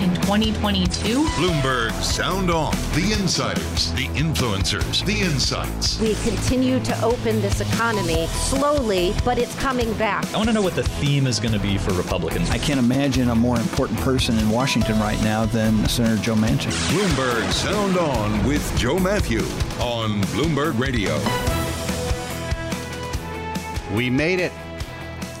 in 0.00 0.14
2022. 0.16 1.24
Bloomberg 1.36 1.92
Sound 2.02 2.50
On. 2.50 2.74
The 2.94 3.14
insiders, 3.18 3.92
the 3.92 4.06
influencers, 4.08 5.04
the 5.04 5.20
insights. 5.20 6.00
We 6.00 6.14
continue 6.16 6.80
to 6.80 7.02
open 7.02 7.40
this 7.40 7.60
economy 7.60 8.26
slowly, 8.26 9.14
but 9.24 9.38
it's 9.38 9.54
coming 9.60 9.92
back. 9.94 10.24
I 10.34 10.38
want 10.38 10.48
to 10.48 10.54
know 10.54 10.62
what 10.62 10.74
the 10.74 10.82
theme 10.82 11.26
is 11.26 11.38
going 11.38 11.52
to 11.52 11.60
be 11.60 11.78
for 11.78 11.92
Republicans. 11.94 12.50
I 12.50 12.58
can't 12.58 12.80
imagine 12.80 13.30
a 13.30 13.34
more 13.34 13.56
important 13.58 14.00
person 14.00 14.36
in 14.38 14.50
Washington 14.50 14.98
right 14.98 15.22
now 15.22 15.46
than 15.46 15.86
Senator 15.88 16.20
Joe 16.20 16.34
Manchin. 16.34 16.72
Bloomberg 16.90 17.52
Sound 17.52 17.96
On 17.96 18.44
with 18.46 18.76
Joe 18.76 18.98
Matthew 18.98 19.40
on 19.78 20.20
Bloomberg 20.32 20.78
Radio. 20.80 21.16
We 23.94 24.10
made 24.10 24.40
it. 24.40 24.52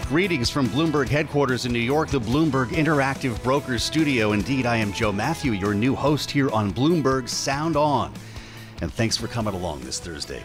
Greetings 0.08 0.48
from 0.48 0.68
Bloomberg 0.68 1.08
headquarters 1.08 1.66
in 1.66 1.72
New 1.72 1.80
York, 1.80 2.10
the 2.10 2.20
Bloomberg 2.20 2.68
Interactive 2.68 3.42
Brokers 3.42 3.82
Studio. 3.82 4.30
Indeed, 4.30 4.64
I 4.64 4.76
am 4.76 4.92
Joe 4.92 5.10
Matthew, 5.10 5.50
your 5.50 5.74
new 5.74 5.96
host 5.96 6.30
here 6.30 6.48
on 6.50 6.72
Bloomberg 6.72 7.28
Sound 7.28 7.76
On. 7.76 8.12
And 8.82 8.92
thanks 8.92 9.16
for 9.16 9.26
coming 9.26 9.52
along 9.52 9.80
this 9.80 9.98
Thursday. 9.98 10.44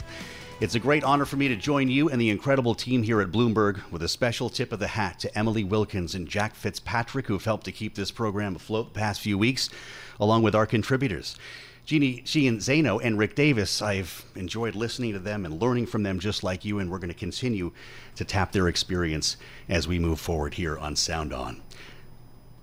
It's 0.61 0.73
a 0.73 0.79
great 0.79 1.03
honor 1.03 1.25
for 1.25 1.35
me 1.35 1.47
to 1.47 1.55
join 1.55 1.89
you 1.89 2.09
and 2.09 2.19
the 2.19 2.31
incredible 2.31 2.73
team 2.73 3.03
here 3.03 3.21
at 3.21 3.31
Bloomberg 3.31 3.79
with 3.91 4.01
a 4.01 4.07
special 4.07 4.49
tip 4.49 4.71
of 4.71 4.79
the 4.79 4.87
hat 4.87 5.19
to 5.19 5.37
Emily 5.37 5.63
Wilkins 5.63 6.15
and 6.15 6.27
Jack 6.27 6.55
Fitzpatrick, 6.55 7.27
who've 7.27 7.45
helped 7.45 7.65
to 7.65 7.71
keep 7.71 7.93
this 7.93 8.09
program 8.09 8.55
afloat 8.55 8.95
the 8.95 8.99
past 8.99 9.21
few 9.21 9.37
weeks, 9.37 9.69
along 10.19 10.41
with 10.41 10.55
our 10.55 10.65
contributors. 10.65 11.35
Jeannie 11.91 12.21
Sheehan 12.23 12.59
Zaino 12.59 13.03
and 13.03 13.17
Rick 13.17 13.35
Davis, 13.35 13.81
I've 13.81 14.23
enjoyed 14.35 14.75
listening 14.75 15.11
to 15.11 15.19
them 15.19 15.43
and 15.43 15.61
learning 15.61 15.87
from 15.87 16.03
them 16.03 16.21
just 16.21 16.41
like 16.41 16.63
you, 16.63 16.79
and 16.79 16.89
we're 16.89 16.99
going 16.99 17.09
to 17.09 17.13
continue 17.13 17.73
to 18.15 18.23
tap 18.23 18.53
their 18.53 18.69
experience 18.69 19.35
as 19.67 19.89
we 19.89 19.99
move 19.99 20.17
forward 20.17 20.53
here 20.53 20.77
on 20.77 20.95
Sound 20.95 21.33
On. 21.33 21.61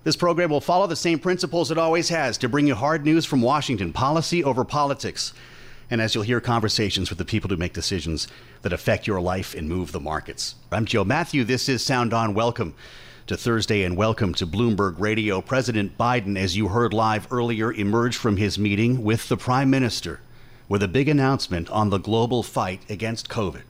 This 0.03 0.15
program 0.15 0.49
will 0.49 0.61
follow 0.61 0.87
the 0.87 0.95
same 0.95 1.19
principles 1.19 1.69
it 1.69 1.77
always 1.77 2.09
has 2.09 2.39
to 2.39 2.49
bring 2.49 2.65
you 2.65 2.73
hard 2.73 3.05
news 3.05 3.23
from 3.23 3.43
Washington, 3.43 3.93
policy 3.93 4.43
over 4.43 4.65
politics. 4.65 5.31
And 5.91 6.01
as 6.01 6.15
you'll 6.15 6.23
hear, 6.23 6.41
conversations 6.41 7.11
with 7.11 7.19
the 7.19 7.23
people 7.23 7.51
who 7.51 7.57
make 7.57 7.73
decisions 7.73 8.29
that 8.63 8.73
affect 8.73 9.05
your 9.05 9.21
life 9.21 9.53
and 9.53 9.69
move 9.69 9.91
the 9.91 9.99
markets. 9.99 10.55
I'm 10.71 10.85
Joe 10.85 11.03
Matthew. 11.03 11.43
This 11.43 11.69
is 11.69 11.85
Sound 11.85 12.15
On. 12.15 12.33
Welcome 12.33 12.73
to 13.29 13.37
Thursday 13.37 13.83
and 13.83 13.95
welcome 13.95 14.33
to 14.33 14.47
Bloomberg 14.47 14.99
Radio. 14.99 15.39
President 15.39 15.95
Biden, 15.99 16.35
as 16.35 16.57
you 16.57 16.69
heard 16.69 16.95
live 16.95 17.31
earlier, 17.31 17.71
emerged 17.71 18.17
from 18.17 18.37
his 18.37 18.57
meeting 18.57 19.03
with 19.03 19.29
the 19.29 19.37
Prime 19.37 19.69
Minister 19.69 20.19
with 20.67 20.81
a 20.81 20.87
big 20.87 21.07
announcement 21.07 21.69
on 21.69 21.91
the 21.91 21.99
global 21.99 22.41
fight 22.41 22.81
against 22.89 23.29
COVID. 23.29 23.61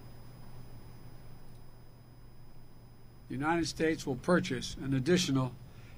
The 3.28 3.34
United 3.34 3.68
States 3.68 4.08
will 4.08 4.16
purchase 4.16 4.78
an 4.82 4.94
additional 4.94 5.52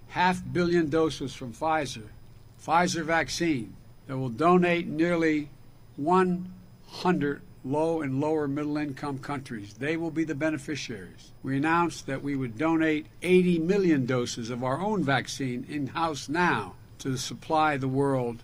half 0.07 0.41
billion 0.51 0.89
doses 0.89 1.35
from 1.35 1.53
Pfizer, 1.53 2.07
Pfizer 2.65 3.03
vaccine, 3.03 3.75
that 4.07 4.17
will 4.17 4.29
donate 4.29 4.87
nearly 4.87 5.49
100 5.97 7.41
low 7.63 8.01
and 8.01 8.19
lower 8.19 8.47
middle 8.47 8.77
income 8.77 9.19
countries. 9.19 9.75
They 9.75 9.97
will 9.97 10.11
be 10.11 10.23
the 10.23 10.35
beneficiaries. 10.35 11.31
We 11.43 11.57
announced 11.57 12.07
that 12.07 12.23
we 12.23 12.35
would 12.35 12.57
donate 12.57 13.07
80 13.21 13.59
million 13.59 14.05
doses 14.05 14.49
of 14.49 14.63
our 14.63 14.79
own 14.79 15.03
vaccine 15.03 15.65
in 15.69 15.87
house 15.87 16.27
now 16.27 16.73
to 16.99 17.17
supply 17.17 17.77
the 17.77 17.87
world 17.87 18.43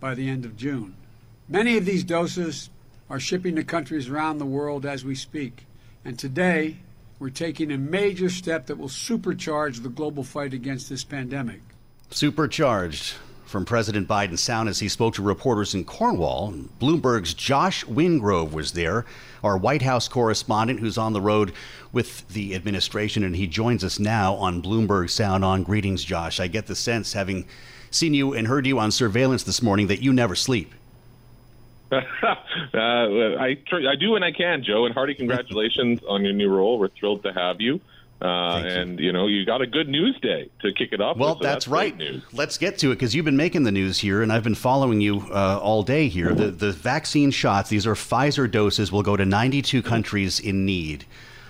by 0.00 0.14
the 0.14 0.28
end 0.28 0.44
of 0.44 0.56
June. 0.56 0.94
Many 1.48 1.76
of 1.76 1.84
these 1.84 2.04
doses 2.04 2.70
are 3.08 3.20
shipping 3.20 3.56
to 3.56 3.64
countries 3.64 4.08
around 4.08 4.38
the 4.38 4.46
world 4.46 4.84
as 4.84 5.04
we 5.04 5.14
speak. 5.14 5.66
And 6.04 6.18
today, 6.18 6.76
we're 7.18 7.30
taking 7.30 7.72
a 7.72 7.78
major 7.78 8.28
step 8.28 8.66
that 8.66 8.78
will 8.78 8.88
supercharge 8.88 9.82
the 9.82 9.88
global 9.88 10.22
fight 10.22 10.52
against 10.52 10.88
this 10.88 11.04
pandemic. 11.04 11.60
Supercharged 12.10 13.14
from 13.48 13.64
President 13.64 14.06
Biden's 14.06 14.42
sound 14.42 14.68
as 14.68 14.78
he 14.78 14.88
spoke 14.88 15.14
to 15.14 15.22
reporters 15.22 15.74
in 15.74 15.84
Cornwall. 15.84 16.52
Bloomberg's 16.78 17.32
Josh 17.32 17.82
Wingrove 17.86 18.52
was 18.52 18.72
there, 18.72 19.06
our 19.42 19.56
White 19.56 19.80
House 19.80 20.06
correspondent 20.06 20.80
who's 20.80 20.98
on 20.98 21.14
the 21.14 21.20
road 21.20 21.52
with 21.90 22.28
the 22.28 22.54
administration, 22.54 23.24
and 23.24 23.34
he 23.34 23.46
joins 23.46 23.82
us 23.82 23.98
now 23.98 24.34
on 24.34 24.60
Bloomberg 24.62 25.08
Sound 25.08 25.46
On. 25.46 25.62
Greetings, 25.62 26.04
Josh. 26.04 26.40
I 26.40 26.46
get 26.46 26.66
the 26.66 26.76
sense, 26.76 27.14
having 27.14 27.46
seen 27.90 28.12
you 28.12 28.34
and 28.34 28.46
heard 28.46 28.66
you 28.66 28.78
on 28.78 28.90
surveillance 28.90 29.44
this 29.44 29.62
morning, 29.62 29.86
that 29.86 30.02
you 30.02 30.12
never 30.12 30.34
sleep. 30.34 30.74
uh, 31.90 31.96
I, 32.74 33.56
I 33.72 33.96
do 33.98 34.10
when 34.10 34.22
I 34.22 34.30
can, 34.30 34.62
Joe, 34.62 34.84
and 34.84 34.92
hearty 34.92 35.14
congratulations 35.16 36.00
on 36.06 36.22
your 36.22 36.34
new 36.34 36.50
role. 36.50 36.78
We're 36.78 36.88
thrilled 36.88 37.22
to 37.22 37.32
have 37.32 37.62
you. 37.62 37.80
Uh, 38.20 38.62
and 38.64 38.98
you 38.98 39.12
know 39.12 39.28
you 39.28 39.46
got 39.46 39.62
a 39.62 39.66
good 39.66 39.88
news 39.88 40.18
day 40.20 40.50
to 40.60 40.72
kick 40.72 40.92
it 40.92 41.00
off. 41.00 41.16
Well, 41.16 41.34
with, 41.34 41.38
so 41.38 41.42
that's, 41.44 41.66
that's, 41.66 41.68
right. 41.68 41.96
News. 41.96 42.22
Let's 42.32 42.58
get 42.58 42.78
to 42.78 42.90
it 42.90 42.96
because 42.96 43.14
you've 43.14 43.24
been 43.24 43.36
making 43.36 43.62
the 43.62 43.70
news 43.70 44.00
here, 44.00 44.22
and 44.22 44.32
I've 44.32 44.42
been 44.42 44.56
following 44.56 45.00
you 45.00 45.20
uh, 45.30 45.60
all 45.62 45.84
day 45.84 46.08
here. 46.08 46.34
The 46.34 46.50
the 46.50 46.72
vaccine 46.72 47.30
shots; 47.30 47.70
these 47.70 47.86
are 47.86 47.94
Pfizer 47.94 48.50
doses. 48.50 48.90
Will 48.90 49.04
go 49.04 49.16
to 49.16 49.24
92 49.24 49.82
countries 49.82 50.40
in 50.40 50.66
need. 50.66 51.04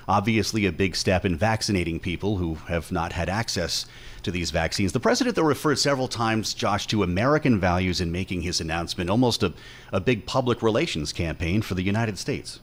Obviously, 0.06 0.66
a 0.66 0.72
big 0.72 0.96
step 0.96 1.24
in 1.24 1.36
vaccinating 1.36 2.00
people 2.00 2.36
who 2.36 2.54
have 2.54 2.90
not 2.92 3.12
had 3.12 3.28
access 3.28 3.86
to 4.22 4.30
these 4.30 4.50
vaccines. 4.50 4.92
The 4.92 5.00
president, 5.00 5.36
though, 5.36 5.42
referred 5.42 5.78
several 5.78 6.08
times, 6.08 6.54
Josh, 6.54 6.86
to 6.88 7.02
American 7.02 7.60
values 7.60 8.00
in 8.00 8.12
making 8.12 8.42
his 8.42 8.60
announcement, 8.60 9.10
almost 9.10 9.42
a, 9.42 9.52
a 9.92 10.00
big 10.00 10.26
public 10.26 10.62
relations 10.62 11.12
campaign 11.12 11.62
for 11.62 11.74
the 11.74 11.82
United 11.82 12.18
States. 12.18 12.60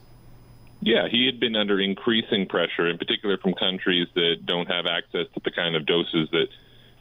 Yeah, 0.80 1.08
he 1.10 1.26
had 1.26 1.40
been 1.40 1.56
under 1.56 1.80
increasing 1.80 2.46
pressure, 2.46 2.88
in 2.88 2.98
particular 2.98 3.38
from 3.38 3.54
countries 3.54 4.08
that 4.14 4.44
don't 4.44 4.66
have 4.66 4.86
access 4.86 5.26
to 5.34 5.40
the 5.44 5.50
kind 5.50 5.74
of 5.74 5.86
doses 5.86 6.28
that 6.32 6.46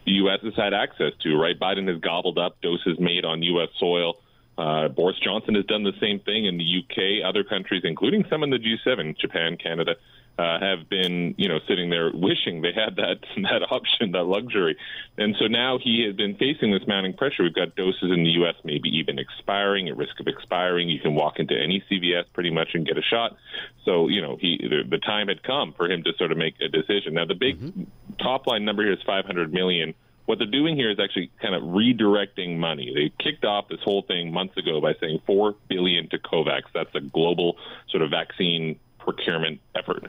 the 0.06 0.12
U.S. 0.14 0.40
has 0.44 0.56
had 0.56 0.74
access 0.74 1.12
to, 1.22 1.36
right? 1.36 1.60
Biden 1.60 1.88
has 1.88 2.00
gobbled 2.00 2.38
up 2.38 2.62
doses 2.62 3.00
made 3.00 3.26
on 3.26 3.42
U.S. 3.44 3.70
soil. 3.80 4.16
Uh, 4.58 4.88
Boris 4.88 5.18
Johnson 5.20 5.56
has 5.56 5.66
done 5.66 5.84
the 5.84 5.94
same 6.00 6.20
thing 6.20 6.46
in 6.46 6.58
the 6.58 6.64
UK. 6.64 7.28
Other 7.28 7.44
countries, 7.44 7.82
including 7.84 8.26
some 8.30 8.44
in 8.44 8.50
the 8.50 8.58
G7, 8.58 9.18
Japan, 9.20 9.58
Canada, 9.58 9.96
uh, 10.38 10.60
have 10.60 10.90
been, 10.90 11.34
you 11.38 11.48
know, 11.48 11.60
sitting 11.68 11.90
there 11.90 12.12
wishing 12.14 12.62
they 12.62 12.74
had 12.74 12.98
that 12.98 13.20
that 13.38 13.68
option, 13.72 14.12
that 14.12 14.26
luxury. 14.26 14.78
And 15.18 15.36
so 15.40 15.48
now 15.48 15.80
he 15.82 16.04
has 16.06 16.16
been 16.16 16.36
facing 16.36 16.72
this 16.72 16.86
mounting 16.88 17.14
pressure. 17.14 17.44
We've 17.44 17.54
got 17.54 17.76
doses 17.76 18.12
in 18.12 18.24
the 18.24 18.32
U.S. 18.42 18.56
maybe 18.64 18.90
even 18.90 19.18
expiring, 19.18 19.88
at 19.88 19.98
risk 19.98 20.20
of 20.20 20.28
expiring. 20.28 20.90
You 20.90 21.00
can 21.00 21.16
walk 21.16 21.40
into 21.40 21.56
any 21.56 21.84
CVS 21.90 22.26
pretty 22.34 22.52
much 22.52 22.70
and 22.74 22.86
get 22.86 22.98
a 22.98 23.02
shot. 23.02 23.38
So 23.86 24.10
you 24.10 24.22
know, 24.22 24.38
he 24.40 24.58
the, 24.62 24.84
the 24.90 25.00
time 25.00 25.30
had 25.30 25.42
come 25.44 25.74
for 25.78 25.90
him 25.90 26.04
to 26.04 26.12
sort 26.18 26.32
of 26.32 26.38
make 26.38 26.56
a 26.60 26.68
decision. 26.68 27.14
Now 27.14 27.26
the 27.26 27.36
big 27.36 27.60
mm-hmm. 27.60 27.84
top 28.22 28.48
line 28.48 28.66
number 28.66 28.84
here 28.84 28.94
is 28.94 29.00
500 29.06 29.54
million. 29.54 29.94
What 30.26 30.40
they're 30.40 30.48
doing 30.48 30.76
here 30.76 30.90
is 30.90 30.98
actually 31.00 31.32
kind 31.40 31.54
of 31.54 31.62
redirecting 31.62 32.58
money. 32.58 32.92
They 32.96 33.24
kicked 33.24 33.46
off 33.46 33.68
this 33.70 33.80
whole 33.84 34.02
thing 34.02 34.34
months 34.34 34.58
ago 34.58 34.82
by 34.82 34.96
saying 35.00 35.22
four 35.28 35.54
billion 35.70 36.10
to 36.10 36.18
COVAX. 36.18 36.64
That's 36.74 36.94
a 36.96 37.00
global 37.00 37.58
sort 37.90 38.02
of 38.02 38.10
vaccine 38.10 38.80
procurement 39.06 39.62
effort. 39.76 40.04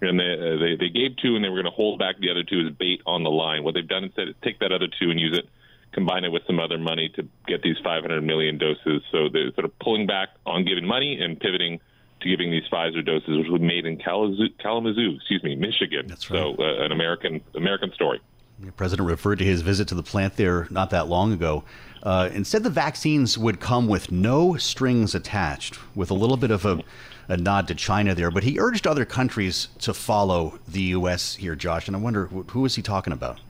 And 0.00 0.20
they, 0.20 0.32
uh, 0.32 0.58
they, 0.58 0.76
they 0.76 0.88
gave 0.90 1.16
two, 1.16 1.34
and 1.34 1.44
they 1.44 1.48
were 1.48 1.62
going 1.62 1.72
to 1.72 1.76
hold 1.76 1.98
back 1.98 2.18
the 2.20 2.30
other 2.30 2.44
two 2.44 2.66
as 2.66 2.74
bait 2.74 3.00
on 3.06 3.24
the 3.24 3.30
line. 3.30 3.64
What 3.64 3.74
they've 3.74 3.88
done 3.88 4.04
instead 4.04 4.28
is 4.28 4.34
take 4.42 4.60
that 4.60 4.70
other 4.70 4.86
two 4.86 5.10
and 5.10 5.18
use 5.18 5.36
it, 5.36 5.48
combine 5.92 6.24
it 6.24 6.30
with 6.30 6.42
some 6.46 6.60
other 6.60 6.78
money 6.78 7.08
to 7.16 7.26
get 7.46 7.62
these 7.62 7.76
500 7.82 8.20
million 8.22 8.58
doses. 8.58 9.02
So 9.10 9.28
they're 9.32 9.52
sort 9.54 9.64
of 9.64 9.76
pulling 9.78 10.06
back 10.06 10.28
on 10.46 10.64
giving 10.64 10.86
money 10.86 11.20
and 11.20 11.38
pivoting 11.40 11.80
to 12.20 12.28
giving 12.28 12.50
these 12.50 12.62
Pfizer 12.72 13.04
doses, 13.04 13.38
which 13.38 13.48
were 13.48 13.58
made 13.58 13.84
in 13.84 13.96
Kalamazoo, 13.96 14.48
Kalamazoo 14.60 15.16
excuse 15.16 15.42
me, 15.42 15.56
Michigan. 15.56 16.06
That's 16.06 16.30
right. 16.30 16.56
So 16.56 16.62
uh, 16.62 16.84
an 16.84 16.92
American 16.92 17.40
American 17.54 17.92
story. 17.92 18.20
The 18.60 18.70
president 18.70 19.08
referred 19.08 19.38
to 19.40 19.44
his 19.44 19.62
visit 19.62 19.88
to 19.88 19.94
the 19.96 20.04
plant 20.04 20.36
there 20.36 20.68
not 20.70 20.90
that 20.90 21.08
long 21.08 21.32
ago. 21.32 21.64
Uh, 22.02 22.28
and 22.32 22.46
said 22.46 22.62
the 22.62 22.70
vaccines 22.70 23.38
would 23.38 23.60
come 23.60 23.86
with 23.88 24.10
no 24.10 24.56
strings 24.56 25.14
attached, 25.14 25.78
with 25.96 26.10
a 26.10 26.14
little 26.14 26.36
bit 26.36 26.50
of 26.50 26.64
a, 26.64 26.80
a 27.28 27.36
nod 27.36 27.68
to 27.68 27.74
China 27.74 28.14
there. 28.14 28.30
But 28.30 28.44
he 28.44 28.58
urged 28.58 28.86
other 28.86 29.04
countries 29.04 29.68
to 29.80 29.94
follow 29.94 30.58
the 30.66 30.82
U.S. 30.82 31.36
here, 31.36 31.54
Josh. 31.54 31.86
And 31.86 31.96
I 31.96 32.00
wonder 32.00 32.26
who 32.26 32.64
is 32.64 32.74
he 32.74 32.82
talking 32.82 33.12
about? 33.12 33.40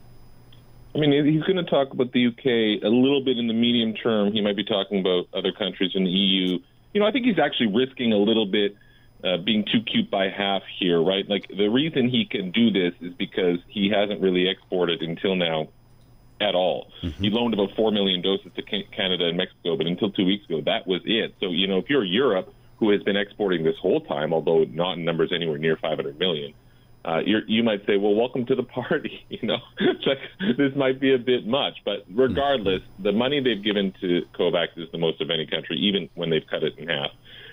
I 0.95 0.99
mean, 0.99 1.25
he's 1.25 1.43
going 1.43 1.57
to 1.57 1.63
talk 1.63 1.91
about 1.91 2.11
the 2.11 2.27
UK 2.27 2.83
a 2.83 2.89
little 2.89 3.23
bit 3.23 3.39
in 3.39 3.47
the 3.47 3.53
medium 3.53 3.93
term. 3.93 4.31
He 4.31 4.41
might 4.41 4.55
be 4.55 4.63
talking 4.63 4.99
about 4.99 5.27
other 5.33 5.51
countries 5.51 5.91
in 5.95 6.03
the 6.03 6.11
EU. 6.11 6.59
You 6.93 6.99
know, 6.99 7.07
I 7.07 7.11
think 7.11 7.25
he's 7.25 7.39
actually 7.39 7.73
risking 7.73 8.13
a 8.13 8.17
little 8.17 8.45
bit 8.45 8.75
uh, 9.23 9.37
being 9.37 9.65
too 9.65 9.81
cute 9.81 10.11
by 10.11 10.29
half 10.29 10.61
here, 10.77 11.01
right? 11.01 11.27
Like 11.27 11.47
the 11.47 11.67
reason 11.67 12.09
he 12.09 12.25
can 12.25 12.51
do 12.51 12.69
this 12.69 12.93
is 13.01 13.13
because 13.13 13.57
he 13.67 13.89
hasn't 13.89 14.21
really 14.21 14.47
exported 14.47 15.01
until 15.01 15.35
now 15.35 15.69
at 16.39 16.53
all. 16.55 16.91
Mm-hmm. 17.01 17.23
He 17.23 17.29
loaned 17.29 17.53
about 17.53 17.75
4 17.75 17.91
million 17.91 18.21
doses 18.21 18.51
to 18.55 18.61
Canada 18.61 19.27
and 19.27 19.37
Mexico, 19.37 19.77
but 19.77 19.87
until 19.87 20.11
two 20.11 20.25
weeks 20.25 20.45
ago, 20.45 20.61
that 20.65 20.85
was 20.85 21.01
it. 21.05 21.33
So, 21.39 21.49
you 21.49 21.67
know, 21.67 21.77
if 21.77 21.89
you're 21.89 22.03
Europe, 22.03 22.53
who 22.83 22.89
has 22.89 23.01
been 23.03 23.15
exporting 23.15 23.63
this 23.63 23.77
whole 23.81 24.01
time, 24.01 24.33
although 24.33 24.65
not 24.65 24.97
in 24.97 25.05
numbers 25.05 25.31
anywhere 25.33 25.57
near 25.57 25.77
500 25.77 26.19
million, 26.19 26.53
uh, 27.05 27.19
you 27.25 27.63
might 27.63 27.79
say, 27.85 27.95
well, 27.95 28.13
welcome 28.13 28.45
to 28.45 28.55
the 28.55 28.63
party. 28.63 29.25
You 29.29 29.47
know, 29.47 29.57
like, 30.05 30.19
this 30.57 30.75
might 30.75 30.99
be 30.99 31.13
a 31.13 31.17
bit 31.17 31.47
much, 31.47 31.75
but 31.85 32.05
regardless, 32.13 32.81
the 32.99 33.13
money 33.13 33.41
they've 33.41 33.63
given 33.63 33.93
to 34.01 34.21
COVAX 34.37 34.77
is 34.77 34.91
the 34.91 34.97
most 34.97 35.21
of 35.21 35.29
any 35.29 35.47
country, 35.47 35.77
even 35.77 36.09
when 36.15 36.29
they've 36.29 36.45
cut 36.49 36.63
it 36.63 36.77
in 36.77 36.89
half. 36.89 37.11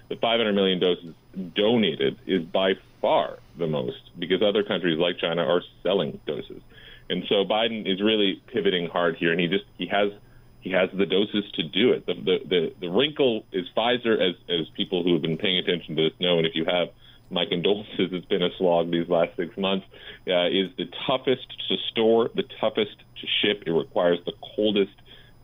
The 0.09 0.17
500 0.17 0.53
million 0.53 0.81
doses 0.81 1.15
donated 1.55 2.19
is 2.27 2.43
by 2.43 2.73
far 3.00 3.38
the 3.56 3.69
most 3.69 4.11
because 4.19 4.43
other 4.43 4.65
countries 4.65 4.99
like 4.99 5.19
China 5.19 5.43
are 5.43 5.62
selling 5.85 6.21
doses. 6.27 6.61
And 7.09 7.25
so 7.29 7.44
Biden 7.44 7.91
is 7.91 8.03
really 8.03 8.43
pivoting 8.53 8.88
hard 8.88 9.17
here, 9.17 9.31
and 9.31 9.41
he 9.41 9.47
just 9.47 9.65
he 9.79 9.87
has 9.87 10.12
he 10.60 10.70
has 10.70 10.90
the 10.92 11.06
doses 11.06 11.44
to 11.54 11.62
do 11.62 11.92
it. 11.92 12.06
The 12.06 12.14
the 12.14 12.38
the, 12.48 12.72
the 12.80 12.88
wrinkle 12.90 13.44
is 13.52 13.66
Pfizer, 13.76 14.14
as 14.20 14.34
as 14.48 14.68
people 14.76 15.02
who 15.02 15.14
have 15.14 15.22
been 15.22 15.38
paying 15.38 15.58
attention 15.58 15.96
to 15.96 16.10
this 16.10 16.20
know, 16.20 16.38
and 16.38 16.46
if 16.46 16.54
you 16.54 16.64
have, 16.66 16.88
my 17.30 17.44
condolences. 17.46 18.10
It's 18.12 18.26
been 18.26 18.42
a 18.42 18.50
slog 18.58 18.90
these 18.90 19.08
last 19.08 19.36
six 19.36 19.56
months. 19.56 19.86
Uh, 20.26 20.46
is 20.48 20.70
the 20.76 20.86
toughest 21.06 21.46
to 21.68 21.76
store, 21.90 22.30
the 22.34 22.44
toughest 22.60 22.96
to 23.20 23.26
ship. 23.40 23.62
It 23.66 23.70
requires 23.70 24.18
the 24.26 24.32
coldest 24.54 24.92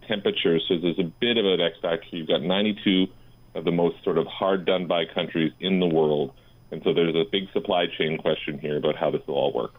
temperatures, 0.06 0.64
so 0.68 0.78
there's 0.78 0.98
a 0.98 1.10
bit 1.20 1.36
of 1.36 1.46
an 1.46 1.60
X 1.60 1.76
factor. 1.80 2.06
You've 2.10 2.28
got 2.28 2.42
92 2.42 3.06
of 3.54 3.64
the 3.64 3.72
most 3.72 4.02
sort 4.04 4.18
of 4.18 4.26
hard 4.26 4.66
done 4.66 4.86
by 4.86 5.04
countries 5.06 5.52
in 5.60 5.80
the 5.80 5.86
world, 5.86 6.32
and 6.70 6.82
so 6.84 6.92
there's 6.92 7.14
a 7.14 7.24
big 7.30 7.50
supply 7.52 7.86
chain 7.98 8.18
question 8.18 8.58
here 8.58 8.76
about 8.76 8.96
how 8.96 9.10
this 9.10 9.22
will 9.26 9.34
all 9.34 9.52
work. 9.52 9.74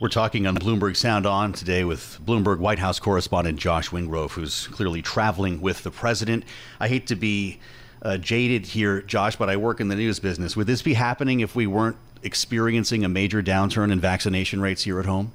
We're 0.00 0.08
talking 0.08 0.46
on 0.46 0.54
Bloomberg 0.54 0.96
Sound 0.96 1.26
On 1.26 1.52
today 1.52 1.82
with 1.82 2.20
Bloomberg 2.24 2.60
White 2.60 2.78
House 2.78 3.00
correspondent 3.00 3.58
Josh 3.58 3.88
Wingrove, 3.88 4.30
who's 4.30 4.68
clearly 4.68 5.02
traveling 5.02 5.60
with 5.60 5.82
the 5.82 5.90
president. 5.90 6.44
I 6.78 6.86
hate 6.86 7.08
to 7.08 7.16
be 7.16 7.58
uh, 8.02 8.16
jaded 8.16 8.64
here, 8.64 9.02
Josh, 9.02 9.34
but 9.34 9.50
I 9.50 9.56
work 9.56 9.80
in 9.80 9.88
the 9.88 9.96
news 9.96 10.20
business. 10.20 10.56
Would 10.56 10.68
this 10.68 10.82
be 10.82 10.94
happening 10.94 11.40
if 11.40 11.56
we 11.56 11.66
weren't 11.66 11.96
experiencing 12.22 13.04
a 13.04 13.08
major 13.08 13.42
downturn 13.42 13.90
in 13.90 13.98
vaccination 13.98 14.60
rates 14.60 14.84
here 14.84 15.00
at 15.00 15.06
home? 15.06 15.32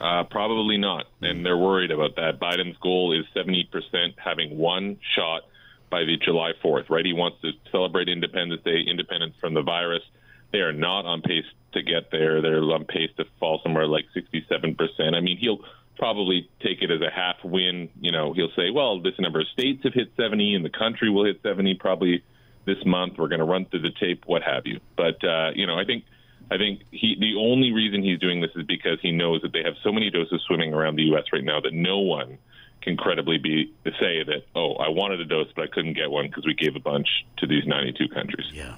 Uh, 0.00 0.22
probably 0.22 0.78
not, 0.78 1.06
and 1.20 1.44
they're 1.44 1.58
worried 1.58 1.90
about 1.90 2.14
that. 2.14 2.38
Biden's 2.38 2.76
goal 2.76 3.18
is 3.18 3.26
70% 3.34 4.14
having 4.16 4.58
one 4.58 4.96
shot 5.16 5.42
by 5.90 6.04
the 6.04 6.16
July 6.18 6.52
4th, 6.62 6.88
right? 6.88 7.04
He 7.04 7.14
wants 7.14 7.40
to 7.42 7.50
celebrate 7.72 8.08
Independence 8.08 8.62
Day, 8.62 8.82
independence 8.88 9.34
from 9.40 9.54
the 9.54 9.62
virus. 9.62 10.04
They 10.52 10.60
are 10.60 10.72
not 10.72 11.04
on 11.04 11.22
pace 11.22 11.44
to 11.72 11.82
get 11.82 12.10
there. 12.10 12.42
They're 12.42 12.62
on 12.62 12.84
pace 12.84 13.10
to 13.16 13.24
fall 13.38 13.60
somewhere 13.62 13.86
like 13.86 14.06
67%. 14.16 15.14
I 15.14 15.20
mean, 15.20 15.38
he'll 15.38 15.60
probably 15.96 16.48
take 16.62 16.82
it 16.82 16.90
as 16.90 17.00
a 17.00 17.10
half 17.10 17.36
win. 17.44 17.88
You 18.00 18.12
know, 18.12 18.32
he'll 18.32 18.52
say, 18.56 18.70
well, 18.70 19.00
this 19.00 19.14
number 19.18 19.40
of 19.40 19.46
states 19.48 19.82
have 19.84 19.94
hit 19.94 20.12
70 20.16 20.54
and 20.54 20.64
the 20.64 20.70
country 20.70 21.10
will 21.10 21.24
hit 21.24 21.40
70 21.42 21.74
probably 21.74 22.24
this 22.66 22.78
month. 22.84 23.14
We're 23.18 23.28
going 23.28 23.40
to 23.40 23.46
run 23.46 23.66
through 23.66 23.82
the 23.82 23.92
tape, 24.00 24.24
what 24.26 24.42
have 24.42 24.66
you. 24.66 24.80
But, 24.96 25.22
uh, 25.24 25.50
you 25.54 25.66
know, 25.66 25.78
I 25.78 25.84
think. 25.84 26.04
I 26.52 26.56
think 26.58 26.80
he, 26.90 27.14
the 27.20 27.38
only 27.38 27.70
reason 27.70 28.02
he's 28.02 28.18
doing 28.18 28.40
this 28.40 28.50
is 28.56 28.64
because 28.66 28.98
he 29.00 29.12
knows 29.12 29.40
that 29.42 29.52
they 29.52 29.62
have 29.62 29.74
so 29.84 29.92
many 29.92 30.10
doses 30.10 30.42
swimming 30.48 30.74
around 30.74 30.96
the 30.96 31.04
U.S. 31.04 31.22
right 31.32 31.44
now 31.44 31.60
that 31.60 31.72
no 31.72 32.00
one 32.00 32.38
can 32.82 32.96
credibly 32.96 33.38
be 33.38 33.72
say 33.84 34.24
that, 34.24 34.44
oh, 34.54 34.74
I 34.74 34.88
wanted 34.88 35.20
a 35.20 35.24
dose, 35.24 35.48
but 35.54 35.62
I 35.62 35.66
couldn't 35.68 35.94
get 35.94 36.10
one 36.10 36.26
because 36.26 36.46
we 36.46 36.54
gave 36.54 36.76
a 36.76 36.80
bunch 36.80 37.06
to 37.38 37.46
these 37.46 37.66
92 37.66 38.08
countries. 38.08 38.46
Yeah. 38.52 38.76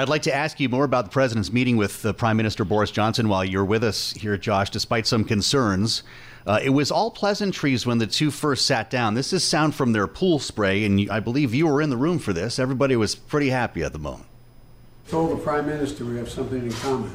I'd 0.00 0.08
like 0.08 0.22
to 0.22 0.34
ask 0.34 0.58
you 0.58 0.70
more 0.70 0.84
about 0.84 1.04
the 1.04 1.10
president's 1.10 1.52
meeting 1.52 1.76
with 1.76 2.06
uh, 2.06 2.14
Prime 2.14 2.38
Minister 2.38 2.64
Boris 2.64 2.90
Johnson 2.90 3.28
while 3.28 3.44
you're 3.44 3.66
with 3.66 3.84
us 3.84 4.12
here, 4.12 4.38
Josh, 4.38 4.70
despite 4.70 5.06
some 5.06 5.24
concerns. 5.24 6.04
Uh, 6.46 6.58
it 6.62 6.70
was 6.70 6.90
all 6.90 7.10
pleasantries 7.10 7.84
when 7.84 7.98
the 7.98 8.06
two 8.06 8.30
first 8.30 8.64
sat 8.64 8.88
down. 8.88 9.12
This 9.12 9.34
is 9.34 9.44
sound 9.44 9.74
from 9.74 9.92
their 9.92 10.06
pool 10.06 10.38
spray, 10.38 10.86
and 10.86 11.10
I 11.10 11.20
believe 11.20 11.52
you 11.52 11.66
were 11.66 11.82
in 11.82 11.90
the 11.90 11.98
room 11.98 12.18
for 12.18 12.32
this. 12.32 12.58
Everybody 12.58 12.96
was 12.96 13.14
pretty 13.14 13.50
happy 13.50 13.82
at 13.82 13.92
the 13.92 13.98
moment. 13.98 14.24
Told 15.10 15.38
the 15.38 15.42
Prime 15.42 15.66
Minister 15.66 16.06
we 16.06 16.16
have 16.16 16.30
something 16.30 16.62
in 16.62 16.72
common. 16.72 17.14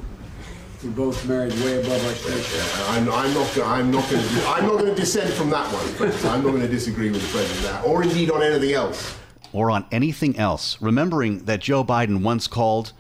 We 0.84 0.90
both 0.90 1.28
married 1.28 1.54
way 1.54 1.82
above 1.82 2.06
our 2.06 2.14
station. 2.14 2.60
Yeah, 2.60 2.86
I'm, 2.90 3.10
I'm, 3.10 3.34
not. 3.34 3.58
I'm 3.62 3.90
not 3.90 4.08
going 4.12 4.22
to. 4.22 4.48
I'm 4.48 4.68
not 4.68 4.74
going 4.74 4.86
to 4.86 4.96
dissent 4.96 5.34
from 5.34 5.50
that 5.50 5.66
one. 5.74 6.12
I'm 6.32 6.44
not 6.44 6.52
going 6.52 6.62
to 6.62 6.68
disagree 6.68 7.10
with 7.10 7.24
the 7.24 7.36
president 7.36 7.64
there, 7.64 7.82
or 7.82 8.04
indeed 8.04 8.30
on 8.30 8.44
anything 8.44 8.74
else 8.74 9.18
or 9.56 9.72
on 9.72 9.86
anything 9.90 10.38
else, 10.38 10.80
remembering 10.82 11.46
that 11.46 11.62
Joe 11.62 11.82
Biden 11.82 12.22
once 12.22 12.46
called 12.46 12.92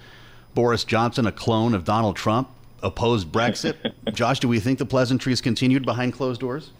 Boris 0.53 0.85
Johnson 0.85 1.27
a 1.27 1.31
clone 1.33 1.73
of 1.73 1.83
Donald 1.83 2.15
Trump, 2.15 2.47
opposed 2.81 3.29
Brexit. 3.29 3.75
Josh, 4.13 4.39
do 4.39 4.47
we 4.47 4.61
think 4.61 4.79
the 4.79 4.85
pleasantries 4.85 5.41
continued 5.41 5.85
behind 5.85 6.13
closed 6.13 6.39
doors? 6.39 6.71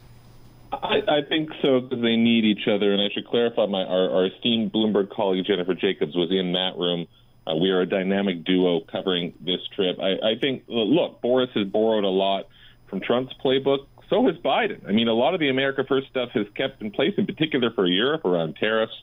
I, 0.72 1.02
I 1.10 1.22
think 1.28 1.50
so 1.62 1.82
because 1.82 2.02
they 2.02 2.16
need 2.16 2.46
each 2.46 2.70
other. 2.70 2.94
And 2.94 3.02
I 3.02 3.10
should 3.14 3.28
clarify 3.28 3.66
my 3.66 3.84
our, 3.84 4.10
our 4.12 4.26
esteemed 4.28 4.72
Bloomberg 4.72 5.10
colleague 5.10 5.46
Jennifer 5.46 5.74
Jacobs 5.74 6.16
was 6.16 6.32
in 6.32 6.54
that 6.54 6.78
room. 6.78 7.06
Uh, 7.46 7.56
we 7.56 7.70
are 7.70 7.82
a 7.82 7.86
dynamic 7.86 8.46
duo 8.46 8.80
covering 8.80 9.34
this 9.42 9.60
trip. 9.76 10.00
I, 10.00 10.14
I 10.32 10.36
think, 10.40 10.64
look, 10.70 11.22
Boris 11.22 11.50
has 11.54 11.68
borrowed 11.68 12.06
a 12.06 12.10
lot 12.10 12.48
from 12.88 13.02
Trump's 13.02 13.34
playbook. 13.44 13.88
So 14.10 14.26
has 14.28 14.38
Biden. 14.38 14.88
I 14.88 14.94
mean, 14.94 15.10
a 15.10 15.14
lot 15.14 15.34
of 15.34 15.42
the 15.42 15.50
America 15.50 15.84
First 15.86 16.08
stuff 16.08 16.30
has 16.32 16.46
kept 16.56 16.82
in 16.82 16.92
place, 16.92 17.14
in 17.18 17.26
particular 17.26 17.72
for 17.72 17.86
Europe 17.86 18.24
around 18.24 18.56
tariffs 18.56 18.96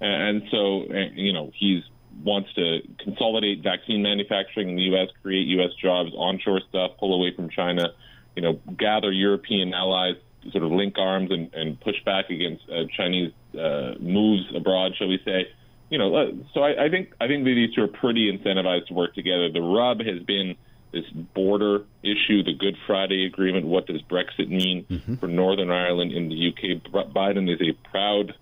and 0.00 0.42
so, 0.50 0.84
you 1.14 1.32
know, 1.32 1.50
he 1.54 1.82
wants 2.22 2.52
to 2.54 2.80
consolidate 3.02 3.62
vaccine 3.62 4.02
manufacturing 4.02 4.70
in 4.70 4.76
the 4.76 4.82
U.S., 4.82 5.08
create 5.22 5.46
U.S. 5.48 5.70
jobs, 5.80 6.10
onshore 6.16 6.60
stuff, 6.68 6.92
pull 6.98 7.14
away 7.14 7.34
from 7.34 7.48
China, 7.50 7.88
you 8.34 8.42
know, 8.42 8.60
gather 8.78 9.12
European 9.12 9.74
allies, 9.74 10.16
sort 10.52 10.64
of 10.64 10.70
link 10.70 10.96
arms 10.98 11.30
and, 11.30 11.52
and 11.54 11.80
push 11.80 11.96
back 12.04 12.30
against 12.30 12.62
uh, 12.70 12.84
Chinese 12.96 13.32
uh, 13.58 13.94
moves 14.00 14.44
abroad, 14.54 14.92
shall 14.96 15.08
we 15.08 15.18
say. 15.24 15.48
You 15.90 15.98
know, 15.98 16.14
uh, 16.14 16.26
so 16.52 16.60
I, 16.62 16.86
I 16.86 16.88
think 16.90 17.12
I 17.20 17.28
think 17.28 17.44
these 17.44 17.72
two 17.74 17.82
are 17.82 17.88
pretty 17.88 18.30
incentivized 18.30 18.88
to 18.88 18.94
work 18.94 19.14
together. 19.14 19.50
The 19.52 19.60
rub 19.60 20.00
has 20.00 20.20
been 20.22 20.56
this 20.92 21.04
border 21.34 21.84
issue, 22.02 22.42
the 22.42 22.54
Good 22.58 22.76
Friday 22.86 23.26
Agreement. 23.26 23.66
What 23.66 23.86
does 23.86 24.02
Brexit 24.02 24.48
mean 24.48 24.84
mm-hmm. 24.90 25.16
for 25.16 25.28
Northern 25.28 25.70
Ireland 25.70 26.12
in 26.12 26.28
the 26.28 26.48
UK? 26.48 26.82
Biden 27.12 27.52
is 27.52 27.60
a 27.60 27.72
proud 27.88 28.34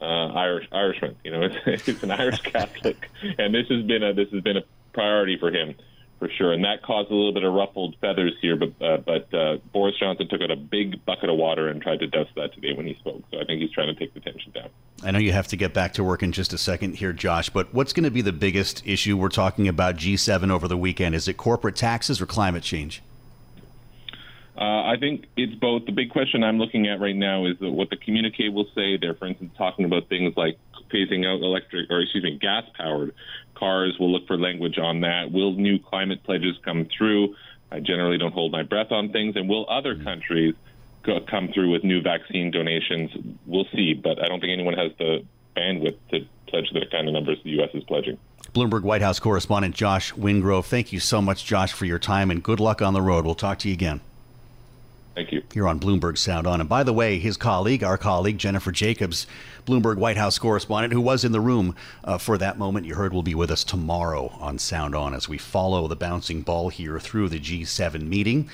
uh, 0.00 0.26
Irish 0.34 0.68
Irishman. 0.72 1.16
You 1.24 1.32
know, 1.32 1.42
it's, 1.66 1.88
it's 1.88 2.02
an 2.02 2.10
Irish 2.10 2.40
Catholic, 2.40 3.10
and 3.38 3.54
this 3.54 3.68
has 3.68 3.84
been 3.84 4.02
a 4.02 4.12
this 4.14 4.30
has 4.30 4.42
been 4.42 4.56
a 4.56 4.62
priority 4.92 5.36
for 5.38 5.50
him 5.50 5.74
for 6.20 6.28
sure, 6.36 6.52
and 6.52 6.64
that 6.64 6.82
caused 6.82 7.10
a 7.10 7.14
little 7.14 7.32
bit 7.32 7.44
of 7.44 7.52
ruffled 7.52 7.96
feathers 8.00 8.34
here. 8.40 8.54
But 8.54 8.72
uh, 8.80 8.98
but 8.98 9.34
uh, 9.34 9.56
Boris 9.72 9.98
Johnson 9.98 10.28
took 10.28 10.42
out 10.42 10.50
a 10.50 10.56
big 10.56 11.04
bucket 11.06 11.30
of 11.30 11.36
water 11.36 11.68
and 11.68 11.82
tried 11.82 12.00
to 12.00 12.06
dust 12.06 12.30
that 12.36 12.52
today 12.54 12.74
when 12.74 12.86
he 12.86 12.94
spoke. 12.94 13.22
So 13.32 13.40
I 13.40 13.44
think 13.44 13.60
he's 13.60 13.70
trying 13.70 13.88
to 13.88 13.94
take 13.94 14.14
the 14.14 14.20
tension 14.20 14.52
down. 14.52 14.68
I 15.02 15.10
know 15.10 15.18
you 15.18 15.32
have 15.32 15.48
to 15.48 15.56
get 15.56 15.72
back 15.72 15.94
to 15.94 16.04
work 16.04 16.22
in 16.22 16.30
just 16.30 16.52
a 16.52 16.58
second 16.58 16.96
here, 16.96 17.14
Josh. 17.14 17.48
But 17.48 17.72
what's 17.72 17.94
going 17.94 18.04
to 18.04 18.10
be 18.10 18.20
the 18.20 18.34
biggest 18.34 18.86
issue 18.86 19.16
we're 19.16 19.30
talking 19.30 19.66
about 19.66 19.96
G7 19.96 20.50
over 20.50 20.68
the 20.68 20.76
weekend? 20.76 21.14
Is 21.14 21.26
it 21.26 21.38
corporate 21.38 21.74
taxes 21.74 22.20
or 22.20 22.26
climate 22.26 22.62
change? 22.62 23.02
Uh, 24.60 24.84
I 24.84 24.96
think 25.00 25.24
it's 25.38 25.54
both. 25.54 25.86
The 25.86 25.92
big 25.92 26.10
question 26.10 26.44
I'm 26.44 26.58
looking 26.58 26.86
at 26.86 27.00
right 27.00 27.16
now 27.16 27.46
is 27.46 27.56
what 27.60 27.88
the 27.88 27.96
communique 27.96 28.50
will 28.50 28.66
say. 28.74 28.98
They're, 28.98 29.14
for 29.14 29.26
instance, 29.26 29.52
talking 29.56 29.86
about 29.86 30.08
things 30.10 30.34
like 30.36 30.58
phasing 30.92 31.26
out 31.26 31.42
electric, 31.42 31.90
or 31.90 32.00
excuse 32.00 32.22
me, 32.22 32.36
gas-powered 32.38 33.14
cars. 33.54 33.96
We'll 33.98 34.12
look 34.12 34.26
for 34.26 34.36
language 34.36 34.78
on 34.78 35.00
that. 35.00 35.32
Will 35.32 35.52
new 35.52 35.78
climate 35.78 36.22
pledges 36.24 36.56
come 36.62 36.86
through? 36.96 37.34
I 37.72 37.80
generally 37.80 38.18
don't 38.18 38.32
hold 38.32 38.52
my 38.52 38.62
breath 38.62 38.92
on 38.92 39.12
things. 39.12 39.34
And 39.34 39.48
will 39.48 39.64
other 39.70 39.94
mm-hmm. 39.94 40.04
countries 40.04 40.54
go, 41.04 41.20
come 41.20 41.48
through 41.54 41.70
with 41.70 41.82
new 41.82 42.02
vaccine 42.02 42.50
donations? 42.50 43.10
We'll 43.46 43.66
see. 43.72 43.94
But 43.94 44.22
I 44.22 44.28
don't 44.28 44.40
think 44.40 44.52
anyone 44.52 44.74
has 44.74 44.92
the 44.98 45.24
bandwidth 45.56 45.96
to 46.10 46.26
pledge 46.48 46.68
the 46.74 46.84
kind 46.90 47.08
of 47.08 47.14
numbers 47.14 47.38
the 47.44 47.50
U.S. 47.50 47.70
is 47.72 47.84
pledging. 47.84 48.18
Bloomberg 48.52 48.82
White 48.82 49.00
House 49.00 49.20
correspondent 49.20 49.74
Josh 49.74 50.12
Wingrove. 50.12 50.66
Thank 50.66 50.92
you 50.92 51.00
so 51.00 51.22
much, 51.22 51.46
Josh, 51.46 51.72
for 51.72 51.86
your 51.86 52.00
time, 52.00 52.30
and 52.30 52.42
good 52.42 52.60
luck 52.60 52.82
on 52.82 52.92
the 52.92 53.00
road. 53.00 53.24
We'll 53.24 53.34
talk 53.34 53.58
to 53.60 53.68
you 53.68 53.74
again. 53.74 54.00
Thank 55.20 55.32
you. 55.32 55.42
Here 55.52 55.68
on 55.68 55.78
Bloomberg 55.78 56.16
Sound 56.16 56.46
On. 56.46 56.60
And 56.60 56.68
by 56.68 56.82
the 56.82 56.94
way, 56.94 57.18
his 57.18 57.36
colleague, 57.36 57.84
our 57.84 57.98
colleague, 57.98 58.38
Jennifer 58.38 58.72
Jacobs, 58.72 59.26
Bloomberg 59.66 59.98
White 59.98 60.16
House 60.16 60.38
correspondent, 60.38 60.94
who 60.94 61.00
was 61.02 61.26
in 61.26 61.32
the 61.32 61.42
room 61.42 61.76
uh, 62.04 62.16
for 62.16 62.38
that 62.38 62.56
moment 62.56 62.86
you 62.86 62.94
heard, 62.94 63.12
will 63.12 63.22
be 63.22 63.34
with 63.34 63.50
us 63.50 63.62
tomorrow 63.62 64.28
on 64.40 64.58
Sound 64.58 64.94
On 64.94 65.12
as 65.12 65.28
we 65.28 65.36
follow 65.36 65.86
the 65.86 65.94
bouncing 65.94 66.40
ball 66.40 66.70
here 66.70 66.98
through 66.98 67.28
the 67.28 67.38
G7 67.38 68.08
meeting. 68.08 68.48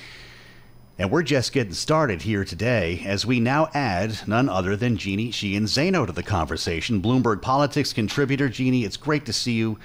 And 0.99 1.13
we're 1.13 1.23
just 1.23 1.53
getting 1.53 1.73
started 1.73 2.23
here 2.23 2.45
today 2.45 3.01
as 3.07 3.25
we 3.25 3.39
now 3.39 3.71
add 3.73 4.27
none 4.27 4.49
other 4.49 4.75
than 4.75 4.97
Jeannie 4.97 5.31
Sheehan 5.31 5.67
Zaino 5.67 6.05
to 6.05 6.13
the 6.13 6.25
conversation. 6.25 7.01
Bloomberg 7.01 7.43
Politics 7.43 7.93
contributor. 7.93 8.49
Jeannie, 8.49 8.83
it's 8.83 8.97
great 8.97 9.25
to 9.27 9.33
see 9.33 9.53
you. 9.53 9.79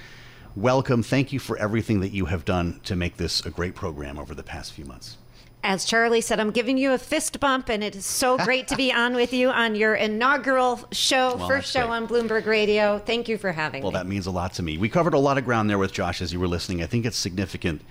Welcome. 0.56 1.04
Thank 1.04 1.32
you 1.32 1.38
for 1.38 1.56
everything 1.58 2.00
that 2.00 2.10
you 2.10 2.24
have 2.24 2.44
done 2.44 2.80
to 2.82 2.96
make 2.96 3.18
this 3.18 3.46
a 3.46 3.50
great 3.50 3.76
program 3.76 4.18
over 4.18 4.34
the 4.34 4.42
past 4.42 4.72
few 4.72 4.84
months. 4.84 5.16
As 5.64 5.84
Charlie 5.84 6.20
said, 6.20 6.40
I'm 6.40 6.50
giving 6.50 6.76
you 6.76 6.92
a 6.92 6.98
fist 6.98 7.38
bump, 7.38 7.68
and 7.68 7.84
it 7.84 7.94
is 7.94 8.04
so 8.04 8.36
great 8.44 8.66
to 8.68 8.76
be 8.76 8.92
on 8.92 9.14
with 9.14 9.32
you 9.32 9.48
on 9.50 9.74
your 9.76 9.94
inaugural 9.94 10.80
show, 10.90 11.36
Well, 11.36 11.46
first 11.48 11.72
show 11.72 11.86
great. 11.86 11.96
on 11.96 12.08
Bloomberg 12.08 12.46
Radio. 12.46 12.98
Thank 12.98 13.28
you 13.28 13.38
for 13.38 13.52
having 13.52 13.82
Well, 13.82 13.92
me. 13.92 13.94
Well, 13.94 14.02
that 14.04 14.08
means 14.08 14.26
a 14.26 14.32
lot 14.32 14.52
to 14.54 14.62
me. 14.62 14.76
We 14.76 14.88
covered 14.88 15.14
a 15.14 15.18
lot 15.18 15.38
of 15.38 15.44
ground 15.44 15.70
there 15.70 15.78
with 15.78 15.92
Josh 15.92 16.20
as 16.20 16.32
you 16.32 16.40
were 16.40 16.48
listening. 16.48 16.82
I 16.82 16.86
think 16.86 17.06
it's 17.06 17.16
significant 17.16 17.82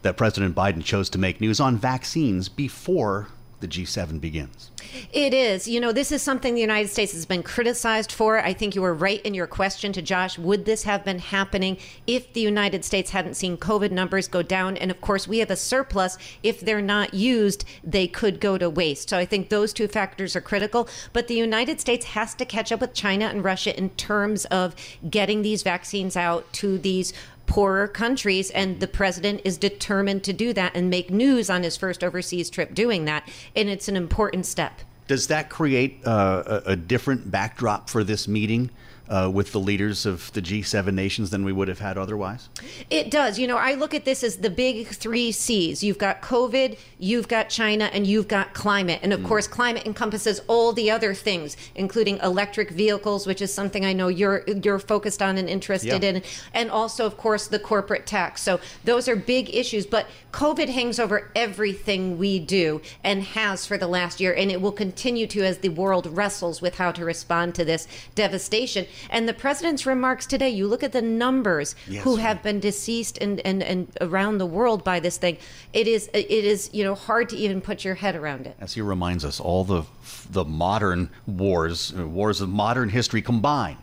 that 0.00 0.16
President 0.16 0.54
Biden 0.56 0.82
chose 0.82 1.10
to 1.10 1.18
make 1.18 1.40
news 1.40 1.60
on 1.60 1.76
vaccines 1.76 2.48
before 2.48 3.28
the 3.62 3.68
G7 3.68 4.20
begins. 4.20 4.70
It 5.12 5.32
is. 5.32 5.66
You 5.66 5.80
know, 5.80 5.92
this 5.92 6.12
is 6.12 6.20
something 6.20 6.54
the 6.54 6.60
United 6.60 6.88
States 6.88 7.12
has 7.12 7.24
been 7.24 7.42
criticized 7.42 8.12
for. 8.12 8.38
I 8.38 8.52
think 8.52 8.74
you 8.74 8.82
were 8.82 8.92
right 8.92 9.22
in 9.22 9.32
your 9.32 9.46
question 9.46 9.92
to 9.94 10.02
Josh. 10.02 10.36
Would 10.36 10.66
this 10.66 10.82
have 10.82 11.04
been 11.04 11.20
happening 11.20 11.78
if 12.06 12.32
the 12.34 12.40
United 12.40 12.84
States 12.84 13.12
hadn't 13.12 13.34
seen 13.34 13.56
COVID 13.56 13.92
numbers 13.92 14.28
go 14.28 14.42
down? 14.42 14.76
And 14.76 14.90
of 14.90 15.00
course, 15.00 15.26
we 15.26 15.38
have 15.38 15.50
a 15.50 15.56
surplus. 15.56 16.18
If 16.42 16.60
they're 16.60 16.82
not 16.82 17.14
used, 17.14 17.64
they 17.82 18.06
could 18.08 18.40
go 18.40 18.58
to 18.58 18.68
waste. 18.68 19.08
So 19.08 19.16
I 19.16 19.24
think 19.24 19.48
those 19.48 19.72
two 19.72 19.88
factors 19.88 20.36
are 20.36 20.40
critical. 20.40 20.88
But 21.12 21.28
the 21.28 21.34
United 21.34 21.80
States 21.80 22.06
has 22.06 22.34
to 22.34 22.44
catch 22.44 22.72
up 22.72 22.80
with 22.80 22.92
China 22.92 23.26
and 23.26 23.44
Russia 23.44 23.74
in 23.78 23.90
terms 23.90 24.44
of 24.46 24.74
getting 25.08 25.42
these 25.42 25.62
vaccines 25.62 26.16
out 26.16 26.52
to 26.54 26.76
these 26.78 27.14
poorer 27.46 27.88
countries 27.88 28.50
and 28.50 28.80
the 28.80 28.86
president 28.86 29.40
is 29.44 29.58
determined 29.58 30.24
to 30.24 30.32
do 30.32 30.52
that 30.52 30.74
and 30.74 30.88
make 30.88 31.10
news 31.10 31.50
on 31.50 31.62
his 31.62 31.76
first 31.76 32.02
overseas 32.02 32.48
trip 32.50 32.74
doing 32.74 33.04
that 33.04 33.28
and 33.54 33.68
it's 33.68 33.88
an 33.88 33.96
important 33.96 34.46
step. 34.46 34.80
Does 35.08 35.26
that 35.26 35.50
create 35.50 36.00
uh, 36.06 36.60
a, 36.66 36.70
a 36.72 36.76
different 36.76 37.30
backdrop 37.30 37.90
for 37.90 38.04
this 38.04 38.26
meeting 38.26 38.70
uh, 39.12 39.28
with 39.30 39.52
the 39.52 39.60
leaders 39.60 40.06
of 40.06 40.32
the 40.32 40.40
G7 40.40 40.94
nations 40.94 41.28
than 41.30 41.44
we 41.44 41.52
would 41.52 41.68
have 41.68 41.80
had 41.80 41.98
otherwise? 41.98 42.48
It 42.88 43.10
does. 43.10 43.38
You 43.38 43.46
know, 43.46 43.58
I 43.58 43.74
look 43.74 43.92
at 43.92 44.04
this 44.06 44.24
as 44.24 44.38
the 44.38 44.48
big 44.48 44.86
three 44.88 45.30
C's. 45.32 45.84
You've 45.84 45.98
got 45.98 46.22
COVID, 46.22 46.78
you've 46.98 47.28
got 47.28 47.50
China, 47.50 47.90
and 47.92 48.06
you've 48.06 48.26
got 48.26 48.54
climate. 48.54 49.00
And 49.02 49.12
of 49.12 49.20
Mm. 49.20 49.26
course, 49.26 49.46
climate 49.46 49.84
encompasses 49.84 50.40
all 50.48 50.72
the 50.72 50.90
other 50.90 51.12
things, 51.12 51.56
including 51.74 52.18
electric 52.22 52.70
vehicles, 52.70 53.26
which 53.26 53.42
is 53.42 53.52
something 53.52 53.84
I 53.84 53.92
know 53.92 54.08
you're 54.08 54.44
you're 54.62 54.78
focused 54.78 55.20
on 55.20 55.36
and 55.36 55.48
interested 55.48 56.02
Yeah. 56.02 56.08
in, 56.10 56.22
and 56.54 56.70
also, 56.70 57.04
of 57.04 57.16
course, 57.18 57.46
the 57.48 57.58
corporate 57.58 58.06
tax. 58.06 58.40
So 58.42 58.60
those 58.84 59.08
are 59.08 59.16
big 59.16 59.54
issues. 59.54 59.84
But 59.84 60.06
COVID 60.32 60.70
hangs 60.70 60.98
over 60.98 61.30
everything 61.36 62.18
we 62.18 62.38
do 62.38 62.80
and 63.04 63.22
has 63.22 63.66
for 63.66 63.76
the 63.76 63.86
last 63.86 64.18
year, 64.18 64.34
and 64.34 64.50
it 64.50 64.60
will 64.60 64.72
continue 64.72 65.26
to 65.28 65.42
as 65.42 65.58
the 65.58 65.68
world 65.68 66.06
wrestles 66.10 66.62
with 66.62 66.76
how 66.76 66.90
to 66.92 67.04
respond 67.04 67.54
to 67.54 67.64
this 67.64 67.86
devastation. 68.14 68.86
And 69.10 69.28
the 69.28 69.34
president's 69.34 69.86
remarks 69.86 70.26
today, 70.26 70.48
you 70.48 70.66
look 70.66 70.82
at 70.82 70.92
the 70.92 71.02
numbers 71.02 71.76
Yes, 71.86 72.02
who 72.04 72.16
have 72.16 72.42
been 72.42 72.60
deceased 72.60 73.18
and, 73.18 73.40
and, 73.40 73.62
and 73.62 73.88
around 74.00 74.38
the 74.38 74.46
world 74.46 74.82
by 74.82 75.00
this 75.00 75.18
thing. 75.18 75.36
It 75.72 75.86
is 75.86 76.08
it 76.14 76.30
is 76.30 76.70
you 76.72 76.82
know 76.82 76.94
hard 76.94 77.28
to 77.30 77.36
even 77.36 77.60
put 77.60 77.84
your 77.84 77.94
head 77.94 78.16
around 78.16 78.46
it. 78.46 78.56
As 78.58 78.72
he 78.74 78.80
reminds 78.80 79.24
us, 79.24 79.38
all 79.38 79.64
the 79.64 79.82
the 80.30 80.44
modern 80.44 81.10
wars, 81.26 81.92
wars 81.92 82.40
of 82.40 82.48
modern 82.48 82.88
history 82.88 83.20
combined, 83.22 83.78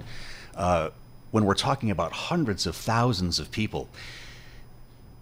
uh, 0.55 0.89
when 1.31 1.45
we're 1.45 1.53
talking 1.53 1.91
about 1.91 2.11
hundreds 2.11 2.65
of 2.65 2.75
thousands 2.75 3.39
of 3.39 3.51
people. 3.51 3.87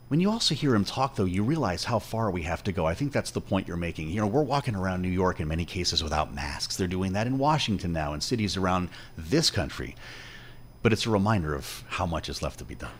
When 0.07 0.21
you 0.21 0.31
also 0.31 0.55
hear 0.55 0.73
him 0.73 0.85
talk, 0.85 1.15
though, 1.15 1.25
you 1.25 1.43
realize 1.43 1.83
how 1.83 1.99
far 1.99 2.31
we 2.31 2.43
have 2.43 2.63
to 2.63 2.71
go. 2.71 2.85
I 2.85 2.93
think 2.93 3.11
that's 3.11 3.31
the 3.31 3.41
point 3.41 3.67
you're 3.67 3.75
making. 3.75 4.09
You 4.09 4.21
know, 4.21 4.27
we're 4.27 4.41
walking 4.41 4.73
around 4.73 5.01
New 5.01 5.09
York 5.09 5.41
in 5.41 5.49
many 5.49 5.65
cases 5.65 6.01
without 6.01 6.33
masks. 6.33 6.77
They're 6.77 6.87
doing 6.87 7.11
that 7.13 7.27
in 7.27 7.37
Washington 7.37 7.91
now 7.91 8.13
in 8.13 8.21
cities 8.21 8.55
around 8.55 8.87
this 9.17 9.51
country. 9.51 9.95
But 10.81 10.93
it's 10.93 11.05
a 11.05 11.09
reminder 11.09 11.53
of 11.53 11.83
how 11.89 12.05
much 12.05 12.29
is 12.29 12.41
left 12.41 12.59
to 12.59 12.65
be 12.65 12.75
done. 12.75 12.91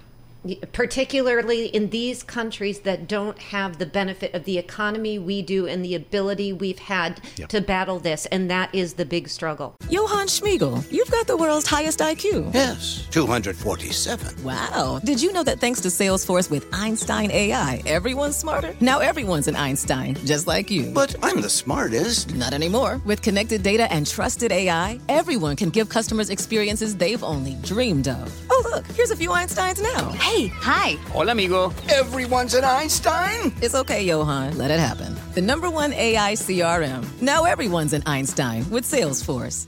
Particularly 0.72 1.66
in 1.68 1.90
these 1.90 2.24
countries 2.24 2.80
that 2.82 3.08
don't 3.08 3.38
have 3.40 3.78
the 3.80 3.86
benefit 3.86 4.34
of 4.34 4.46
the 4.46 4.58
economy 4.58 5.18
we 5.20 5.42
do 5.42 5.66
and 5.68 5.84
the 5.84 5.96
ability 5.96 6.54
we've 6.54 6.80
had 6.80 7.20
Yep. 7.38 7.50
to 7.50 7.62
battle 7.62 8.00
this, 8.00 8.26
and 8.28 8.50
that 8.50 8.70
is 8.74 8.94
the 8.94 9.06
big 9.06 9.28
struggle. 9.28 9.76
Johann 9.90 10.28
Schmiegel, 10.28 10.90
you've 10.92 11.10
got 11.12 11.28
the 11.28 11.36
world's 11.38 11.68
highest 11.68 12.00
IQ. 12.00 12.54
Yes, 12.54 13.06
247. 13.12 14.44
Wow. 14.44 15.00
Did 15.04 15.22
you 15.22 15.34
know 15.34 15.44
that 15.44 15.60
thanks 15.60 15.82
to 15.82 15.88
Salesforce 15.90 16.50
with 16.50 16.68
Einstein 16.74 17.32
AI, 17.32 17.82
everyone's 17.86 18.38
smarter? 18.38 18.76
Now 18.80 19.00
everyone's 19.00 19.48
an 19.48 19.56
Einstein, 19.56 20.16
just 20.26 20.48
like 20.48 20.70
you. 20.72 20.92
But 20.94 21.16
I'm 21.24 21.42
the 21.42 21.50
smartest. 21.50 22.34
Not 22.36 22.54
anymore. 22.54 23.02
With 23.06 23.22
connected 23.22 23.64
data 23.64 23.92
and 23.92 24.06
trusted 24.08 24.52
AI, 24.52 25.00
everyone 25.10 25.56
can 25.56 25.70
give 25.70 25.90
customers 25.90 26.30
experiences 26.30 26.96
they've 26.96 27.24
only 27.24 27.56
dreamed 27.64 28.08
of. 28.08 28.32
Oh, 28.50 28.64
look, 28.74 28.86
here's 28.88 29.12
a 29.12 29.16
few 29.16 29.30
Einsteins 29.30 29.82
now. 29.82 30.10
Hey, 30.12 30.37
hi. 30.46 30.92
Hola, 31.12 31.32
amigo. 31.32 31.74
Everyone's 31.90 32.54
an 32.54 32.64
Einstein. 32.64 33.52
It's 33.62 33.76
okay, 33.76 34.04
Johan. 34.04 34.58
Let 34.58 34.72
it 34.72 34.80
happen. 34.80 35.16
The 35.34 35.42
number 35.42 35.70
one 35.70 35.92
AI 35.94 36.34
CRM. 36.34 37.22
Now 37.22 37.46
everyone's 37.46 37.94
an 37.94 38.04
Einstein 38.06 38.70
with 38.70 38.84
Salesforce. 38.86 39.68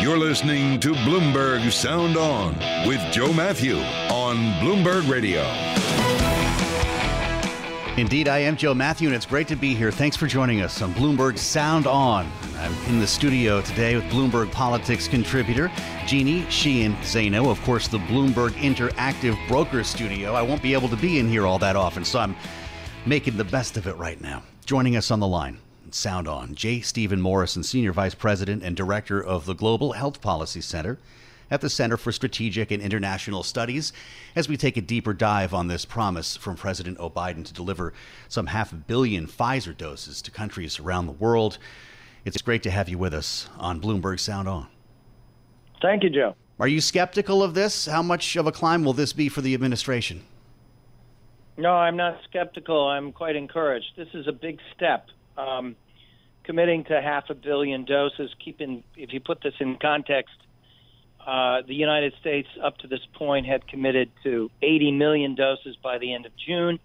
You're 0.00 0.18
listening 0.18 0.80
to 0.80 0.92
Bloomberg 0.92 1.70
Sound 1.70 2.16
On 2.16 2.54
with 2.88 3.00
Joe 3.12 3.32
Matthew 3.32 3.76
on 4.10 4.36
Bloomberg 4.62 5.10
Radio. 5.10 5.42
Indeed, 7.98 8.28
I 8.28 8.38
am 8.38 8.56
Joe 8.56 8.74
Matthew, 8.74 9.08
and 9.08 9.16
it's 9.16 9.26
great 9.26 9.48
to 9.48 9.56
be 9.56 9.74
here. 9.74 9.90
Thanks 9.90 10.16
for 10.16 10.28
joining 10.28 10.60
us 10.60 10.82
on 10.82 10.94
Bloomberg 10.94 11.36
Sound 11.36 11.88
On. 11.88 12.30
I'm 12.58 12.72
in 12.86 13.00
the 13.00 13.06
studio 13.08 13.60
today 13.60 13.96
with 13.96 14.04
Bloomberg 14.04 14.52
Politics 14.52 15.08
contributor 15.08 15.68
Jeannie 16.06 16.48
Sheehan 16.48 16.94
Zaino, 16.98 17.50
of 17.50 17.60
course, 17.62 17.88
the 17.88 17.98
Bloomberg 17.98 18.50
Interactive 18.50 19.36
Broker 19.48 19.82
Studio. 19.82 20.34
I 20.34 20.42
won't 20.42 20.62
be 20.62 20.74
able 20.74 20.88
to 20.90 20.96
be 20.96 21.18
in 21.18 21.28
here 21.28 21.44
all 21.44 21.58
that 21.58 21.74
often, 21.74 22.04
so 22.04 22.20
I'm 22.20 22.36
making 23.04 23.36
the 23.36 23.42
best 23.42 23.76
of 23.76 23.88
it 23.88 23.96
right 23.96 24.20
now. 24.20 24.44
Joining 24.64 24.94
us 24.94 25.10
on 25.10 25.18
the 25.18 25.26
line, 25.26 25.58
Sound 25.90 26.28
On, 26.28 26.54
J. 26.54 26.80
Stephen 26.80 27.20
Morrison, 27.20 27.64
Senior 27.64 27.92
Vice 27.92 28.14
President 28.14 28.62
and 28.62 28.76
Director 28.76 29.20
of 29.20 29.44
the 29.44 29.56
Global 29.56 29.94
Health 29.94 30.20
Policy 30.20 30.60
Center 30.60 30.98
at 31.50 31.60
the 31.60 31.70
Center 31.70 31.96
for 31.96 32.12
Strategic 32.12 32.70
and 32.70 32.82
International 32.82 33.42
Studies 33.42 33.92
as 34.36 34.48
we 34.48 34.56
take 34.56 34.76
a 34.76 34.80
deeper 34.80 35.12
dive 35.12 35.54
on 35.54 35.68
this 35.68 35.84
promise 35.84 36.36
from 36.36 36.56
President 36.56 36.98
Biden 36.98 37.44
to 37.44 37.52
deliver 37.52 37.92
some 38.28 38.46
half 38.46 38.72
a 38.72 38.76
billion 38.76 39.26
Pfizer 39.26 39.76
doses 39.76 40.22
to 40.22 40.30
countries 40.30 40.78
around 40.78 41.06
the 41.06 41.12
world. 41.12 41.58
It's 42.24 42.42
great 42.42 42.62
to 42.64 42.70
have 42.70 42.88
you 42.88 42.98
with 42.98 43.14
us 43.14 43.48
on 43.58 43.80
Bloomberg 43.80 44.20
Sound 44.20 44.48
On. 44.48 44.66
Thank 45.80 46.02
you, 46.02 46.10
Joe. 46.10 46.34
Are 46.60 46.68
you 46.68 46.80
skeptical 46.80 47.42
of 47.42 47.54
this? 47.54 47.86
How 47.86 48.02
much 48.02 48.36
of 48.36 48.46
a 48.46 48.52
climb 48.52 48.84
will 48.84 48.92
this 48.92 49.12
be 49.12 49.28
for 49.28 49.40
the 49.40 49.54
administration? 49.54 50.24
No, 51.56 51.72
I'm 51.72 51.96
not 51.96 52.18
skeptical. 52.24 52.88
I'm 52.88 53.12
quite 53.12 53.36
encouraged. 53.36 53.92
This 53.96 54.08
is 54.12 54.26
a 54.26 54.32
big 54.32 54.60
step. 54.74 55.06
Um, 55.36 55.76
committing 56.44 56.84
to 56.84 57.00
half 57.00 57.30
a 57.30 57.34
billion 57.34 57.84
doses, 57.84 58.34
keeping, 58.42 58.82
if 58.96 59.12
you 59.12 59.20
put 59.20 59.40
this 59.42 59.54
in 59.60 59.76
context, 59.76 60.34
uh, 61.28 61.60
the 61.66 61.74
United 61.74 62.14
States 62.22 62.48
up 62.64 62.78
to 62.78 62.86
this 62.86 63.04
point 63.12 63.44
had 63.44 63.68
committed 63.68 64.10
to 64.24 64.50
80 64.62 64.92
million 64.92 65.34
doses 65.34 65.76
by 65.82 65.98
the 65.98 66.14
end 66.14 66.24
of 66.24 66.32
June. 66.46 66.78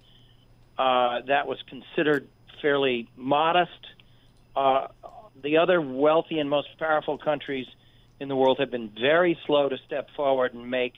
Uh, 0.78 1.22
that 1.28 1.48
was 1.48 1.60
considered 1.70 2.28
fairly 2.62 3.08
modest. 3.16 3.72
Uh, 4.54 4.88
the 5.42 5.60
other 5.60 5.80
wealthy 5.80 6.40
and 6.40 6.50
most 6.50 6.68
powerful 6.78 7.18
countries 7.18 7.68
in 8.20 8.28
the 8.28 8.36
world 8.36 8.58
have 8.60 8.70
been 8.70 8.90
very 8.90 9.40
slow 9.48 9.70
to 9.70 9.78
step 9.86 10.10
forward 10.14 10.54
and 10.54 10.70
make 10.70 10.96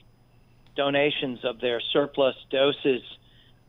donations 0.74 1.44
of 1.44 1.60
their 1.60 1.80
surplus 1.92 2.34
doses. 2.50 3.02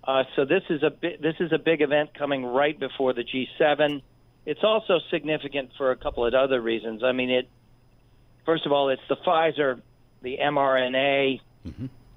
Uh, 0.03 0.23
so 0.35 0.43
this 0.43 0.63
is 0.71 0.81
a 0.81 0.89
bi- 0.89 1.17
this 1.21 1.35
is 1.39 1.51
a 1.51 1.59
big 1.59 1.81
event 1.81 2.15
coming 2.17 2.43
right 2.43 2.79
before 2.79 3.13
the 3.13 3.23
G7. 3.23 4.01
It's 4.43 4.63
also 4.63 4.99
significant 5.11 5.69
for 5.77 5.91
a 5.91 5.95
couple 5.95 6.25
of 6.25 6.33
other 6.33 6.59
reasons. 6.59 7.03
I 7.03 7.11
mean, 7.11 7.29
it 7.29 7.47
first 8.47 8.65
of 8.65 8.71
all, 8.71 8.89
it's 8.89 9.01
the 9.09 9.17
Pfizer, 9.17 9.81
the 10.23 10.37
mRNA 10.41 11.41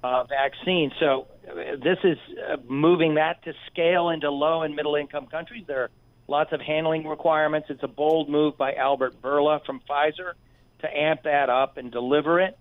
uh, 0.03 0.23
vaccine. 0.23 0.91
So 0.99 1.27
uh, 1.47 1.75
this 1.75 1.97
is 2.03 2.17
uh, 2.39 2.57
moving 2.67 3.15
that 3.15 3.43
to 3.43 3.53
scale 3.71 4.09
into 4.09 4.31
low 4.31 4.63
and 4.63 4.75
middle 4.75 4.95
income 4.95 5.27
countries. 5.27 5.65
There 5.67 5.83
are 5.83 5.89
lots 6.27 6.53
of 6.53 6.61
handling 6.61 7.05
requirements. 7.05 7.67
It's 7.69 7.83
a 7.83 7.87
bold 7.87 8.29
move 8.29 8.57
by 8.57 8.73
Albert 8.73 9.21
Bourla 9.21 9.63
from 9.65 9.81
Pfizer 9.87 10.33
to 10.79 10.97
amp 10.97 11.23
that 11.23 11.49
up 11.49 11.77
and 11.77 11.91
deliver 11.91 12.39
it. 12.39 12.57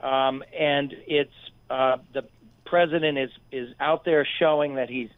Um, 0.00 0.42
and 0.52 0.92
it's 1.06 1.30
uh, 1.70 1.98
the 2.12 2.24
president 2.66 3.16
is 3.16 3.30
is 3.50 3.68
out 3.80 4.04
there 4.04 4.26
showing 4.38 4.74
that 4.74 4.90
he's 4.90 5.08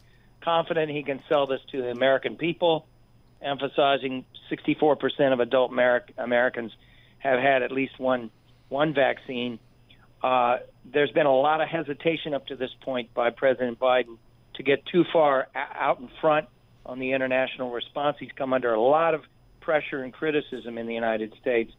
confident 0.42 0.90
he 0.90 1.02
can 1.02 1.20
sell 1.28 1.46
this 1.46 1.60
to 1.72 1.82
the 1.82 1.90
American 1.90 2.36
people, 2.36 2.86
emphasizing 3.42 4.24
64% 4.52 5.32
of 5.32 5.40
adult 5.40 5.72
Ameri- 5.72 6.12
Americans 6.16 6.70
have 7.18 7.40
had 7.40 7.62
at 7.62 7.72
least 7.72 7.98
one 7.98 8.30
one 8.68 8.94
vaccine. 8.94 9.58
Uh, 10.22 10.58
there's 10.84 11.10
been 11.10 11.26
a 11.26 11.34
lot 11.34 11.60
of 11.60 11.68
hesitation 11.68 12.34
up 12.34 12.46
to 12.46 12.56
this 12.56 12.70
point 12.82 13.12
by 13.14 13.30
President 13.30 13.78
Biden 13.78 14.18
to 14.54 14.62
get 14.62 14.84
too 14.86 15.04
far 15.12 15.48
out 15.54 16.00
in 16.00 16.08
front 16.20 16.48
on 16.84 16.98
the 16.98 17.12
international 17.12 17.70
response. 17.70 18.16
He's 18.18 18.32
come 18.36 18.52
under 18.52 18.74
a 18.74 18.80
lot 18.80 19.14
of 19.14 19.22
pressure 19.60 20.02
and 20.02 20.12
criticism 20.12 20.78
in 20.78 20.86
the 20.86 20.94
United 20.94 21.34
States 21.40 21.72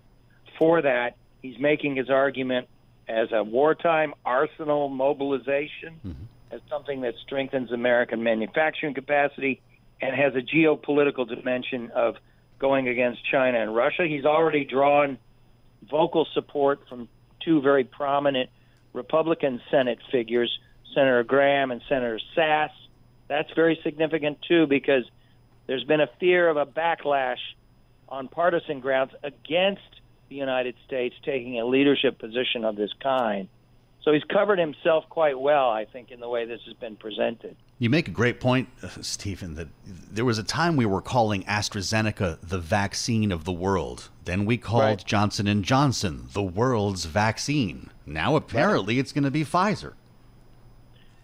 for 0.57 0.81
that. 0.81 1.15
He's 1.41 1.59
making 1.59 1.95
his 1.95 2.09
argument 2.09 2.67
as 3.07 3.31
a 3.31 3.43
wartime 3.43 4.13
arsenal 4.23 4.87
mobilization, 4.87 5.99
mm-hmm. 6.05 6.23
as 6.51 6.61
something 6.69 7.01
that 7.01 7.15
strengthens 7.25 7.71
American 7.71 8.23
manufacturing 8.23 8.93
capacity 8.93 9.61
and 10.01 10.15
has 10.15 10.33
a 10.35 10.41
geopolitical 10.41 11.27
dimension 11.27 11.91
of 11.91 12.15
going 12.59 12.87
against 12.87 13.25
China 13.29 13.59
and 13.59 13.75
Russia. 13.75 14.05
He's 14.07 14.25
already 14.25 14.65
drawn 14.65 15.17
vocal 15.89 16.27
support 16.33 16.87
from 16.87 17.07
two 17.43 17.61
very 17.61 17.83
prominent 17.83 18.49
Republican 18.93 19.61
Senate 19.69 19.99
figures, 20.11 20.59
Senator 20.93 21.23
Graham 21.23 21.71
and 21.71 21.81
Senator 21.87 22.19
Sasse. 22.35 22.71
That's 23.27 23.51
very 23.55 23.79
significant 23.83 24.39
too 24.47 24.65
because 24.67 25.03
there's 25.67 25.83
been 25.83 26.01
a 26.01 26.09
fear 26.19 26.49
of 26.49 26.57
a 26.57 26.65
backlash 26.65 27.37
on 28.07 28.27
partisan 28.27 28.79
grounds 28.79 29.11
against 29.23 29.81
the 30.29 30.35
United 30.35 30.75
States 30.85 31.15
taking 31.23 31.59
a 31.59 31.65
leadership 31.65 32.17
position 32.19 32.65
of 32.65 32.75
this 32.75 32.91
kind. 33.01 33.47
So 34.03 34.13
he's 34.13 34.23
covered 34.23 34.59
himself 34.59 35.05
quite 35.09 35.39
well, 35.39 35.69
I 35.69 35.85
think, 35.85 36.11
in 36.11 36.19
the 36.19 36.29
way 36.29 36.45
this 36.45 36.61
has 36.65 36.73
been 36.75 36.95
presented. 36.95 37.55
You 37.81 37.89
make 37.89 38.09
a 38.09 38.11
great 38.11 38.41
point, 38.41 38.67
Stephen, 39.01 39.55
that 39.55 39.69
there 39.85 40.25
was 40.25 40.37
a 40.37 40.43
time 40.43 40.75
we 40.75 40.85
were 40.85 41.01
calling 41.01 41.43
AstraZeneca 41.45 42.37
the 42.43 42.59
vaccine 42.59 43.31
of 43.31 43.45
the 43.45 43.53
world. 43.53 44.09
Then 44.25 44.45
we 44.45 44.57
called 44.57 44.83
right. 44.83 45.05
Johnson 45.05 45.47
and 45.47 45.63
Johnson 45.63 46.27
the 46.33 46.43
world's 46.43 47.05
vaccine. 47.05 47.89
Now 48.05 48.35
apparently 48.35 48.95
right. 48.95 48.99
it's 48.99 49.13
going 49.13 49.23
to 49.23 49.31
be 49.31 49.45
Pfizer. 49.45 49.93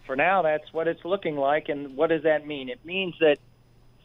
For 0.05 0.15
now, 0.15 0.43
that's 0.43 0.71
what 0.71 0.87
it's 0.87 1.03
looking 1.03 1.35
like. 1.35 1.67
And 1.67 1.97
what 1.97 2.09
does 2.09 2.23
that 2.23 2.47
mean? 2.47 2.69
It 2.69 2.85
means 2.85 3.15
that 3.19 3.37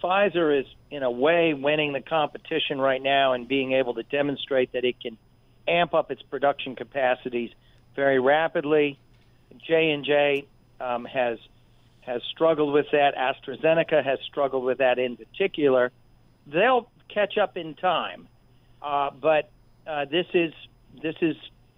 Pfizer 0.03 0.59
is, 0.59 0.67
in 0.91 1.03
a 1.03 1.11
way, 1.11 1.55
winning 1.55 1.93
the 1.93 2.01
competition 2.01 2.81
right 2.81 3.03
now 3.03 3.35
and 3.35 3.47
being 3.47 3.73
able 3.73 3.95
to 3.95 4.03
demonstrate 4.03 4.73
that 4.73 4.85
it 4.85 4.99
can 5.01 5.19
amp 5.69 5.95
up 5.95 6.11
its 6.11 6.23
production 6.23 6.75
capacities 6.75 7.51
very 7.95 8.19
rapidly. 8.19 8.99
J 9.67 9.91
and 9.91 10.05
J 10.05 10.47
um, 10.81 11.05
has 11.05 11.39
has 12.11 12.23
struggled 12.31 12.73
with 12.73 12.87
that. 12.91 13.15
AstraZeneca 13.15 14.05
has 14.05 14.19
struggled 14.27 14.65
with 14.65 14.79
that 14.79 14.99
in 14.99 15.17
particular. 15.17 15.93
They'll 16.47 16.91
catch 17.09 17.39
up 17.39 17.57
in 17.57 17.75
time, 17.75 18.29
uh, 18.83 19.11
but 19.11 19.51
uh, 19.87 20.07
this 20.07 20.27
is 20.35 20.53
this 21.03 21.15
is 21.23 21.37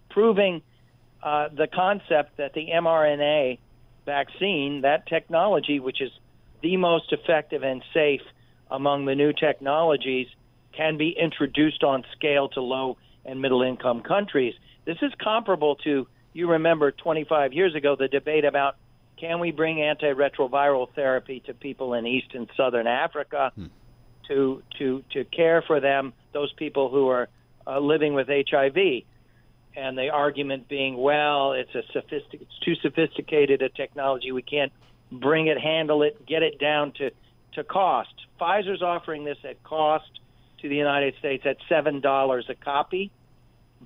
proving 0.09 0.62
uh, 1.23 1.49
the 1.55 1.67
concept 1.67 2.39
that 2.39 2.55
the 2.55 2.69
mRNA 2.73 3.59
vaccine, 4.07 4.81
that 4.83 5.07
technology, 5.07 5.81
which 5.81 6.01
is 6.01 6.11
the 6.62 6.77
most 6.77 7.12
effective 7.12 7.62
and 7.62 7.83
safe 7.93 8.23
among 8.71 9.05
the 9.05 9.15
new 9.15 9.33
technologies, 9.33 10.29
can 10.75 10.97
be 10.97 11.11
introduced 11.11 11.85
on 11.85 12.05
scale 12.17 12.49
to 12.49 12.62
low 12.62 12.97
and 13.25 13.41
middle 13.41 13.62
income 13.62 14.01
countries. 14.01 14.55
This 14.87 14.97
is 15.03 15.12
comparable 15.23 15.77
to, 15.85 16.09
you 16.33 16.51
remember 16.51 16.91
25 16.91 17.53
years 17.53 17.75
ago, 17.75 17.95
the 17.97 18.09
debate 18.09 18.45
about 18.45 18.77
can 19.23 19.38
we 19.38 19.52
bring 19.52 19.76
antiretroviral 19.76 20.88
therapy 20.97 21.41
to 21.47 21.55
people 21.55 21.95
in 21.95 22.09
East 22.09 22.35
and 22.35 22.50
Southern 22.57 22.88
Africa 22.88 23.52
hmm. 23.55 23.67
to, 24.26 24.62
to, 24.79 25.05
to 25.12 25.25
care 25.25 25.62
for 25.64 25.79
them, 25.79 26.12
those 26.33 26.52
people 26.55 26.91
who 26.91 27.07
are 27.09 27.29
uh, 27.64 27.79
living 27.79 28.14
with 28.14 28.26
HIV? 28.26 29.05
And 29.76 29.97
the 29.97 30.09
argument 30.09 30.69
being, 30.69 30.97
well, 30.97 31.52
it's 31.52 31.73
a 31.76 31.83
sophistic, 31.93 32.43
it's 32.43 32.59
too 32.64 32.75
sophisticated 32.83 33.62
a 33.62 33.69
technology. 33.69 34.33
We 34.33 34.43
can't 34.43 34.73
bring 35.12 35.47
it, 35.47 35.59
handle 35.59 36.02
it, 36.02 36.26
get 36.26 36.43
it 36.43 36.59
down 36.59 36.93
to, 36.99 37.12
to 37.55 37.62
cost. 37.62 38.12
Pfizer's 38.41 38.83
offering 38.83 39.23
this 39.23 39.38
at 39.49 39.62
cost 39.62 40.11
to 40.62 40.69
the 40.69 40.76
United 40.76 41.14
States 41.21 41.45
at 41.47 41.59
$7 41.71 42.50
a 42.50 42.55
copy 42.57 43.12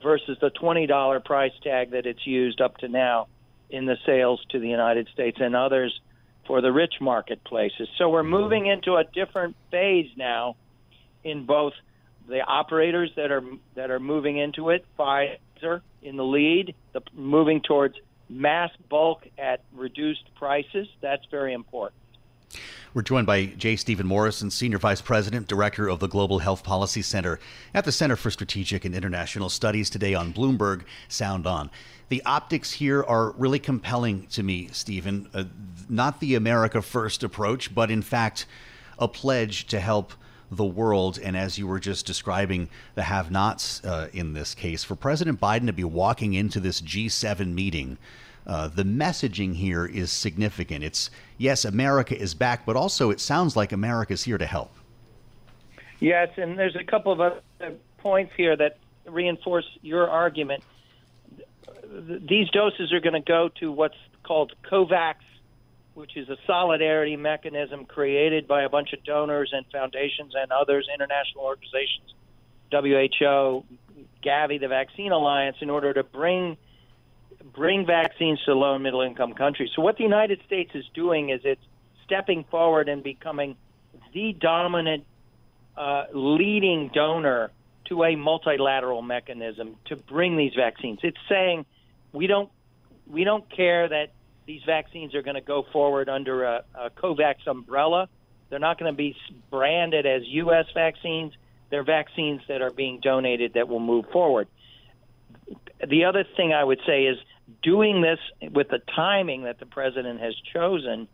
versus 0.03 0.39
the 0.41 0.51
$20 0.51 1.25
price 1.27 1.53
tag 1.63 1.91
that 1.91 2.07
it's 2.07 2.27
used 2.27 2.63
up 2.63 2.79
to 2.79 2.89
now 2.89 3.29
in 3.71 3.87
the 3.87 3.97
sales 4.07 4.45
to 4.51 4.59
the 4.59 4.69
United 4.69 5.09
States 5.13 5.39
and 5.41 5.57
others 5.57 6.01
for 6.47 6.61
the 6.61 6.73
rich 6.73 6.95
marketplaces. 7.01 7.89
So 7.99 8.09
we're 8.09 8.23
moving 8.23 8.67
into 8.67 8.97
a 8.97 9.05
different 9.05 9.57
phase 9.71 10.09
now 10.17 10.57
in 11.25 11.45
both 11.45 11.73
the 12.29 12.41
operators 12.41 13.11
that 13.17 13.31
are 13.31 13.43
that 13.75 13.91
are 13.91 14.01
moving 14.01 14.39
into 14.39 14.71
it, 14.71 14.85
Pfizer 14.99 15.81
in 16.03 16.17
the 16.17 16.25
lead, 16.25 16.75
the 16.93 17.03
moving 17.13 17.61
towards 17.61 17.97
mass 18.29 18.71
bulk 18.89 19.27
at 19.39 19.61
reduced 19.75 20.35
prices. 20.37 20.89
That's 21.01 21.25
very 21.31 21.53
important. 21.53 22.01
We're 22.97 23.03
joined 23.03 23.27
by 23.27 23.45
J. 23.45 23.77
Stephen 23.77 24.07
Morrison, 24.07 24.51
Senior 24.51 24.79
Vice 24.79 25.03
President, 25.03 25.47
Director 25.49 25.87
of 25.87 26.01
the 26.01 26.09
Global 26.09 26.39
Health 26.39 26.65
Policy 26.65 27.03
Center 27.03 27.39
at 27.75 27.85
the 27.85 27.93
Center 27.93 28.17
for 28.17 28.31
Strategic 28.31 28.87
and 28.87 28.95
International 28.95 29.51
Studies 29.51 29.91
today 29.91 30.15
on 30.15 30.33
Bloomberg 30.33 30.85
Sound 31.07 31.47
On. 31.47 31.69
The 32.09 32.23
optics 32.25 32.73
here 32.73 33.05
are 33.05 33.33
really 33.33 33.59
compelling 33.59 34.27
to 34.29 34.43
me, 34.43 34.71
Stephen. 34.73 35.29
Uh, 35.35 35.45
not 35.91 36.21
the 36.21 36.37
America 36.37 36.81
First 36.81 37.23
approach, 37.23 37.75
but 37.75 37.91
in 37.91 38.01
fact, 38.01 38.47
a 38.99 39.09
pledge 39.09 39.67
to 39.67 39.79
help 39.79 40.15
the 40.51 40.65
world. 40.65 41.19
And 41.23 41.37
as 41.37 41.59
you 41.59 41.67
were 41.67 41.79
just 41.79 42.07
describing, 42.07 42.71
the 42.95 43.03
have 43.03 43.31
nots 43.31 43.85
uh, 43.85 44.09
in 44.15 44.33
this 44.33 44.55
case, 44.55 44.85
for 44.85 44.97
President 44.97 45.39
Biden 45.39 45.67
to 45.67 45.75
be 45.75 45.85
walking 45.85 46.33
into 46.33 46.61
this 46.61 46.81
G7 46.81 47.53
meeting. 47.53 47.99
Uh, 48.47 48.69
the 48.69 48.85
messaging 48.85 49.55
here 49.55 49.85
is 49.85 50.13
significant. 50.13 50.85
It's 50.85 51.11
yes, 51.37 51.65
America 51.65 52.17
is 52.19 52.35
back, 52.35 52.65
but 52.65 52.77
also 52.77 53.11
it 53.11 53.21
sounds 53.21 53.57
like 53.57 53.73
America 53.73 54.13
is 54.13 54.23
here 54.23 54.39
to 54.39 54.47
help. 54.47 54.73
Yes, 55.99 56.29
and 56.37 56.59
there's 56.59 56.77
a 56.77 56.85
couple 56.85 57.13
of 57.13 57.21
other 57.21 57.41
points 57.99 58.33
here 58.37 58.57
that 58.57 58.79
reinforce 59.07 59.67
your 59.83 60.09
argument. 60.09 60.63
These 61.89 62.51
doses 62.51 62.93
are 62.93 63.01
going 63.01 63.15
to 63.15 63.27
go 63.27 63.51
to 63.61 63.73
what's 63.73 63.97
called 64.23 64.53
COVAX 64.71 65.17
which 65.97 66.15
is 66.15 66.29
a 66.29 66.37
solidarity 66.47 67.17
mechanism 67.17 67.87
created 67.87 68.47
by 68.47 68.63
a 68.63 68.69
bunch 68.69 68.93
of 68.93 69.03
donors 69.03 69.51
and 69.55 69.65
foundations 69.73 70.35
and 70.37 70.53
others, 70.53 70.87
international 70.95 71.45
organizations, 71.45 72.13
WHO, 72.71 73.65
Gavi, 74.23 74.61
the 74.61 74.69
Vaccine 74.69 75.11
Alliance, 75.11 75.57
in 75.63 75.71
order 75.71 75.95
to 75.95 76.03
bring 76.03 76.59
bring 77.55 77.87
vaccines 77.87 78.41
to 78.45 78.55
low 78.55 78.75
and 78.75 78.83
middle 78.83 79.03
income 79.03 79.35
countries. 79.35 79.71
So 79.75 79.83
what 79.83 79.97
the 79.97 80.03
United 80.05 80.41
States 80.47 80.71
is 80.75 80.85
doing 80.95 81.31
is 81.31 81.41
it's 81.45 81.61
stepping 82.05 82.45
forward 82.51 82.89
and 82.89 83.03
becoming 83.03 83.57
the 84.13 84.33
dominant 84.33 85.05
uh, 85.77 86.05
leading 86.13 86.91
donor 86.93 87.51
to 87.89 88.05
a 88.05 88.17
multilateral 88.17 89.03
mechanism 89.03 89.77
to 89.87 89.97
bring 89.97 90.37
these 90.37 90.53
vaccines. 90.57 90.99
It's 91.03 91.19
saying 91.29 91.67
we 92.13 92.27
don't 92.27 92.51
we 93.07 93.25
don't 93.25 93.49
care 93.55 93.89
that 93.89 94.13
these 94.47 94.63
vaccines 94.65 95.15
are 95.15 95.23
going 95.23 95.35
to 95.35 95.41
go 95.41 95.65
forward 95.73 96.09
under 96.09 96.45
a, 96.45 96.65
a 96.75 96.91
COVAX 96.91 97.47
umbrella. 97.47 98.09
They're 98.49 98.59
not 98.59 98.79
going 98.79 98.93
to 98.93 98.97
be 98.97 99.17
branded 99.51 100.07
as 100.07 100.23
U.S. 100.25 100.67
vaccines. 100.75 101.33
They're 101.71 101.85
vaccines 101.85 102.43
that 102.49 102.63
are 102.63 102.71
being 102.71 103.01
donated 103.01 103.55
that 103.55 103.69
will 103.69 103.81
move 103.81 104.07
forward. 104.13 104.49
The 105.87 106.05
other 106.05 106.25
thing 106.37 106.53
I 106.53 106.63
would 106.63 106.81
say 106.87 107.05
is 107.05 107.19
doing 107.63 108.03
this 108.03 108.19
with 108.53 108.69
the 108.69 108.81
timing 108.95 109.45
that 109.45 109.59
the 109.59 109.67
president 109.67 110.21
has 110.21 110.35
chosen 110.53 111.09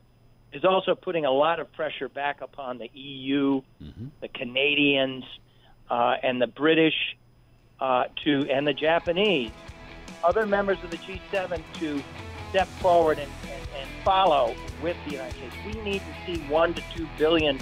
is 0.52 0.64
also 0.64 0.94
putting 0.94 1.24
a 1.24 1.30
lot 1.30 1.60
of 1.60 1.72
pressure 1.72 2.08
back 2.08 2.40
upon 2.40 2.78
the 2.78 2.90
EU, 2.92 3.62
mm-hmm. 3.82 4.06
the 4.20 4.28
Canadians, 4.28 5.24
uh, 5.90 6.16
and 6.22 6.40
the 6.40 6.46
British, 6.46 6.94
uh, 7.80 8.04
to 8.24 8.48
and 8.50 8.66
the 8.66 8.74
Japanese, 8.74 9.50
other 10.22 10.46
members 10.46 10.78
of 10.84 10.90
the 10.90 10.98
G7 10.98 11.62
to 11.80 12.02
step 12.50 12.68
forward 12.80 13.18
and, 13.18 13.30
and, 13.44 13.68
and 13.76 13.88
follow 14.04 14.54
with 14.82 14.96
the 15.06 15.12
United 15.12 15.34
States. 15.34 15.54
We 15.66 15.80
need 15.82 16.00
to 16.00 16.14
see 16.26 16.42
one 16.48 16.74
to 16.74 16.82
two 16.94 17.08
billion 17.18 17.58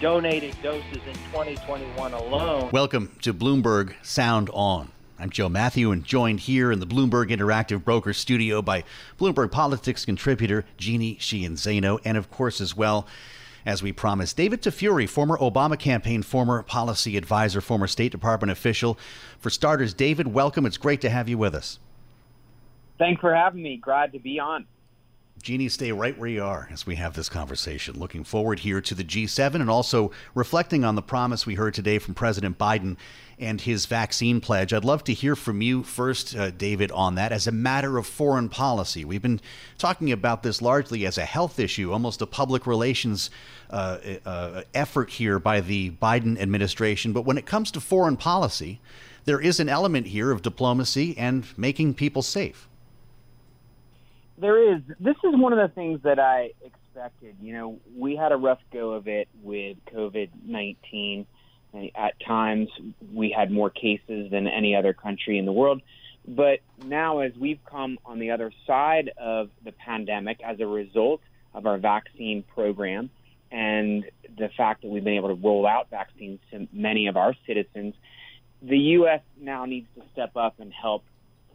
donated 0.00 0.56
doses 0.62 1.02
in 1.06 1.14
2021 1.30 2.14
alone. 2.14 2.70
Welcome 2.72 3.16
to 3.20 3.34
Bloomberg 3.34 3.94
Sound 4.02 4.48
On. 4.54 4.90
I'm 5.20 5.28
Joe 5.28 5.50
Matthew 5.50 5.90
and 5.90 6.02
joined 6.02 6.40
here 6.40 6.72
in 6.72 6.80
the 6.80 6.86
Bloomberg 6.86 7.28
Interactive 7.28 7.84
Broker 7.84 8.14
studio 8.14 8.62
by 8.62 8.84
Bloomberg 9.18 9.50
Politics 9.50 10.06
contributor 10.06 10.64
Jeannie 10.78 11.18
Sheehan 11.20 11.56
Zaino, 11.56 12.00
and 12.06 12.16
of 12.16 12.30
course, 12.30 12.58
as 12.58 12.74
well, 12.74 13.06
as 13.66 13.82
we 13.82 13.92
promised, 13.92 14.38
David 14.38 14.62
Tafuri, 14.62 15.06
former 15.06 15.36
Obama 15.36 15.78
campaign, 15.78 16.22
former 16.22 16.62
policy 16.62 17.18
advisor, 17.18 17.60
former 17.60 17.86
State 17.86 18.12
Department 18.12 18.50
official. 18.50 18.98
For 19.38 19.50
starters, 19.50 19.92
David, 19.92 20.28
welcome. 20.28 20.64
It's 20.64 20.78
great 20.78 21.02
to 21.02 21.10
have 21.10 21.28
you 21.28 21.36
with 21.36 21.54
us. 21.54 21.78
Thanks 22.98 23.20
for 23.20 23.34
having 23.34 23.62
me. 23.62 23.76
Glad 23.76 24.12
to 24.12 24.18
be 24.18 24.38
on. 24.38 24.64
Jeannie, 25.42 25.70
stay 25.70 25.90
right 25.90 26.18
where 26.18 26.28
you 26.28 26.44
are 26.44 26.68
as 26.70 26.84
we 26.84 26.96
have 26.96 27.14
this 27.14 27.30
conversation. 27.30 27.98
Looking 27.98 28.24
forward 28.24 28.58
here 28.58 28.82
to 28.82 28.94
the 28.94 29.02
G7 29.02 29.54
and 29.54 29.70
also 29.70 30.10
reflecting 30.34 30.84
on 30.84 30.96
the 30.96 31.02
promise 31.02 31.46
we 31.46 31.54
heard 31.54 31.72
today 31.72 31.98
from 31.98 32.12
President 32.12 32.58
Biden 32.58 32.98
and 33.38 33.58
his 33.58 33.86
vaccine 33.86 34.42
pledge. 34.42 34.74
I'd 34.74 34.84
love 34.84 35.02
to 35.04 35.14
hear 35.14 35.34
from 35.34 35.62
you 35.62 35.82
first, 35.82 36.36
uh, 36.36 36.50
David, 36.50 36.92
on 36.92 37.14
that 37.14 37.32
as 37.32 37.46
a 37.46 37.52
matter 37.52 37.96
of 37.96 38.06
foreign 38.06 38.50
policy. 38.50 39.02
We've 39.02 39.22
been 39.22 39.40
talking 39.78 40.12
about 40.12 40.42
this 40.42 40.60
largely 40.60 41.06
as 41.06 41.16
a 41.16 41.24
health 41.24 41.58
issue, 41.58 41.90
almost 41.90 42.20
a 42.20 42.26
public 42.26 42.66
relations 42.66 43.30
uh, 43.70 43.96
uh, 44.26 44.62
effort 44.74 45.08
here 45.08 45.38
by 45.38 45.62
the 45.62 45.92
Biden 45.92 46.38
administration. 46.38 47.14
But 47.14 47.22
when 47.22 47.38
it 47.38 47.46
comes 47.46 47.70
to 47.70 47.80
foreign 47.80 48.18
policy, 48.18 48.78
there 49.24 49.40
is 49.40 49.58
an 49.58 49.70
element 49.70 50.08
here 50.08 50.32
of 50.32 50.42
diplomacy 50.42 51.16
and 51.16 51.46
making 51.56 51.94
people 51.94 52.20
safe 52.20 52.68
there 54.40 54.74
is. 54.74 54.80
This 54.98 55.16
is 55.24 55.34
one 55.34 55.52
of 55.52 55.58
the 55.58 55.74
things 55.74 56.00
that 56.04 56.18
I 56.18 56.50
expected. 56.64 57.36
You 57.40 57.52
know, 57.52 57.80
we 57.96 58.16
had 58.16 58.32
a 58.32 58.36
rough 58.36 58.60
go 58.72 58.92
of 58.92 59.08
it 59.08 59.28
with 59.42 59.76
COVID 59.94 60.30
19. 60.44 61.26
At 61.94 62.14
times, 62.26 62.68
we 63.12 63.30
had 63.36 63.52
more 63.52 63.70
cases 63.70 64.30
than 64.30 64.48
any 64.48 64.74
other 64.74 64.92
country 64.92 65.38
in 65.38 65.46
the 65.46 65.52
world. 65.52 65.82
But 66.26 66.60
now, 66.84 67.20
as 67.20 67.32
we've 67.38 67.60
come 67.64 67.98
on 68.04 68.18
the 68.18 68.32
other 68.32 68.52
side 68.66 69.12
of 69.16 69.50
the 69.64 69.72
pandemic 69.72 70.40
as 70.42 70.58
a 70.58 70.66
result 70.66 71.20
of 71.54 71.66
our 71.66 71.78
vaccine 71.78 72.42
program 72.42 73.10
and 73.52 74.04
the 74.36 74.48
fact 74.56 74.82
that 74.82 74.88
we've 74.88 75.04
been 75.04 75.16
able 75.16 75.28
to 75.28 75.34
roll 75.34 75.66
out 75.66 75.90
vaccines 75.90 76.40
to 76.50 76.68
many 76.72 77.06
of 77.06 77.16
our 77.16 77.34
citizens, 77.46 77.94
the 78.62 78.78
U.S. 78.78 79.22
now 79.40 79.64
needs 79.64 79.86
to 79.96 80.02
step 80.12 80.36
up 80.36 80.60
and 80.60 80.72
help 80.72 81.04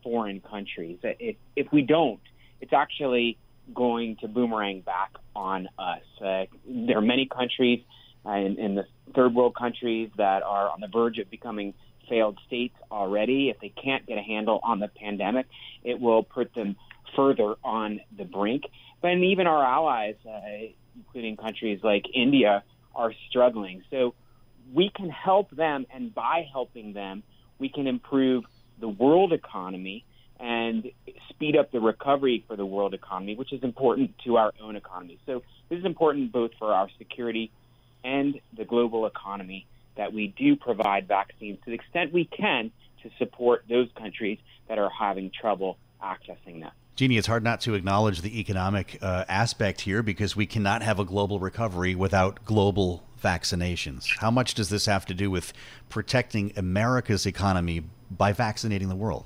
foreign 0.04 0.42
countries. 0.42 0.98
If, 1.04 1.36
if 1.56 1.72
we 1.72 1.82
don't, 1.82 2.20
it's 2.62 2.74
actually 2.74 3.38
going 3.74 4.18
to 4.18 4.28
boomerang 4.28 4.82
back 4.82 5.12
on 5.36 5.68
us. 5.78 6.02
Uh, 6.24 6.46
there 6.68 6.98
are 6.98 7.02
many 7.02 7.26
countries 7.26 7.82
uh, 8.26 8.32
in, 8.32 8.60
in 8.60 8.76
the 8.76 8.86
third 9.16 9.34
world 9.34 9.56
countries 9.56 10.10
that 10.18 10.44
are 10.44 10.70
on 10.70 10.82
the 10.82 10.88
verge 10.88 11.18
of 11.18 11.30
becoming 11.30 11.74
failed 12.10 12.38
states 12.46 12.76
already. 12.92 13.50
If 13.50 13.60
they 13.60 13.70
can't 13.70 14.06
get 14.06 14.18
a 14.18 14.22
handle 14.22 14.60
on 14.64 14.80
the 14.80 14.88
pandemic, 14.88 15.48
it 15.84 16.00
will 16.00 16.24
put 16.24 16.54
them 16.54 16.76
further 17.16 17.56
on 17.64 18.02
the 18.18 18.26
brink. 18.26 18.64
But 19.02 19.18
even 19.18 19.48
our 19.48 19.64
allies, 19.64 20.16
uh, 20.28 20.74
including 20.96 21.38
countries 21.38 21.80
like 21.84 22.06
India, 22.14 22.64
are 22.96 23.14
struggling. 23.30 23.84
So 23.92 24.14
we 24.74 24.90
can 24.96 25.10
help 25.10 25.50
them, 25.52 25.86
and 25.94 26.14
by 26.14 26.48
helping 26.52 26.94
them, 26.94 27.24
we 27.60 27.70
can 27.70 27.88
improve 27.88 28.44
the 28.80 28.88
world 28.88 29.34
economy 29.34 30.06
and 30.40 30.90
speed 31.30 31.56
up 31.56 31.72
the 31.72 31.80
recovery 31.80 32.44
for 32.48 32.56
the 32.56 32.66
world 32.66 32.94
economy, 32.94 33.36
which 33.36 33.54
is 33.54 33.64
important 33.64 34.12
to 34.26 34.38
our 34.38 34.54
own 34.62 34.76
economy. 34.76 35.18
So 35.26 35.44
this 35.70 35.80
is 35.80 35.86
important 35.86 36.32
both 36.32 36.52
for 36.60 36.74
our 36.74 36.90
security 36.98 37.52
and 38.04 38.40
the 38.56 38.66
global 38.66 39.06
economy 39.06 39.66
that 39.98 40.14
we 40.14 40.28
do 40.28 40.56
provide 40.56 41.08
vaccines 41.08 41.58
to 41.64 41.72
the 41.72 41.74
extent 41.74 42.14
we 42.14 42.26
can 42.26 42.72
to 43.04 43.10
support 43.18 43.64
those 43.70 43.88
countries 43.98 44.38
that 44.68 44.78
are 44.78 44.90
having 44.90 45.32
trouble 45.32 45.78
accessing 46.02 46.62
them. 46.62 46.72
Jeannie, 46.96 47.18
it's 47.18 47.28
hard 47.28 47.44
not 47.44 47.60
to 47.62 47.74
acknowledge 47.74 48.22
the 48.22 48.40
economic 48.40 48.98
uh, 49.02 49.26
aspect 49.28 49.82
here 49.82 50.02
because 50.02 50.36
we 50.36 50.46
cannot 50.46 50.82
have 50.82 50.98
a 50.98 51.06
global 51.06 51.40
recovery 51.40 51.94
without 51.94 52.46
global 52.46 53.04
vaccinations. 53.22 54.08
How 54.20 54.32
much 54.32 54.54
does 54.54 54.70
this 54.70 54.86
have 54.86 55.06
to 55.08 55.14
do 55.14 55.30
with 55.30 55.52
protecting 55.90 56.54
America's 56.56 57.26
economy 57.26 57.84
by 58.10 58.32
vaccinating 58.32 58.88
the 58.88 58.96
world? 58.96 59.26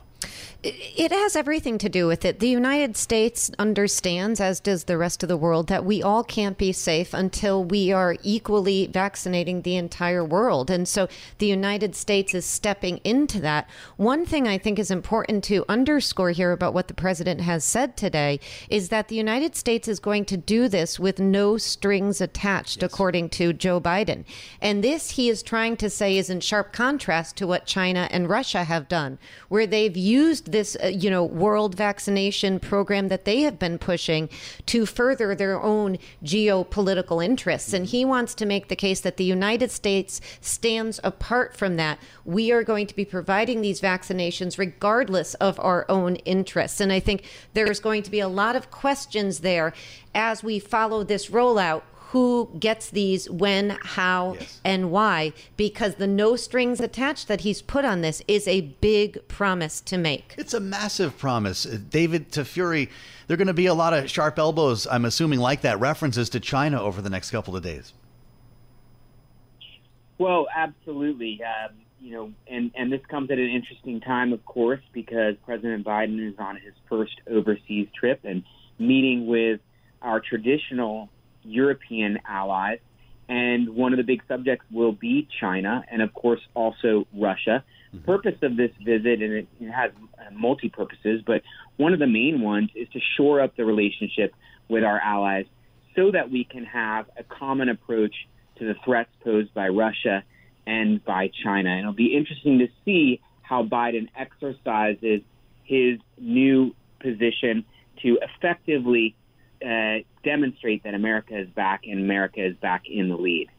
It 0.61 1.11
has 1.11 1.35
everything 1.35 1.77
to 1.77 1.89
do 1.89 2.05
with 2.05 2.25
it. 2.25 2.39
The 2.39 2.49
United 2.49 2.97
States 2.97 3.49
understands, 3.57 4.41
as 4.41 4.59
does 4.59 4.83
the 4.83 4.97
rest 4.97 5.23
of 5.23 5.29
the 5.29 5.37
world, 5.37 5.67
that 5.67 5.85
we 5.85 6.03
all 6.03 6.23
can't 6.23 6.57
be 6.57 6.73
safe 6.73 7.13
until 7.13 7.63
we 7.63 7.91
are 7.91 8.17
equally 8.23 8.87
vaccinating 8.87 9.61
the 9.61 9.77
entire 9.77 10.23
world. 10.23 10.69
And 10.69 10.87
so 10.87 11.07
the 11.37 11.45
United 11.45 11.95
States 11.95 12.33
is 12.33 12.45
stepping 12.45 12.97
into 13.03 13.39
that. 13.41 13.69
One 13.97 14.25
thing 14.25 14.47
I 14.47 14.57
think 14.57 14.79
is 14.79 14.91
important 14.91 15.43
to 15.45 15.65
underscore 15.69 16.31
here 16.31 16.51
about 16.51 16.73
what 16.73 16.87
the 16.87 16.93
president 16.93 17.41
has 17.41 17.63
said 17.63 17.95
today 17.95 18.39
is 18.69 18.89
that 18.89 19.07
the 19.07 19.15
United 19.15 19.55
States 19.55 19.87
is 19.87 19.99
going 19.99 20.25
to 20.25 20.37
do 20.37 20.67
this 20.67 20.99
with 20.99 21.19
no 21.19 21.57
strings 21.57 22.21
attached, 22.21 22.81
yes. 22.81 22.91
according 22.91 23.29
to 23.29 23.53
Joe 23.53 23.79
Biden. 23.79 24.25
And 24.61 24.83
this, 24.83 25.11
he 25.11 25.29
is 25.29 25.41
trying 25.41 25.77
to 25.77 25.89
say, 25.89 26.17
is 26.17 26.29
in 26.29 26.39
sharp 26.39 26.73
contrast 26.73 27.35
to 27.37 27.47
what 27.47 27.65
China 27.65 28.07
and 28.11 28.29
Russia 28.29 28.63
have 28.63 28.87
done, 28.87 29.19
where 29.47 29.67
they've 29.67 29.95
used 29.97 30.28
this, 30.37 30.77
uh, 30.83 30.87
you 30.87 31.09
know, 31.09 31.23
world 31.23 31.75
vaccination 31.75 32.59
program 32.59 33.07
that 33.09 33.25
they 33.25 33.41
have 33.41 33.59
been 33.59 33.77
pushing 33.77 34.29
to 34.67 34.85
further 34.85 35.35
their 35.35 35.61
own 35.61 35.97
geopolitical 36.23 37.23
interests. 37.23 37.73
And 37.73 37.85
he 37.85 38.05
wants 38.05 38.33
to 38.35 38.45
make 38.45 38.67
the 38.67 38.75
case 38.75 39.01
that 39.01 39.17
the 39.17 39.23
United 39.23 39.71
States 39.71 40.21
stands 40.41 40.99
apart 41.03 41.55
from 41.55 41.75
that. 41.77 41.99
We 42.25 42.51
are 42.51 42.63
going 42.63 42.87
to 42.87 42.95
be 42.95 43.05
providing 43.05 43.61
these 43.61 43.81
vaccinations 43.81 44.57
regardless 44.57 45.33
of 45.35 45.59
our 45.59 45.85
own 45.89 46.15
interests. 46.17 46.79
And 46.79 46.91
I 46.91 46.99
think 46.99 47.23
there's 47.53 47.79
going 47.79 48.03
to 48.03 48.11
be 48.11 48.19
a 48.19 48.27
lot 48.27 48.55
of 48.55 48.71
questions 48.71 49.39
there 49.39 49.73
as 50.13 50.43
we 50.43 50.59
follow 50.59 51.03
this 51.03 51.29
rollout 51.29 51.81
who 52.09 52.49
gets 52.59 52.89
these, 52.89 53.29
when, 53.29 53.77
how, 53.81 54.33
yes. 54.39 54.59
and 54.65 54.89
why, 54.89 55.31
because 55.57 55.95
the 55.95 56.07
no 56.07 56.35
strings 56.35 56.79
attached 56.79 57.27
that 57.27 57.41
he's 57.41 57.61
put 57.61 57.85
on 57.85 58.01
this 58.01 58.23
is 58.27 58.47
a 58.47 58.61
big 58.81 59.27
promise 59.27 59.79
to 59.79 59.95
make. 59.95 60.33
It's 60.35 60.55
a 60.55 60.59
massive 60.59 61.19
promise. 61.19 61.67
Uh, 61.67 61.77
David 61.89 62.31
Tafuri, 62.31 62.89
there 63.27 63.35
are 63.35 63.37
going 63.37 63.47
to 63.47 63.53
be 63.53 63.67
a 63.67 63.75
lot 63.75 63.93
of 63.93 64.09
sharp 64.09 64.39
elbows, 64.39 64.87
I'm 64.87 65.05
assuming, 65.05 65.37
like 65.37 65.61
that, 65.61 65.79
references 65.79 66.29
to 66.29 66.39
China 66.39 66.81
over 66.81 66.99
the 66.99 67.11
next 67.11 67.29
couple 67.29 67.55
of 67.55 67.61
days. 67.61 67.93
Well, 70.17 70.47
absolutely. 70.55 71.39
Um, 71.43 71.75
you 72.01 72.11
know, 72.13 72.31
and, 72.47 72.71
and 72.73 72.91
this 72.91 73.01
comes 73.07 73.29
at 73.29 73.37
an 73.37 73.49
interesting 73.49 74.01
time, 74.01 74.33
of 74.33 74.43
course, 74.45 74.81
because 74.93 75.35
President 75.45 75.85
Biden 75.85 76.27
is 76.27 76.39
on 76.39 76.55
his 76.55 76.73
first 76.89 77.21
overseas 77.29 77.87
trip 77.93 78.21
and 78.23 78.41
meeting 78.79 79.27
with 79.27 79.59
our 80.01 80.19
traditional 80.19 81.09
European 81.43 82.19
allies. 82.27 82.79
And 83.27 83.75
one 83.75 83.93
of 83.93 83.97
the 83.97 84.03
big 84.03 84.23
subjects 84.27 84.65
will 84.71 84.91
be 84.91 85.27
China 85.39 85.83
and, 85.91 86.01
of 86.01 86.13
course, 86.13 86.41
also 86.55 87.07
Russia. 87.13 87.63
The 87.91 87.97
mm-hmm. 87.97 88.05
purpose 88.05 88.35
of 88.41 88.57
this 88.57 88.71
visit, 88.83 89.21
and 89.21 89.33
it, 89.33 89.47
it 89.59 89.71
has 89.71 89.91
multi 90.31 90.69
purposes, 90.69 91.21
but 91.25 91.41
one 91.77 91.93
of 91.93 91.99
the 91.99 92.07
main 92.07 92.41
ones 92.41 92.69
is 92.75 92.87
to 92.89 92.99
shore 93.17 93.41
up 93.41 93.55
the 93.55 93.65
relationship 93.65 94.33
with 94.67 94.83
our 94.83 94.99
allies 94.99 95.45
so 95.95 96.11
that 96.11 96.31
we 96.31 96.43
can 96.43 96.65
have 96.65 97.05
a 97.17 97.23
common 97.23 97.69
approach 97.69 98.15
to 98.57 98.65
the 98.65 98.75
threats 98.85 99.09
posed 99.23 99.53
by 99.53 99.67
Russia 99.67 100.23
and 100.65 101.03
by 101.03 101.31
China. 101.43 101.69
And 101.69 101.79
it'll 101.79 101.93
be 101.93 102.15
interesting 102.15 102.59
to 102.59 102.67
see 102.85 103.21
how 103.41 103.63
Biden 103.63 104.07
exercises 104.15 105.21
his 105.63 105.99
new 106.17 106.75
position 106.99 107.65
to 108.03 108.19
effectively 108.21 109.15
uh, 109.65 109.99
demonstrate 110.23 110.83
that 110.83 110.93
America 110.93 111.37
is 111.37 111.49
back 111.49 111.81
and 111.85 111.99
America 111.99 112.45
is 112.45 112.55
back 112.57 112.83
in 112.87 113.09
the 113.09 113.17
lead. 113.17 113.49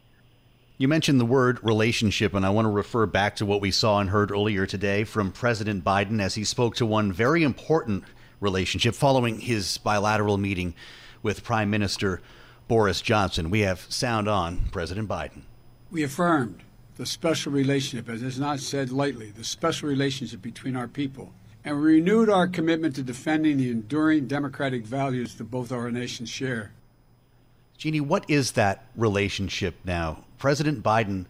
You 0.78 0.88
mentioned 0.88 1.20
the 1.20 1.26
word 1.26 1.62
relationship, 1.62 2.32
and 2.32 2.46
I 2.46 2.50
want 2.50 2.64
to 2.64 2.70
refer 2.70 3.04
back 3.04 3.36
to 3.36 3.46
what 3.46 3.60
we 3.60 3.70
saw 3.70 4.00
and 4.00 4.08
heard 4.08 4.30
earlier 4.30 4.64
today 4.64 5.04
from 5.04 5.30
President 5.30 5.84
Biden 5.84 6.22
as 6.22 6.36
he 6.36 6.44
spoke 6.44 6.74
to 6.76 6.86
one 6.86 7.12
very 7.12 7.42
important 7.42 8.04
relationship 8.40 8.94
following 8.94 9.40
his 9.40 9.76
bilateral 9.76 10.38
meeting 10.38 10.74
with 11.22 11.44
Prime 11.44 11.68
Minister 11.68 12.22
Boris 12.66 13.02
Johnson. 13.02 13.50
We 13.50 13.60
have 13.60 13.80
sound 13.90 14.26
on 14.26 14.68
President 14.72 15.06
Biden. 15.06 15.42
We 15.90 16.02
affirmed 16.02 16.62
the 16.96 17.04
special 17.04 17.52
relationship, 17.52 18.08
as 18.08 18.22
is 18.22 18.38
not 18.38 18.60
said 18.60 18.90
lightly, 18.90 19.30
the 19.30 19.44
special 19.44 19.88
relationship 19.88 20.40
between 20.40 20.76
our 20.76 20.88
people 20.88 21.32
and 21.64 21.76
we 21.76 21.94
renewed 21.94 22.30
our 22.30 22.48
commitment 22.48 22.94
to 22.96 23.02
defending 23.02 23.56
the 23.56 23.70
enduring 23.70 24.26
democratic 24.26 24.84
values 24.84 25.34
that 25.34 25.44
both 25.44 25.72
our 25.72 25.90
nations 25.90 26.30
share. 26.30 26.72
Jeannie, 27.76 28.00
what 28.00 28.28
is 28.28 28.52
that 28.52 28.84
relationship 28.96 29.74
now? 29.84 30.24
President 30.38 30.82
Biden, 30.82 31.26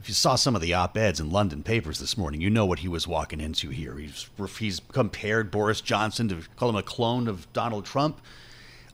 if 0.00 0.08
you 0.08 0.14
saw 0.14 0.34
some 0.34 0.54
of 0.54 0.60
the 0.60 0.74
op 0.74 0.96
eds 0.96 1.20
in 1.20 1.30
London 1.30 1.62
papers 1.62 1.98
this 1.98 2.16
morning, 2.16 2.40
you 2.40 2.50
know 2.50 2.66
what 2.66 2.80
he 2.80 2.88
was 2.88 3.06
walking 3.06 3.40
into 3.40 3.70
here. 3.70 3.96
He's, 3.96 4.28
he's 4.58 4.80
compared 4.92 5.50
Boris 5.50 5.80
Johnson 5.80 6.28
to 6.28 6.42
call 6.56 6.68
him 6.70 6.76
a 6.76 6.82
clone 6.82 7.28
of 7.28 7.52
Donald 7.52 7.84
Trump, 7.84 8.20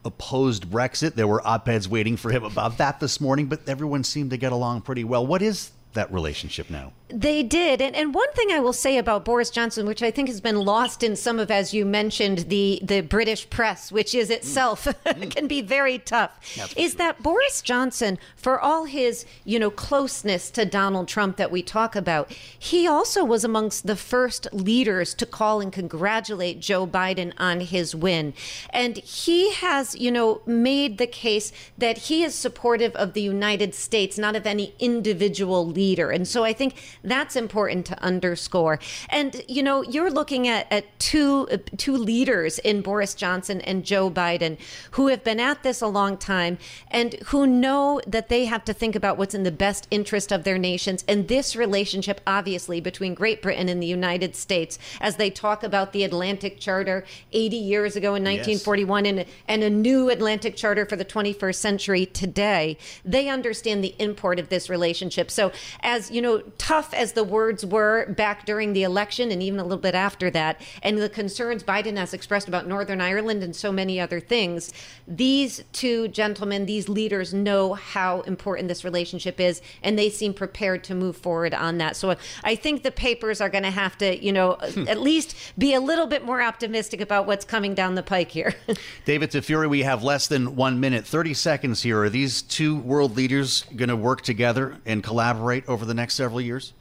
opposed 0.04 0.70
Brexit. 0.70 1.14
There 1.14 1.26
were 1.26 1.46
op 1.46 1.68
eds 1.68 1.88
waiting 1.88 2.16
for 2.16 2.30
him 2.30 2.44
about 2.44 2.78
that 2.78 3.00
this 3.00 3.20
morning, 3.20 3.46
but 3.46 3.68
everyone 3.68 4.04
seemed 4.04 4.30
to 4.30 4.36
get 4.36 4.52
along 4.52 4.82
pretty 4.82 5.04
well. 5.04 5.26
What 5.26 5.42
is 5.42 5.72
that 5.94 6.12
relationship 6.12 6.70
now. 6.70 6.92
They 7.08 7.42
did. 7.42 7.80
And, 7.80 7.94
and 7.94 8.14
one 8.14 8.32
thing 8.32 8.50
I 8.50 8.60
will 8.60 8.72
say 8.72 8.98
about 8.98 9.24
Boris 9.24 9.50
Johnson, 9.50 9.86
which 9.86 10.02
I 10.02 10.10
think 10.10 10.28
has 10.28 10.40
been 10.40 10.60
lost 10.60 11.02
in 11.02 11.14
some 11.14 11.38
of, 11.38 11.50
as 11.50 11.72
you 11.72 11.84
mentioned, 11.84 12.46
the, 12.48 12.80
the 12.82 13.02
British 13.02 13.48
press, 13.50 13.92
which 13.92 14.14
is 14.14 14.30
itself 14.30 14.84
mm. 14.84 15.30
can 15.34 15.46
be 15.46 15.60
very 15.60 15.98
tough, 15.98 16.32
That's 16.56 16.72
is 16.74 16.94
true. 16.94 16.98
that 16.98 17.22
Boris 17.22 17.62
Johnson, 17.62 18.18
for 18.36 18.58
all 18.58 18.86
his, 18.86 19.26
you 19.44 19.58
know, 19.58 19.70
closeness 19.70 20.50
to 20.52 20.64
Donald 20.64 21.06
Trump 21.06 21.36
that 21.36 21.52
we 21.52 21.62
talk 21.62 21.94
about, 21.94 22.32
he 22.58 22.88
also 22.88 23.24
was 23.24 23.44
amongst 23.44 23.86
the 23.86 23.96
first 23.96 24.48
leaders 24.52 25.14
to 25.14 25.26
call 25.26 25.60
and 25.60 25.72
congratulate 25.72 26.58
Joe 26.58 26.86
Biden 26.86 27.32
on 27.38 27.60
his 27.60 27.94
win. 27.94 28.34
And 28.70 28.96
he 28.96 29.52
has, 29.52 29.94
you 29.94 30.10
know, 30.10 30.40
made 30.46 30.98
the 30.98 31.06
case 31.06 31.52
that 31.78 31.98
he 31.98 32.24
is 32.24 32.34
supportive 32.34 32.96
of 32.96 33.12
the 33.12 33.22
United 33.22 33.74
States, 33.74 34.18
not 34.18 34.34
of 34.34 34.46
any 34.46 34.74
individual 34.80 35.64
leader. 35.66 35.83
And 35.92 36.26
so 36.26 36.44
I 36.44 36.52
think 36.52 36.76
that's 37.02 37.36
important 37.36 37.86
to 37.86 38.02
underscore. 38.02 38.78
And 39.10 39.42
you 39.48 39.62
know, 39.62 39.82
you're 39.82 40.10
looking 40.10 40.48
at, 40.48 40.66
at 40.70 40.98
two 40.98 41.46
two 41.76 41.96
leaders 41.96 42.58
in 42.60 42.82
Boris 42.82 43.14
Johnson 43.14 43.60
and 43.62 43.84
Joe 43.84 44.10
Biden 44.10 44.58
who 44.92 45.08
have 45.08 45.22
been 45.24 45.40
at 45.40 45.62
this 45.62 45.80
a 45.80 45.86
long 45.86 46.16
time 46.16 46.58
and 46.90 47.14
who 47.26 47.46
know 47.46 48.00
that 48.06 48.28
they 48.28 48.44
have 48.46 48.64
to 48.64 48.72
think 48.72 48.94
about 48.94 49.18
what's 49.18 49.34
in 49.34 49.42
the 49.42 49.52
best 49.52 49.86
interest 49.90 50.32
of 50.32 50.44
their 50.44 50.58
nations. 50.58 51.04
And 51.08 51.28
this 51.28 51.56
relationship, 51.56 52.20
obviously, 52.26 52.80
between 52.80 53.14
Great 53.14 53.42
Britain 53.42 53.68
and 53.68 53.82
the 53.82 53.86
United 53.86 54.34
States, 54.36 54.78
as 55.00 55.16
they 55.16 55.30
talk 55.30 55.62
about 55.62 55.92
the 55.92 56.04
Atlantic 56.04 56.58
Charter 56.58 57.04
80 57.32 57.56
years 57.56 57.96
ago 57.96 58.14
in 58.14 58.24
1941 58.24 59.04
yes. 59.04 59.10
and, 59.12 59.26
and 59.48 59.62
a 59.62 59.70
new 59.70 60.10
Atlantic 60.10 60.56
Charter 60.56 60.86
for 60.86 60.96
the 60.96 61.04
21st 61.04 61.56
century 61.56 62.06
today, 62.06 62.76
they 63.04 63.28
understand 63.28 63.82
the 63.82 63.94
import 63.98 64.38
of 64.38 64.48
this 64.48 64.70
relationship. 64.70 65.30
So, 65.30 65.52
as 65.82 66.10
you 66.10 66.20
know, 66.20 66.40
tough 66.58 66.92
as 66.94 67.12
the 67.12 67.24
words 67.24 67.64
were 67.64 68.06
back 68.14 68.46
during 68.46 68.72
the 68.72 68.82
election 68.82 69.30
and 69.30 69.42
even 69.42 69.58
a 69.58 69.62
little 69.62 69.78
bit 69.78 69.94
after 69.94 70.30
that, 70.30 70.60
and 70.82 70.98
the 70.98 71.08
concerns 71.08 71.62
Biden 71.62 71.96
has 71.96 72.14
expressed 72.14 72.48
about 72.48 72.66
Northern 72.66 73.00
Ireland 73.00 73.42
and 73.42 73.54
so 73.54 73.72
many 73.72 74.00
other 74.00 74.20
things, 74.20 74.72
these 75.06 75.62
two 75.72 76.08
gentlemen, 76.08 76.66
these 76.66 76.88
leaders 76.88 77.34
know 77.34 77.74
how 77.74 78.22
important 78.22 78.68
this 78.68 78.84
relationship 78.84 79.40
is, 79.40 79.60
and 79.82 79.98
they 79.98 80.10
seem 80.10 80.34
prepared 80.34 80.84
to 80.84 80.94
move 80.94 81.16
forward 81.16 81.54
on 81.54 81.78
that. 81.78 81.96
So 81.96 82.16
I 82.42 82.54
think 82.54 82.82
the 82.82 82.90
papers 82.90 83.40
are 83.40 83.48
going 83.48 83.64
to 83.64 83.70
have 83.70 83.98
to, 83.98 84.22
you 84.22 84.32
know, 84.32 84.52
hmm. 84.60 84.88
at 84.88 85.00
least 85.00 85.36
be 85.58 85.74
a 85.74 85.80
little 85.80 86.06
bit 86.06 86.24
more 86.24 86.42
optimistic 86.42 87.00
about 87.00 87.26
what's 87.26 87.44
coming 87.44 87.74
down 87.74 87.94
the 87.94 88.02
pike 88.02 88.30
here. 88.30 88.54
David 89.04 89.30
Tafuri, 89.30 89.68
we 89.68 89.82
have 89.82 90.02
less 90.02 90.26
than 90.26 90.56
one 90.56 90.80
minute, 90.80 91.06
30 91.06 91.34
seconds 91.34 91.82
here. 91.82 92.02
Are 92.02 92.10
these 92.10 92.42
two 92.42 92.76
world 92.78 93.16
leaders 93.16 93.64
going 93.76 93.88
to 93.88 93.96
work 93.96 94.22
together 94.22 94.78
and 94.86 95.02
collaborate 95.02 95.63
over 95.68 95.84
the 95.84 95.94
next 95.94 96.14
several 96.14 96.40
years? 96.40 96.72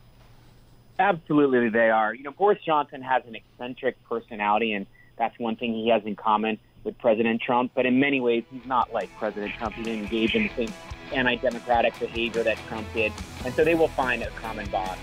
Absolutely, 1.00 1.70
they 1.70 1.90
are. 1.90 2.14
You 2.14 2.24
know, 2.24 2.32
Boris 2.32 2.60
Johnson 2.66 3.02
has 3.02 3.24
an 3.28 3.36
eccentric 3.36 3.98
personality, 4.08 4.74
and 4.74 4.86
that's 5.18 5.38
one 5.40 5.56
thing 5.56 5.74
he 5.74 5.90
has 5.90 6.04
in 6.06 6.16
common 6.16 6.60
with 6.84 6.98
President 7.00 7.42
Trump. 7.42 7.72
But 7.74 7.86
in 7.86 8.00
many 8.00 8.20
ways, 8.20 8.44
he's 8.52 8.66
not 8.66 8.94
like 8.94 9.10
President 9.18 9.54
Trump. 9.58 9.74
He 9.76 9.84
didn't 9.84 10.04
engage 10.04 10.36
in 10.36 10.44
the 10.44 10.68
same 10.68 10.74
anti-democratic 11.12 11.98
behavior 12.00 12.44
that 12.44 12.58
Trump 12.68 12.88
did, 12.94 13.12
and 13.46 13.54
so 13.54 13.64
they 13.64 13.76
will 13.76 13.88
find 13.90 14.24
a 14.24 14.30
common 14.32 14.70
bond. 14.70 15.00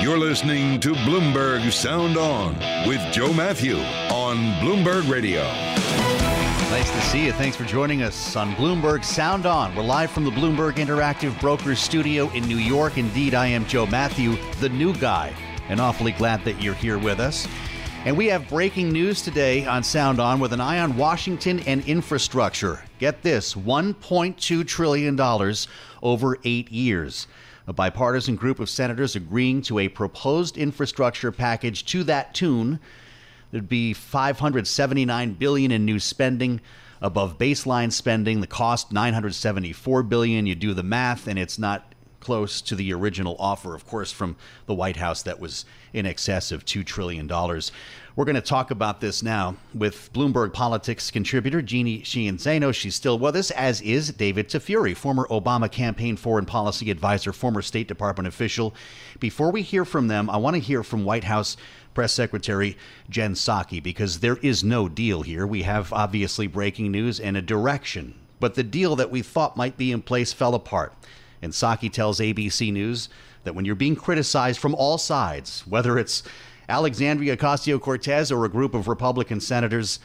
You're 0.00 0.18
listening 0.18 0.78
to 0.80 0.94
Bloomberg 0.94 1.72
Sound 1.72 2.16
On 2.16 2.54
with 2.88 3.00
Joe 3.12 3.32
Matthew 3.32 3.76
on 4.10 4.36
Bloomberg 4.60 5.10
Radio. 5.10 5.42
Nice 6.70 6.90
to 6.90 7.00
see 7.00 7.24
you. 7.24 7.32
Thanks 7.32 7.56
for 7.56 7.64
joining 7.64 8.02
us 8.02 8.36
on 8.36 8.52
Bloomberg 8.52 9.02
Sound 9.02 9.46
On. 9.46 9.74
We're 9.74 9.82
live 9.82 10.10
from 10.10 10.24
the 10.24 10.30
Bloomberg 10.30 10.74
Interactive 10.74 11.40
Brokers 11.40 11.80
studio 11.80 12.28
in 12.32 12.46
New 12.46 12.58
York. 12.58 12.98
Indeed, 12.98 13.32
I 13.32 13.46
am 13.46 13.64
Joe 13.64 13.86
Matthew, 13.86 14.36
the 14.60 14.68
new 14.68 14.94
guy, 14.94 15.32
and 15.70 15.80
awfully 15.80 16.12
glad 16.12 16.44
that 16.44 16.62
you're 16.62 16.74
here 16.74 16.98
with 16.98 17.20
us. 17.20 17.48
And 18.04 18.14
we 18.18 18.26
have 18.26 18.50
breaking 18.50 18.90
news 18.90 19.22
today 19.22 19.64
on 19.64 19.82
Sound 19.82 20.20
On 20.20 20.40
with 20.40 20.52
an 20.52 20.60
eye 20.60 20.80
on 20.80 20.94
Washington 20.98 21.60
and 21.60 21.82
infrastructure. 21.86 22.84
Get 22.98 23.22
this 23.22 23.54
$1.2 23.54 24.66
trillion 24.66 25.18
over 26.02 26.38
eight 26.44 26.70
years. 26.70 27.28
A 27.66 27.72
bipartisan 27.72 28.36
group 28.36 28.60
of 28.60 28.68
senators 28.68 29.16
agreeing 29.16 29.62
to 29.62 29.78
a 29.78 29.88
proposed 29.88 30.58
infrastructure 30.58 31.32
package 31.32 31.86
to 31.86 32.04
that 32.04 32.34
tune 32.34 32.78
There'd 33.50 33.68
be 33.68 33.92
579 33.94 35.34
billion 35.34 35.70
in 35.70 35.84
new 35.84 35.98
spending 35.98 36.60
above 37.00 37.38
baseline 37.38 37.92
spending. 37.92 38.40
The 38.40 38.46
cost 38.46 38.92
974 38.92 40.02
billion. 40.02 40.46
You 40.46 40.54
do 40.54 40.74
the 40.74 40.82
math, 40.82 41.26
and 41.26 41.38
it's 41.38 41.58
not 41.58 41.94
close 42.20 42.60
to 42.60 42.74
the 42.74 42.92
original 42.92 43.36
offer, 43.38 43.74
of 43.74 43.86
course, 43.86 44.10
from 44.10 44.36
the 44.66 44.74
White 44.74 44.96
House 44.96 45.22
that 45.22 45.38
was 45.38 45.64
in 45.92 46.04
excess 46.04 46.50
of 46.50 46.64
$2 46.64 46.84
trillion. 46.84 47.28
We're 47.28 48.24
going 48.24 48.34
to 48.34 48.40
talk 48.40 48.72
about 48.72 49.00
this 49.00 49.22
now 49.22 49.56
with 49.72 50.12
Bloomberg 50.12 50.52
Politics 50.52 51.12
contributor 51.12 51.62
Jeannie 51.62 52.02
Sheehan. 52.02 52.72
She's 52.72 52.96
still 52.96 53.20
with 53.20 53.36
us, 53.36 53.52
as 53.52 53.80
is 53.82 54.10
David 54.10 54.48
Tafuri, 54.48 54.96
former 54.96 55.28
Obama 55.28 55.70
campaign 55.70 56.16
foreign 56.16 56.44
policy 56.44 56.90
advisor, 56.90 57.32
former 57.32 57.62
State 57.62 57.86
Department 57.86 58.26
official. 58.26 58.74
Before 59.20 59.52
we 59.52 59.62
hear 59.62 59.84
from 59.84 60.08
them, 60.08 60.28
I 60.28 60.38
want 60.38 60.54
to 60.54 60.60
hear 60.60 60.82
from 60.82 61.04
White 61.04 61.24
House 61.24 61.56
Press 61.94 62.12
Secretary 62.12 62.76
Jen 63.08 63.34
Psaki, 63.34 63.82
because 63.82 64.20
there 64.20 64.36
is 64.36 64.62
no 64.62 64.88
deal 64.88 65.22
here. 65.22 65.46
We 65.46 65.62
have 65.62 65.92
obviously 65.92 66.46
breaking 66.46 66.90
news 66.90 67.20
and 67.20 67.36
a 67.36 67.42
direction, 67.42 68.14
but 68.40 68.54
the 68.54 68.62
deal 68.62 68.96
that 68.96 69.10
we 69.10 69.22
thought 69.22 69.56
might 69.56 69.76
be 69.76 69.92
in 69.92 70.02
place 70.02 70.32
fell 70.32 70.54
apart. 70.54 70.92
And 71.40 71.52
Psaki 71.52 71.92
tells 71.92 72.20
ABC 72.20 72.72
News 72.72 73.08
that 73.44 73.54
when 73.54 73.64
you're 73.64 73.74
being 73.74 73.96
criticized 73.96 74.60
from 74.60 74.74
all 74.74 74.98
sides, 74.98 75.66
whether 75.66 75.98
it's 75.98 76.22
Alexandria 76.68 77.36
Ocasio 77.36 77.80
Cortez 77.80 78.30
or 78.30 78.44
a 78.44 78.50
group 78.50 78.74
of 78.74 78.88
Republican 78.88 79.40
senators, 79.40 80.00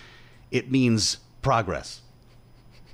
it 0.52 0.72
means 0.72 1.18
progress. 1.42 2.03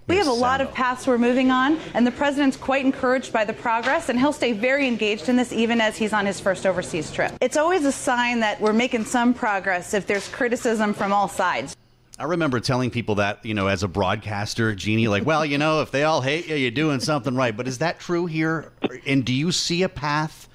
We 0.09 0.17
have 0.17 0.25
a 0.25 0.31
lot 0.31 0.59
of 0.59 0.73
paths 0.73 1.05
we're 1.05 1.19
moving 1.19 1.51
on, 1.51 1.79
and 1.93 2.05
the 2.05 2.09
president's 2.09 2.57
quite 2.57 2.83
encouraged 2.83 3.31
by 3.31 3.45
the 3.45 3.53
progress, 3.53 4.09
and 4.09 4.17
he'll 4.17 4.33
stay 4.33 4.53
very 4.53 4.87
engaged 4.87 5.29
in 5.29 5.35
this 5.35 5.53
even 5.53 5.79
as 5.79 5.97
he's 5.97 6.13
on 6.13 6.25
his 6.25 6.39
first 6.39 6.65
overseas 6.65 7.11
trip. 7.11 7.31
It's 7.41 7.57
always 7.57 7.85
a 7.85 7.91
sign 7.91 8.39
that 8.39 8.59
we're 8.59 8.73
making 8.73 9.05
some 9.05 9.35
progress 9.35 9.93
if 9.93 10.07
there's 10.07 10.27
criticism 10.27 10.95
from 10.95 11.13
all 11.13 11.27
sides. 11.27 11.77
I 12.17 12.23
remember 12.23 12.59
telling 12.59 12.89
people 12.89 13.15
that, 13.15 13.45
you 13.45 13.53
know, 13.53 13.67
as 13.67 13.83
a 13.83 13.87
broadcaster, 13.87 14.73
Jeannie, 14.73 15.07
like, 15.07 15.27
well, 15.27 15.45
you 15.45 15.59
know, 15.59 15.83
if 15.83 15.91
they 15.91 16.05
all 16.05 16.21
hate 16.21 16.47
you, 16.47 16.55
you're 16.55 16.71
doing 16.71 16.99
something 16.99 17.35
right. 17.35 17.55
But 17.55 17.67
is 17.67 17.77
that 17.77 17.99
true 17.99 18.25
here? 18.25 18.71
And 19.05 19.23
do 19.23 19.31
you 19.31 19.51
see 19.51 19.83
a 19.83 19.89
path 19.89 20.49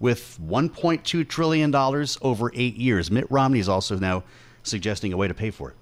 with 0.00 0.38
$1.2 0.42 1.28
trillion 1.28 1.74
over 2.22 2.50
eight 2.54 2.76
years? 2.76 3.10
Mitt 3.10 3.30
Romney 3.30 3.58
is 3.58 3.68
also 3.68 3.98
now 3.98 4.24
suggesting 4.62 5.12
a 5.12 5.18
way 5.18 5.28
to 5.28 5.34
pay 5.34 5.50
for 5.50 5.68
it. 5.68 5.76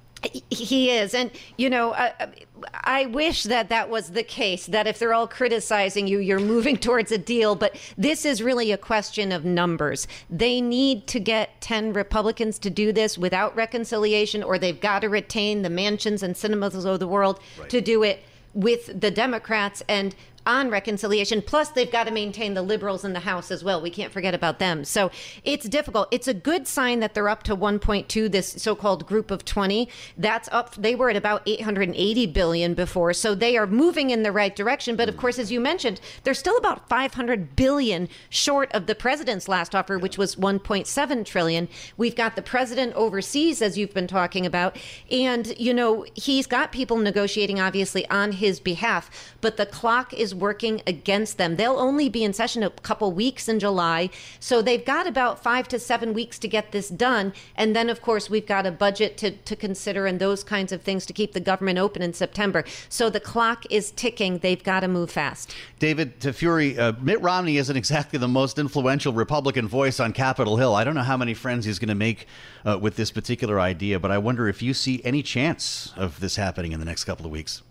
He 0.50 0.90
is. 0.90 1.14
And, 1.14 1.30
you 1.56 1.68
know, 1.68 1.92
I, 1.92 2.28
I, 2.72 3.06
wish 3.06 3.42
that 3.44 3.68
that 3.68 3.90
was 3.90 4.10
the 4.10 4.22
case, 4.22 4.66
that 4.66 4.86
if 4.86 4.98
they're 4.98 5.14
all 5.14 5.28
criticizing 5.28 6.06
you, 6.06 6.18
you're 6.18 6.40
moving 6.40 6.76
towards 6.86 7.12
a 7.12 7.18
deal. 7.18 7.54
But 7.54 7.76
this 7.98 8.24
is 8.24 8.42
really 8.42 8.72
a 8.72 8.78
question 8.78 9.32
of 9.32 9.44
numbers. 9.44 10.06
They 10.30 10.60
need 10.60 11.06
to 11.08 11.20
get 11.20 11.60
10 11.60 11.92
Republicans 11.92 12.58
to 12.60 12.70
do 12.70 12.92
this 12.92 13.18
without 13.18 13.54
reconciliation, 13.54 14.42
or 14.42 14.58
they've 14.58 14.80
got 14.80 15.00
to 15.00 15.08
retain 15.08 15.62
the 15.62 15.70
Manchins 15.70 16.22
and 16.22 16.36
Sinemas 16.36 16.84
of 16.84 17.00
the 17.00 17.08
world 17.08 17.40
right. 17.58 17.68
to 17.70 17.80
do 17.80 18.02
it 18.02 18.22
with 18.54 19.00
the 19.00 19.10
Democrats. 19.10 19.82
And 19.88 20.14
on 20.46 20.70
reconciliation. 20.70 21.42
Plus, 21.42 21.70
they've 21.70 21.90
got 21.90 22.04
to 22.04 22.10
maintain 22.10 22.54
the 22.54 22.62
liberals 22.62 23.04
in 23.04 23.12
the 23.12 23.20
House 23.20 23.50
as 23.50 23.64
well. 23.64 23.80
We 23.80 23.90
can't 23.90 24.12
forget 24.12 24.34
about 24.34 24.58
them. 24.58 24.84
So 24.84 25.10
it's 25.42 25.68
difficult. 25.68 26.08
It's 26.10 26.28
a 26.28 26.34
good 26.34 26.66
sign 26.66 27.00
that 27.00 27.14
they're 27.14 27.28
up 27.28 27.42
to 27.44 27.56
1.2, 27.56 28.30
this 28.30 28.48
so 28.58 28.74
called 28.74 29.06
group 29.06 29.30
of 29.30 29.44
20. 29.44 29.88
That's 30.18 30.48
up. 30.52 30.74
They 30.74 30.94
were 30.94 31.10
at 31.10 31.16
about 31.16 31.42
880 31.46 32.26
billion 32.28 32.74
before. 32.74 33.12
So 33.12 33.34
they 33.34 33.56
are 33.56 33.66
moving 33.66 34.10
in 34.10 34.22
the 34.22 34.32
right 34.32 34.54
direction. 34.54 34.96
But 34.96 35.08
of 35.08 35.16
course, 35.16 35.38
as 35.38 35.50
you 35.50 35.60
mentioned, 35.60 36.00
they're 36.24 36.34
still 36.34 36.56
about 36.56 36.88
500 36.88 37.56
billion 37.56 38.08
short 38.28 38.70
of 38.72 38.86
the 38.86 38.94
president's 38.94 39.48
last 39.48 39.74
offer, 39.74 39.98
which 39.98 40.18
was 40.18 40.36
1.7 40.36 41.24
trillion. 41.24 41.68
We've 41.96 42.16
got 42.16 42.36
the 42.36 42.42
president 42.42 42.94
overseas, 42.94 43.62
as 43.62 43.78
you've 43.78 43.94
been 43.94 44.06
talking 44.06 44.44
about. 44.44 44.76
And, 45.10 45.58
you 45.58 45.72
know, 45.72 46.04
he's 46.14 46.46
got 46.46 46.72
people 46.72 46.98
negotiating, 46.98 47.60
obviously, 47.60 48.08
on 48.10 48.32
his 48.32 48.60
behalf. 48.60 49.34
But 49.40 49.56
the 49.56 49.66
clock 49.66 50.12
is 50.12 50.33
working 50.34 50.82
against 50.86 51.38
them. 51.38 51.56
They'll 51.56 51.78
only 51.78 52.08
be 52.08 52.24
in 52.24 52.32
session 52.32 52.62
a 52.62 52.70
couple 52.70 53.12
weeks 53.12 53.48
in 53.48 53.58
July, 53.58 54.10
so 54.40 54.62
they've 54.62 54.84
got 54.84 55.06
about 55.06 55.42
five 55.42 55.68
to 55.68 55.78
seven 55.78 56.12
weeks 56.14 56.38
to 56.40 56.48
get 56.48 56.72
this 56.72 56.88
done. 56.88 57.32
And 57.56 57.74
then, 57.74 57.88
of 57.88 58.02
course, 58.02 58.28
we've 58.28 58.46
got 58.46 58.66
a 58.66 58.70
budget 58.70 59.16
to, 59.18 59.30
to 59.30 59.56
consider 59.56 60.06
and 60.06 60.18
those 60.18 60.44
kinds 60.44 60.72
of 60.72 60.82
things 60.82 61.06
to 61.06 61.12
keep 61.12 61.32
the 61.32 61.40
government 61.40 61.78
open 61.78 62.02
in 62.02 62.12
September. 62.12 62.64
So 62.88 63.10
the 63.10 63.20
clock 63.20 63.64
is 63.70 63.90
ticking. 63.92 64.38
They've 64.38 64.62
got 64.62 64.80
to 64.80 64.88
move 64.88 65.10
fast. 65.10 65.54
David 65.78 66.20
Tafuri, 66.20 66.78
uh, 66.78 66.92
Mitt 67.00 67.20
Romney 67.20 67.56
isn't 67.56 67.76
exactly 67.76 68.18
the 68.18 68.28
most 68.28 68.58
influential 68.58 69.12
Republican 69.12 69.68
voice 69.68 70.00
on 70.00 70.12
Capitol 70.12 70.56
Hill. 70.56 70.74
I 70.74 70.84
don't 70.84 70.94
know 70.94 71.02
how 71.02 71.16
many 71.16 71.34
friends 71.34 71.64
he's 71.64 71.78
going 71.78 71.88
to 71.88 71.94
make 71.94 72.26
uh, 72.64 72.78
with 72.80 72.96
this 72.96 73.10
particular 73.10 73.60
idea, 73.60 74.00
but 74.00 74.10
I 74.10 74.18
wonder 74.18 74.48
if 74.48 74.62
you 74.62 74.74
see 74.74 75.00
any 75.04 75.22
chance 75.22 75.92
of 75.96 76.20
this 76.20 76.36
happening 76.36 76.72
in 76.72 76.80
the 76.80 76.86
next 76.86 77.04
couple 77.04 77.26
of 77.26 77.32
weeks. 77.32 77.62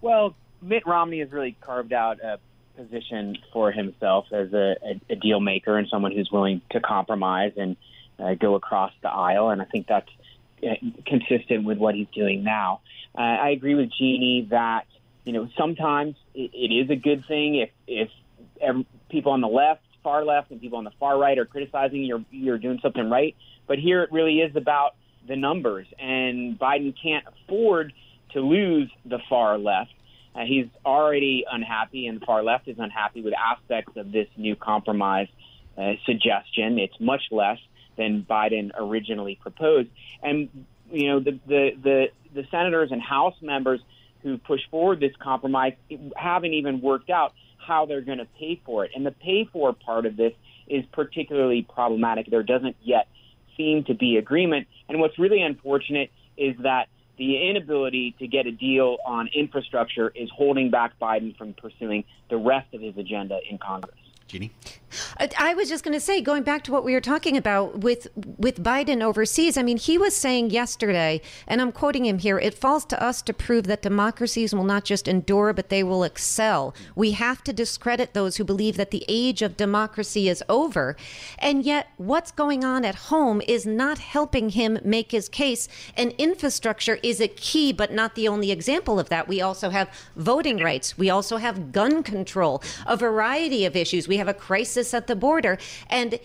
Well, 0.00 0.34
Mitt 0.64 0.86
Romney 0.86 1.20
has 1.20 1.30
really 1.30 1.56
carved 1.60 1.92
out 1.92 2.20
a 2.20 2.38
position 2.76 3.36
for 3.52 3.70
himself 3.70 4.26
as 4.32 4.52
a, 4.52 4.76
a, 4.82 5.00
a 5.10 5.16
deal 5.16 5.40
maker 5.40 5.76
and 5.76 5.86
someone 5.88 6.12
who's 6.12 6.30
willing 6.32 6.62
to 6.70 6.80
compromise 6.80 7.52
and 7.56 7.76
uh, 8.18 8.34
go 8.34 8.54
across 8.54 8.92
the 9.02 9.10
aisle. 9.10 9.50
And 9.50 9.60
I 9.60 9.66
think 9.66 9.86
that's 9.86 10.08
uh, 10.62 10.74
consistent 11.06 11.64
with 11.64 11.78
what 11.78 11.94
he's 11.94 12.08
doing 12.14 12.42
now. 12.42 12.80
Uh, 13.16 13.20
I 13.20 13.50
agree 13.50 13.74
with 13.74 13.90
Jeannie 13.96 14.48
that 14.50 14.86
you 15.24 15.32
know 15.32 15.48
sometimes 15.56 16.16
it, 16.34 16.50
it 16.52 16.74
is 16.74 16.90
a 16.90 16.96
good 16.96 17.24
thing 17.26 17.56
if 17.56 17.70
if 17.86 18.08
every, 18.60 18.86
people 19.08 19.32
on 19.32 19.40
the 19.40 19.48
left, 19.48 19.82
far 20.02 20.24
left, 20.24 20.50
and 20.50 20.60
people 20.60 20.78
on 20.78 20.84
the 20.84 20.92
far 20.98 21.18
right 21.18 21.38
are 21.38 21.44
criticizing 21.44 22.04
you're 22.04 22.24
you're 22.30 22.58
doing 22.58 22.80
something 22.82 23.08
right. 23.08 23.36
But 23.66 23.78
here 23.78 24.02
it 24.02 24.10
really 24.12 24.40
is 24.40 24.56
about 24.56 24.96
the 25.28 25.36
numbers, 25.36 25.86
and 25.98 26.58
Biden 26.58 26.94
can't 27.00 27.24
afford 27.26 27.92
to 28.32 28.40
lose 28.40 28.90
the 29.04 29.18
far 29.28 29.58
left. 29.58 29.92
Uh, 30.34 30.44
he's 30.44 30.66
already 30.84 31.44
unhappy, 31.50 32.06
and 32.06 32.20
the 32.20 32.26
far 32.26 32.42
left 32.42 32.66
is 32.68 32.76
unhappy 32.78 33.22
with 33.22 33.34
aspects 33.34 33.96
of 33.96 34.10
this 34.10 34.26
new 34.36 34.56
compromise 34.56 35.28
uh, 35.78 35.92
suggestion. 36.04 36.78
It's 36.78 36.98
much 36.98 37.22
less 37.30 37.58
than 37.96 38.26
Biden 38.28 38.70
originally 38.76 39.38
proposed, 39.40 39.88
and 40.22 40.48
you 40.90 41.08
know 41.08 41.20
the 41.20 41.38
the 41.46 41.70
the, 41.82 42.06
the 42.34 42.46
senators 42.50 42.90
and 42.90 43.00
House 43.00 43.36
members 43.40 43.80
who 44.22 44.38
push 44.38 44.60
forward 44.70 45.00
this 45.00 45.12
compromise 45.20 45.74
haven't 46.16 46.54
even 46.54 46.80
worked 46.80 47.10
out 47.10 47.34
how 47.58 47.86
they're 47.86 48.00
going 48.00 48.18
to 48.18 48.28
pay 48.38 48.60
for 48.64 48.84
it, 48.84 48.90
and 48.94 49.06
the 49.06 49.12
pay 49.12 49.48
for 49.52 49.72
part 49.72 50.06
of 50.06 50.16
this 50.16 50.32
is 50.66 50.84
particularly 50.92 51.62
problematic. 51.62 52.26
There 52.26 52.42
doesn't 52.42 52.76
yet 52.82 53.06
seem 53.56 53.84
to 53.84 53.94
be 53.94 54.16
agreement, 54.16 54.66
and 54.88 54.98
what's 54.98 55.18
really 55.18 55.42
unfortunate 55.42 56.10
is 56.36 56.56
that 56.62 56.88
the 57.16 57.48
inability 57.48 58.14
to 58.18 58.26
get 58.26 58.46
a 58.46 58.52
deal 58.52 58.96
on 59.06 59.28
infrastructure 59.28 60.12
is 60.14 60.30
holding 60.34 60.70
back 60.70 60.98
Biden 61.00 61.36
from 61.36 61.54
pursuing 61.54 62.04
the 62.28 62.36
rest 62.36 62.72
of 62.74 62.80
his 62.80 62.96
agenda 62.96 63.38
in 63.48 63.58
Congress. 63.58 63.96
Jeannie? 64.26 64.52
Uh, 65.18 65.28
I 65.38 65.54
was 65.54 65.68
just 65.68 65.84
going 65.84 65.94
to 65.94 66.00
say, 66.00 66.20
going 66.20 66.42
back 66.42 66.64
to 66.64 66.72
what 66.72 66.84
we 66.84 66.92
were 66.92 67.00
talking 67.00 67.36
about 67.36 67.78
with 67.80 68.08
with 68.14 68.62
Biden 68.62 69.02
overseas. 69.02 69.56
I 69.56 69.62
mean, 69.62 69.76
he 69.76 69.98
was 69.98 70.16
saying 70.16 70.50
yesterday, 70.50 71.20
and 71.46 71.60
I'm 71.60 71.72
quoting 71.72 72.04
him 72.04 72.18
here: 72.18 72.38
"It 72.38 72.54
falls 72.54 72.84
to 72.86 73.02
us 73.02 73.22
to 73.22 73.32
prove 73.32 73.66
that 73.66 73.82
democracies 73.82 74.54
will 74.54 74.64
not 74.64 74.84
just 74.84 75.08
endure, 75.08 75.52
but 75.52 75.68
they 75.68 75.82
will 75.82 76.04
excel. 76.04 76.74
We 76.94 77.12
have 77.12 77.42
to 77.44 77.52
discredit 77.52 78.14
those 78.14 78.36
who 78.36 78.44
believe 78.44 78.76
that 78.76 78.90
the 78.90 79.04
age 79.08 79.42
of 79.42 79.56
democracy 79.56 80.28
is 80.28 80.42
over." 80.48 80.96
And 81.38 81.64
yet, 81.64 81.88
what's 81.96 82.30
going 82.30 82.64
on 82.64 82.84
at 82.84 82.94
home 82.94 83.40
is 83.46 83.66
not 83.66 83.98
helping 83.98 84.50
him 84.50 84.78
make 84.84 85.12
his 85.12 85.28
case. 85.28 85.68
And 85.96 86.12
infrastructure 86.18 86.98
is 87.02 87.20
a 87.20 87.28
key, 87.28 87.72
but 87.72 87.92
not 87.92 88.14
the 88.14 88.28
only 88.28 88.50
example 88.50 88.98
of 88.98 89.08
that. 89.08 89.28
We 89.28 89.40
also 89.40 89.70
have 89.70 89.88
voting 90.16 90.58
rights. 90.58 90.98
We 90.98 91.10
also 91.10 91.38
have 91.38 91.72
gun 91.72 92.02
control. 92.02 92.62
A 92.86 92.96
variety 92.96 93.64
of 93.64 93.76
issues. 93.76 94.08
We 94.08 94.18
have 94.18 94.28
a 94.28 94.34
crisis 94.34 94.83
at 94.92 95.06
the 95.06 95.16
border. 95.16 95.56
And 95.88 96.18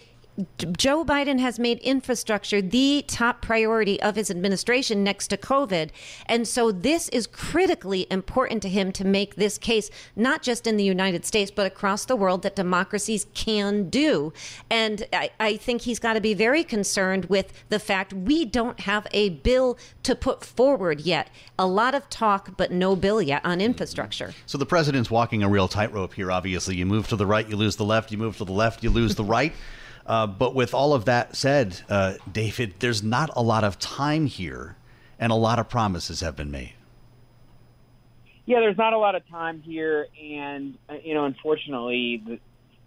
Joe 0.77 1.03
Biden 1.03 1.39
has 1.39 1.59
made 1.59 1.79
infrastructure 1.79 2.61
the 2.61 3.03
top 3.07 3.41
priority 3.41 4.01
of 4.01 4.15
his 4.15 4.31
administration 4.31 5.03
next 5.03 5.27
to 5.29 5.37
COVID. 5.37 5.89
And 6.27 6.47
so 6.47 6.71
this 6.71 7.09
is 7.09 7.27
critically 7.27 8.07
important 8.09 8.61
to 8.63 8.69
him 8.69 8.91
to 8.93 9.05
make 9.05 9.35
this 9.35 9.57
case, 9.57 9.89
not 10.15 10.41
just 10.41 10.67
in 10.67 10.77
the 10.77 10.83
United 10.83 11.25
States, 11.25 11.51
but 11.51 11.65
across 11.65 12.05
the 12.05 12.15
world 12.15 12.43
that 12.43 12.55
democracies 12.55 13.25
can 13.33 13.89
do. 13.89 14.31
And 14.69 15.07
I, 15.11 15.31
I 15.39 15.57
think 15.57 15.81
he's 15.81 15.99
got 15.99 16.13
to 16.13 16.21
be 16.21 16.33
very 16.33 16.63
concerned 16.63 17.25
with 17.25 17.51
the 17.69 17.79
fact 17.79 18.13
we 18.13 18.45
don't 18.45 18.81
have 18.81 19.07
a 19.11 19.29
bill 19.29 19.77
to 20.03 20.15
put 20.15 20.45
forward 20.45 21.01
yet. 21.01 21.29
A 21.57 21.67
lot 21.67 21.95
of 21.95 22.09
talk, 22.09 22.55
but 22.55 22.71
no 22.71 22.95
bill 22.95 23.21
yet 23.21 23.43
on 23.45 23.59
infrastructure. 23.59 24.33
So 24.45 24.57
the 24.57 24.65
president's 24.65 25.11
walking 25.11 25.43
a 25.43 25.49
real 25.49 25.67
tightrope 25.67 26.13
here, 26.13 26.31
obviously. 26.31 26.75
You 26.75 26.85
move 26.85 27.07
to 27.09 27.15
the 27.15 27.25
right, 27.25 27.47
you 27.47 27.57
lose 27.57 27.75
the 27.75 27.85
left. 27.85 28.11
You 28.11 28.17
move 28.17 28.37
to 28.37 28.45
the 28.45 28.53
left, 28.53 28.83
you 28.83 28.89
lose 28.89 29.15
the 29.15 29.23
right. 29.23 29.53
Uh, 30.09 30.25
but 30.25 30.55
with 30.55 30.73
all 30.73 30.93
of 30.95 31.05
that 31.05 31.35
said, 31.35 31.81
uh, 31.87 32.15
David, 32.29 32.73
there's 32.79 33.03
not 33.03 33.29
a 33.35 33.43
lot 33.43 33.63
of 33.63 33.77
time 33.77 34.25
here, 34.25 34.75
and 35.19 35.31
a 35.31 35.35
lot 35.35 35.59
of 35.59 35.69
promises 35.69 36.21
have 36.21 36.35
been 36.35 36.49
made. 36.49 36.73
Yeah, 38.47 38.59
there's 38.59 38.77
not 38.77 38.93
a 38.93 38.97
lot 38.97 39.13
of 39.13 39.29
time 39.29 39.61
here, 39.61 40.07
and 40.19 40.75
uh, 40.89 40.95
you 41.03 41.13
know, 41.13 41.25
unfortunately, 41.25 42.23
the, 42.25 42.39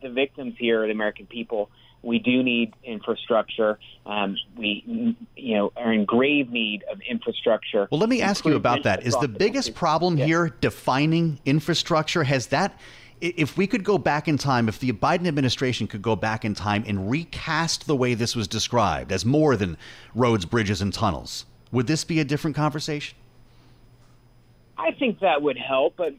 the 0.03 0.13
victims 0.13 0.57
here, 0.59 0.85
the 0.85 0.91
American 0.91 1.27
people, 1.27 1.71
we 2.03 2.19
do 2.19 2.43
need 2.43 2.75
infrastructure. 2.83 3.79
Um, 4.05 4.37
we, 4.57 5.17
you 5.37 5.55
know, 5.55 5.73
are 5.77 5.93
in 5.93 6.05
grave 6.05 6.51
need 6.51 6.83
of 6.91 7.01
infrastructure. 7.09 7.87
Well, 7.93 8.01
let 8.01 8.09
me 8.09 8.21
ask 8.21 8.45
you 8.45 8.57
about 8.57 8.83
that. 8.83 9.07
Is 9.07 9.15
the 9.21 9.29
biggest 9.29 9.77
problem 9.77 10.17
here 10.17 10.53
defining 10.61 11.39
infrastructure? 11.45 12.25
Has 12.25 12.49
that 12.49 12.77
if 13.23 13.57
we 13.57 13.69
could 13.69 13.85
go 13.85 13.99
back 13.99 14.27
in 14.27 14.37
time, 14.37 14.69
if 14.69 14.81
the 14.81 14.91
Biden 14.93 15.29
administration 15.29 15.87
could 15.87 16.03
go 16.03 16.17
back 16.17 16.45
in 16.45 16.55
time 16.55 16.83
and 16.89 17.09
recast 17.09 17.87
the 17.87 17.95
way 17.95 18.15
this 18.15 18.35
was 18.35 18.49
described 18.49 19.13
as 19.13 19.25
more 19.25 19.55
than 19.55 19.79
roads, 20.13 20.45
bridges, 20.45 20.83
and 20.83 20.93
tunnels, 20.93 21.47
would 21.71 21.87
this 21.87 22.05
be 22.05 22.19
a 22.19 22.25
different 22.25 22.57
conversation? 22.57 23.17
I 24.77 24.91
think 24.91 25.21
that 25.21 25.41
would 25.41 25.57
help, 25.57 25.95
but 25.97 26.15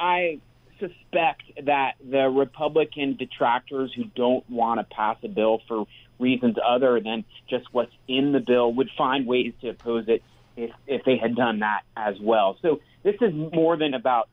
I 0.00 0.40
suspect 0.80 1.42
that 1.64 1.96
the 2.02 2.30
Republican 2.30 3.16
detractors 3.16 3.92
who 3.94 4.04
don't 4.04 4.48
want 4.48 4.80
to 4.80 4.84
pass 4.94 5.18
a 5.22 5.28
bill 5.28 5.60
for 5.68 5.84
reasons 6.18 6.56
other 6.66 7.00
than 7.00 7.24
just 7.50 7.66
what's 7.72 7.92
in 8.06 8.32
the 8.32 8.40
bill 8.40 8.72
would 8.72 8.88
find 8.96 9.26
ways 9.26 9.52
to 9.60 9.68
oppose 9.68 10.08
it 10.08 10.22
if, 10.56 10.70
if 10.86 11.04
they 11.04 11.18
had 11.18 11.36
done 11.36 11.58
that 11.58 11.82
as 11.96 12.16
well. 12.18 12.56
So 12.62 12.80
this 13.02 13.16
is 13.20 13.34
more 13.34 13.76
than 13.76 13.92
about 13.92 14.28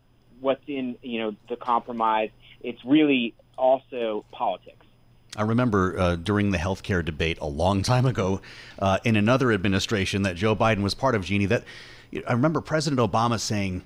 what's 0.46 0.64
in 0.68 0.96
you 1.02 1.20
know 1.20 1.36
the 1.50 1.58
compromise. 1.58 2.30
It's 2.62 2.84
really 2.86 3.34
also 3.58 4.24
politics. 4.32 4.86
I 5.36 5.42
remember 5.42 6.00
uh, 6.00 6.16
during 6.16 6.52
the 6.52 6.58
healthcare 6.58 7.04
debate 7.04 7.38
a 7.42 7.48
long 7.48 7.82
time 7.82 8.06
ago 8.06 8.40
uh, 8.80 9.00
in 9.04 9.18
another 9.18 9.52
administration 9.52 10.22
that 10.22 10.38
Joe 10.38 10.56
Biden 10.56 10.82
was 10.82 10.94
part 10.94 11.14
of, 11.14 11.26
Jeannie, 11.26 11.48
that 11.48 11.66
I 12.26 12.32
remember 12.32 12.62
President 12.62 13.02
Obama 13.02 13.38
saying, 13.38 13.84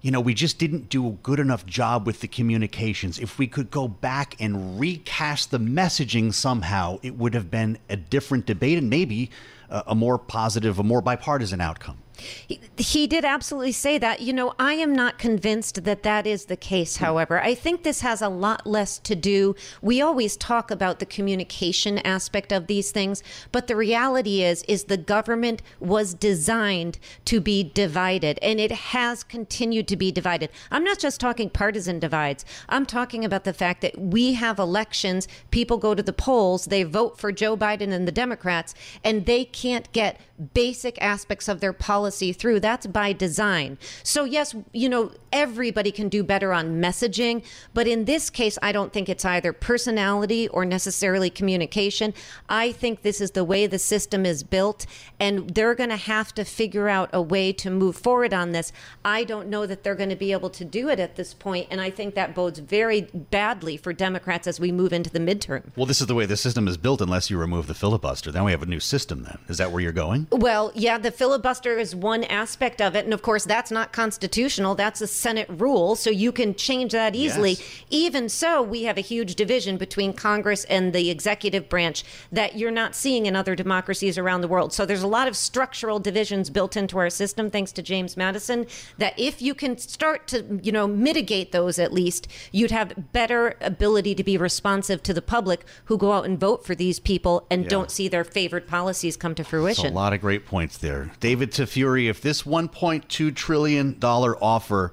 you 0.00 0.12
know, 0.12 0.20
we 0.20 0.34
just 0.34 0.58
didn't 0.58 0.88
do 0.88 1.08
a 1.08 1.10
good 1.10 1.40
enough 1.40 1.66
job 1.66 2.06
with 2.06 2.20
the 2.20 2.28
communications. 2.28 3.18
If 3.18 3.38
we 3.38 3.48
could 3.48 3.70
go 3.70 3.88
back 3.88 4.36
and 4.38 4.78
recast 4.78 5.50
the 5.50 5.58
messaging 5.58 6.32
somehow, 6.32 6.98
it 7.02 7.16
would 7.16 7.34
have 7.34 7.50
been 7.50 7.78
a 7.88 7.96
different 7.96 8.46
debate 8.46 8.78
and 8.78 8.88
maybe 8.88 9.30
a, 9.70 9.82
a 9.88 9.94
more 9.94 10.18
positive, 10.18 10.78
a 10.78 10.84
more 10.84 11.00
bipartisan 11.00 11.60
outcome. 11.60 12.01
He, 12.46 12.60
he, 12.76 13.06
did 13.06 13.24
absolutely 13.24 13.72
say 13.72 13.98
that. 13.98 14.20
You 14.20 14.32
know, 14.32 14.54
I 14.58 14.74
am 14.74 14.94
not 14.94 15.18
convinced 15.18 15.84
that 15.84 16.02
that 16.02 16.26
is 16.26 16.46
the 16.46 16.56
case, 16.56 16.98
hmm. 16.98 17.04
however. 17.04 17.40
I 17.40 17.54
think 17.54 17.82
this 17.82 18.00
has 18.00 18.22
a 18.22 18.28
lot 18.28 18.66
less 18.66 18.98
to 19.00 19.14
do. 19.14 19.54
We 19.80 20.00
always 20.00 20.36
talk 20.36 20.70
about 20.70 20.98
the 20.98 21.06
communication 21.06 21.98
aspect 21.98 22.52
of 22.52 22.66
these 22.66 22.90
things, 22.90 23.22
but 23.50 23.66
the 23.66 23.76
reality 23.76 24.42
is 24.42 24.62
is 24.64 24.84
the 24.84 24.96
government 24.96 25.62
was 25.80 26.14
designed 26.14 26.98
to 27.24 27.40
be 27.40 27.62
divided 27.62 28.38
and 28.42 28.60
it 28.60 28.72
has 28.72 29.24
continued 29.24 29.88
to 29.88 29.96
be 29.96 30.12
divided. 30.12 30.50
I'm 30.70 30.84
not 30.84 30.98
just 30.98 31.20
talking 31.20 31.50
partisan 31.50 31.98
divides. 31.98 32.44
I'm 32.68 32.86
talking 32.86 33.24
about 33.24 33.44
the 33.44 33.52
fact 33.52 33.80
that 33.82 33.98
we 33.98 34.34
have 34.34 34.58
elections, 34.58 35.28
people 35.50 35.78
go 35.78 35.94
to 35.94 36.02
the 36.02 36.12
polls, 36.12 36.66
they 36.66 36.82
vote 36.82 37.18
for 37.18 37.32
Joe 37.32 37.56
Biden 37.56 37.92
and 37.92 38.06
the 38.06 38.12
Democrats, 38.12 38.74
and 39.04 39.26
they 39.26 39.44
can't 39.44 39.90
get 39.92 40.20
basic 40.54 41.00
aspects 41.00 41.48
of 41.48 41.60
their 41.60 41.72
policy 41.72 42.32
through. 42.32 42.60
That's 42.60 42.86
by 42.86 43.12
design. 43.12 43.78
So, 44.02 44.24
yes, 44.24 44.54
you 44.72 44.88
know, 44.88 45.12
everybody 45.32 45.90
can 45.90 46.08
do 46.08 46.22
better 46.22 46.52
on 46.52 46.80
messaging, 46.80 47.44
but 47.74 47.86
in 47.86 48.04
this 48.04 48.30
case, 48.30 48.58
I 48.62 48.72
don't 48.72 48.92
think 48.92 49.08
it's 49.08 49.24
either 49.24 49.52
personality 49.52 50.48
or 50.48 50.64
necessarily 50.64 51.30
communication. 51.30 52.12
I 52.48 52.72
think 52.72 53.02
this 53.02 53.20
is 53.20 53.32
the 53.32 53.44
way 53.44 53.66
the 53.66 53.78
system 53.78 54.26
is 54.26 54.42
built, 54.42 54.86
and 55.18 55.50
they're 55.50 55.74
going 55.74 55.90
to 55.90 55.96
have 55.96 56.34
to 56.34 56.44
figure 56.44 56.88
out 56.88 57.10
a 57.12 57.22
way 57.22 57.52
to 57.54 57.70
move 57.70 57.96
forward 57.96 58.34
on 58.34 58.52
this. 58.52 58.72
I 59.04 59.24
don't 59.24 59.48
know 59.48 59.66
that 59.66 59.84
they're 59.84 59.94
going 59.94 60.10
to 60.10 60.16
be 60.16 60.32
able 60.32 60.50
to 60.50 60.64
do 60.64 60.88
it 60.88 61.00
at 61.00 61.16
this 61.16 61.34
point, 61.34 61.68
and 61.70 61.80
I 61.80 61.90
think 61.90 62.14
that 62.14 62.34
bodes 62.34 62.58
very 62.58 63.02
badly 63.02 63.76
for 63.76 63.92
Democrats 63.92 64.46
as 64.46 64.60
we 64.60 64.72
move 64.72 64.92
into 64.92 65.10
the 65.10 65.18
midterm. 65.18 65.70
Well, 65.76 65.86
this 65.86 66.00
is 66.00 66.06
the 66.06 66.14
way 66.14 66.26
the 66.26 66.36
system 66.36 66.68
is 66.68 66.76
built 66.76 67.00
unless 67.00 67.30
you 67.30 67.38
remove 67.38 67.66
the 67.66 67.74
filibuster. 67.74 68.30
Then 68.30 68.44
we 68.44 68.50
have 68.50 68.62
a 68.62 68.66
new 68.66 68.80
system, 68.80 69.22
then. 69.22 69.38
Is 69.48 69.58
that 69.58 69.70
where 69.70 69.80
you're 69.80 69.92
going? 69.92 70.26
Well, 70.32 70.72
yeah, 70.74 70.96
the 70.96 71.10
filibuster 71.10 71.78
is 71.78 71.94
one 71.94 72.24
aspect 72.24 72.80
of 72.80 72.96
it. 72.96 73.04
And 73.04 73.12
of 73.12 73.20
course, 73.20 73.44
that's 73.44 73.70
not 73.70 73.92
constitutional. 73.92 74.74
That's 74.74 75.02
a 75.02 75.06
Senate 75.06 75.48
rule. 75.50 75.94
So 75.94 76.08
you 76.08 76.32
can 76.32 76.54
change 76.54 76.92
that 76.92 77.14
easily. 77.14 77.50
Yes. 77.50 77.84
Even 77.90 78.28
so, 78.28 78.62
we 78.62 78.84
have 78.84 78.96
a 78.96 79.02
huge 79.02 79.34
division 79.34 79.76
between 79.76 80.14
Congress 80.14 80.64
and 80.64 80.94
the 80.94 81.10
executive 81.10 81.68
branch 81.68 82.04
that 82.32 82.56
you're 82.56 82.70
not 82.70 82.94
seeing 82.94 83.26
in 83.26 83.36
other 83.36 83.54
democracies 83.54 84.16
around 84.16 84.40
the 84.40 84.48
world. 84.48 84.72
So 84.72 84.86
there's 84.86 85.02
a 85.02 85.08
lot 85.08 85.28
of 85.28 85.36
structural 85.36 85.98
divisions 85.98 86.48
built 86.48 86.76
into 86.76 86.98
our 86.98 87.10
system, 87.10 87.50
thanks 87.50 87.72
to 87.72 87.82
James 87.82 88.16
Madison, 88.16 88.66
that 88.98 89.18
if 89.18 89.42
you 89.42 89.54
can 89.54 89.76
start 89.76 90.26
to, 90.28 90.60
you 90.62 90.72
know, 90.72 90.86
mitigate 90.86 91.52
those 91.52 91.78
at 91.78 91.92
least, 91.92 92.26
you'd 92.52 92.70
have 92.70 93.12
better 93.12 93.56
ability 93.60 94.14
to 94.14 94.24
be 94.24 94.38
responsive 94.38 95.02
to 95.02 95.12
the 95.12 95.20
public 95.20 95.66
who 95.84 95.98
go 95.98 96.12
out 96.12 96.24
and 96.24 96.40
vote 96.40 96.64
for 96.64 96.74
these 96.74 96.98
people 96.98 97.46
and 97.50 97.64
yeah. 97.64 97.68
don't 97.68 97.90
see 97.90 98.08
their 98.08 98.24
favorite 98.24 98.66
policies 98.66 99.16
come 99.16 99.34
to 99.34 99.44
fruition. 99.44 99.92
A 99.92 99.94
lot 99.94 100.14
of 100.14 100.21
great 100.22 100.46
points 100.46 100.78
there. 100.78 101.10
David 101.18 101.50
Tafuri, 101.50 102.08
if 102.08 102.22
this 102.22 102.44
$1.2 102.44 103.34
trillion 103.34 103.98
offer 104.00 104.92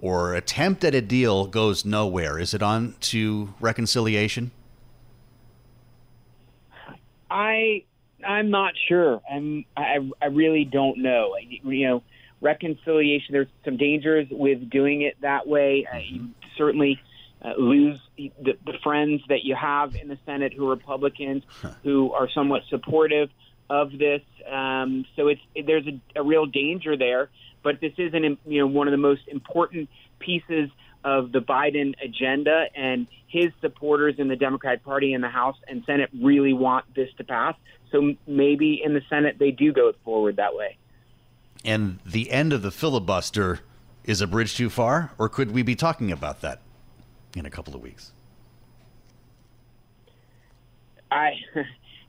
or 0.00 0.34
attempt 0.34 0.82
at 0.84 0.96
a 0.96 1.00
deal 1.00 1.46
goes 1.46 1.84
nowhere, 1.84 2.40
is 2.40 2.52
it 2.52 2.60
on 2.60 2.96
to 3.00 3.54
reconciliation? 3.60 4.50
I 7.30 7.84
I'm 8.26 8.50
not 8.50 8.74
sure. 8.88 9.22
I'm 9.30 9.64
I 9.76 9.98
I 10.20 10.26
really 10.26 10.64
don't 10.64 10.98
know. 10.98 11.36
You 11.40 11.88
know, 11.88 12.02
reconciliation. 12.40 13.32
There's 13.32 13.48
some 13.64 13.76
dangers 13.76 14.26
with 14.30 14.68
doing 14.70 15.02
it 15.02 15.16
that 15.20 15.46
way. 15.46 15.86
Uh, 15.92 15.98
you 15.98 16.30
certainly 16.58 17.00
uh, 17.42 17.54
lose 17.56 18.00
the, 18.16 18.32
the 18.42 18.74
friends 18.82 19.22
that 19.28 19.44
you 19.44 19.54
have 19.54 19.94
in 19.94 20.08
the 20.08 20.18
Senate 20.26 20.52
who 20.52 20.66
are 20.66 20.70
Republicans 20.70 21.44
who 21.82 22.12
are 22.12 22.28
somewhat 22.30 22.62
supportive 22.68 23.30
of 23.70 23.96
this. 23.98 24.22
Um, 24.50 25.04
so 25.16 25.28
it's 25.28 25.40
there's 25.66 25.86
a, 25.86 26.20
a 26.20 26.22
real 26.22 26.46
danger 26.46 26.96
there. 26.96 27.30
But 27.62 27.80
this 27.80 27.92
is 27.96 28.12
an 28.14 28.38
you 28.46 28.60
know 28.60 28.66
one 28.66 28.88
of 28.88 28.92
the 28.92 28.98
most 28.98 29.22
important 29.28 29.88
pieces 30.18 30.70
of 31.04 31.32
the 31.32 31.40
Biden 31.40 31.94
agenda, 32.02 32.66
and 32.74 33.06
his 33.28 33.52
supporters 33.60 34.14
in 34.18 34.28
the 34.28 34.36
Democratic 34.36 34.84
Party 34.84 35.12
in 35.12 35.20
the 35.20 35.28
House 35.28 35.56
and 35.68 35.82
Senate 35.84 36.10
really 36.22 36.52
want 36.52 36.86
this 36.94 37.08
to 37.18 37.24
pass. 37.24 37.54
So 37.92 38.14
maybe 38.26 38.80
in 38.82 38.94
the 38.94 39.02
Senate 39.08 39.36
they 39.38 39.50
do 39.50 39.72
go 39.72 39.92
forward 40.04 40.36
that 40.36 40.54
way. 40.54 40.76
And 41.64 42.00
the 42.04 42.30
end 42.30 42.52
of 42.52 42.62
the 42.62 42.70
filibuster 42.70 43.60
is 44.04 44.20
a 44.20 44.26
bridge 44.26 44.54
too 44.54 44.68
far, 44.68 45.12
or 45.18 45.28
could 45.28 45.52
we 45.52 45.62
be 45.62 45.74
talking 45.74 46.12
about 46.12 46.42
that 46.42 46.60
in 47.34 47.46
a 47.46 47.50
couple 47.50 47.74
of 47.74 47.80
weeks? 47.80 48.12
I 51.10 51.32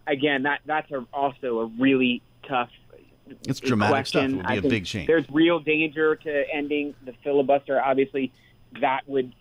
again 0.08 0.44
that 0.44 0.62
that's 0.66 0.92
a, 0.92 1.06
also 1.14 1.60
a 1.60 1.66
really 1.80 2.22
tough 2.48 2.70
it's 3.48 3.60
dramatic 3.60 3.92
question. 3.92 4.40
stuff. 4.40 4.52
It 4.52 4.56
would 4.56 4.62
be 4.62 4.68
I 4.68 4.68
a 4.68 4.70
big 4.70 4.86
change. 4.86 5.08
There's 5.08 5.26
real 5.32 5.60
danger 5.60 6.16
to 6.16 6.44
ending 6.54 6.94
the 7.04 7.14
filibuster. 7.24 7.82
Obviously, 7.82 8.32
that 8.82 9.02
would, 9.08 9.34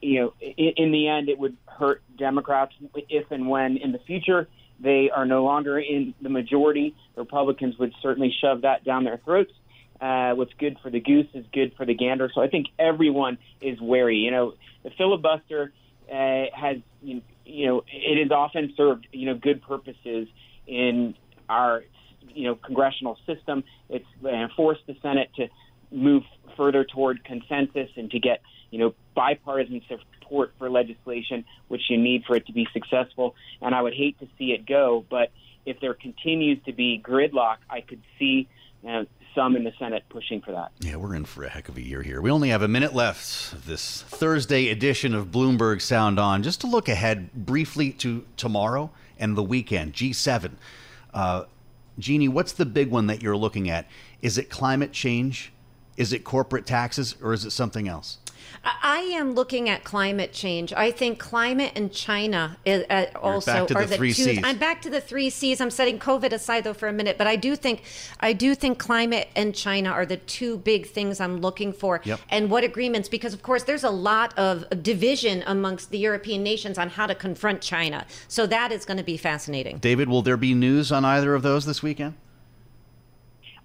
you 0.00 0.20
know, 0.20 0.34
in, 0.40 0.72
in 0.76 0.92
the 0.92 1.08
end, 1.08 1.28
it 1.28 1.38
would 1.38 1.56
hurt 1.66 2.02
Democrats 2.16 2.72
if 3.08 3.30
and 3.30 3.48
when 3.48 3.76
in 3.76 3.92
the 3.92 3.98
future 4.00 4.48
they 4.80 5.10
are 5.10 5.26
no 5.26 5.44
longer 5.44 5.78
in 5.78 6.14
the 6.20 6.28
majority. 6.28 6.94
Republicans 7.16 7.78
would 7.78 7.92
certainly 8.02 8.34
shove 8.40 8.62
that 8.62 8.84
down 8.84 9.04
their 9.04 9.18
throats. 9.18 9.52
Uh, 10.00 10.32
what's 10.34 10.52
good 10.54 10.76
for 10.80 10.90
the 10.90 11.00
goose 11.00 11.26
is 11.34 11.44
good 11.52 11.74
for 11.76 11.84
the 11.84 11.94
gander. 11.94 12.30
So 12.32 12.40
I 12.40 12.48
think 12.48 12.68
everyone 12.78 13.38
is 13.60 13.80
wary. 13.80 14.18
You 14.18 14.30
know, 14.30 14.54
the 14.84 14.90
filibuster 14.90 15.72
uh, 16.08 16.44
has, 16.54 16.76
you 17.02 17.16
know, 17.16 17.20
it 17.48 18.22
has 18.22 18.30
often 18.30 18.74
served, 18.76 19.06
you 19.12 19.26
know, 19.26 19.34
good 19.34 19.62
purposes 19.62 20.28
in 20.66 21.14
our 21.48 21.84
you 22.34 22.44
know 22.44 22.54
congressional 22.54 23.18
system. 23.26 23.64
It's 23.88 24.06
uh, 24.24 24.48
forced 24.56 24.86
the 24.86 24.96
Senate 25.02 25.30
to 25.36 25.48
move 25.90 26.22
further 26.56 26.84
toward 26.84 27.24
consensus 27.24 27.88
and 27.96 28.10
to 28.10 28.18
get 28.18 28.42
you 28.70 28.78
know 28.78 28.94
bipartisan 29.14 29.82
support 29.88 30.52
for 30.58 30.70
legislation, 30.70 31.44
which 31.68 31.82
you 31.88 31.96
need 31.96 32.24
for 32.26 32.36
it 32.36 32.46
to 32.46 32.52
be 32.52 32.66
successful. 32.72 33.34
And 33.60 33.74
I 33.74 33.82
would 33.82 33.94
hate 33.94 34.18
to 34.20 34.28
see 34.38 34.52
it 34.52 34.66
go, 34.66 35.04
but 35.08 35.30
if 35.64 35.80
there 35.80 35.94
continues 35.94 36.62
to 36.64 36.72
be 36.72 37.02
gridlock, 37.04 37.56
I 37.68 37.80
could 37.80 38.02
see 38.18 38.48
uh, 38.88 39.04
some 39.38 39.54
in 39.54 39.62
the 39.62 39.72
Senate 39.78 40.02
pushing 40.08 40.40
for 40.40 40.50
that. 40.50 40.72
Yeah, 40.80 40.96
we're 40.96 41.14
in 41.14 41.24
for 41.24 41.44
a 41.44 41.48
heck 41.48 41.68
of 41.68 41.76
a 41.76 41.80
year 41.80 42.02
here. 42.02 42.20
We 42.20 42.28
only 42.28 42.48
have 42.48 42.62
a 42.62 42.68
minute 42.68 42.92
left 42.92 43.64
this 43.66 44.02
Thursday 44.02 44.68
edition 44.68 45.14
of 45.14 45.30
Bloomberg 45.30 45.80
Sound 45.80 46.18
On. 46.18 46.42
Just 46.42 46.60
to 46.62 46.66
look 46.66 46.88
ahead 46.88 47.32
briefly 47.32 47.92
to 47.92 48.26
tomorrow 48.36 48.90
and 49.16 49.36
the 49.36 49.42
weekend, 49.44 49.92
G7. 49.92 50.54
Uh, 51.14 51.44
Jeannie, 52.00 52.26
what's 52.26 52.50
the 52.50 52.66
big 52.66 52.90
one 52.90 53.06
that 53.06 53.22
you're 53.22 53.36
looking 53.36 53.70
at? 53.70 53.86
Is 54.22 54.38
it 54.38 54.50
climate 54.50 54.90
change? 54.90 55.52
Is 55.96 56.12
it 56.12 56.24
corporate 56.24 56.66
taxes? 56.66 57.14
Or 57.22 57.32
is 57.32 57.44
it 57.44 57.52
something 57.52 57.86
else? 57.86 58.18
I 58.64 58.98
am 59.14 59.34
looking 59.34 59.68
at 59.68 59.84
climate 59.84 60.32
change. 60.32 60.72
I 60.72 60.90
think 60.90 61.18
climate 61.18 61.72
and 61.76 61.92
China 61.92 62.56
is, 62.64 62.84
uh, 62.90 63.06
also 63.20 63.52
back 63.52 63.66
to 63.68 63.74
are 63.74 63.82
the 63.82 63.88
the 63.88 63.96
three 63.96 64.12
two. 64.12 64.24
Cs. 64.24 64.44
I'm 64.44 64.58
back 64.58 64.82
to 64.82 64.90
the 64.90 65.00
three 65.00 65.30
C's. 65.30 65.60
I'm 65.60 65.70
setting 65.70 65.98
COVID 65.98 66.32
aside 66.32 66.64
though 66.64 66.74
for 66.74 66.88
a 66.88 66.92
minute, 66.92 67.18
but 67.18 67.26
I 67.26 67.36
do 67.36 67.56
think 67.56 67.82
I 68.20 68.32
do 68.32 68.54
think 68.54 68.78
climate 68.78 69.28
and 69.36 69.54
China 69.54 69.90
are 69.90 70.06
the 70.06 70.16
two 70.16 70.58
big 70.58 70.86
things 70.86 71.20
I'm 71.20 71.38
looking 71.38 71.72
for. 71.72 72.00
Yep. 72.04 72.20
And 72.30 72.50
what 72.50 72.64
agreements? 72.64 73.08
Because 73.08 73.34
of 73.34 73.42
course 73.42 73.64
there's 73.64 73.84
a 73.84 73.90
lot 73.90 74.36
of 74.38 74.64
division 74.82 75.44
amongst 75.46 75.90
the 75.90 75.98
European 75.98 76.42
nations 76.42 76.78
on 76.78 76.88
how 76.90 77.06
to 77.06 77.14
confront 77.14 77.60
China. 77.60 78.06
So 78.28 78.46
that 78.46 78.72
is 78.72 78.84
going 78.84 78.98
to 78.98 79.04
be 79.04 79.16
fascinating. 79.16 79.78
David, 79.78 80.08
will 80.08 80.22
there 80.22 80.36
be 80.36 80.54
news 80.54 80.92
on 80.92 81.04
either 81.04 81.34
of 81.34 81.42
those 81.42 81.64
this 81.66 81.82
weekend? 81.82 82.14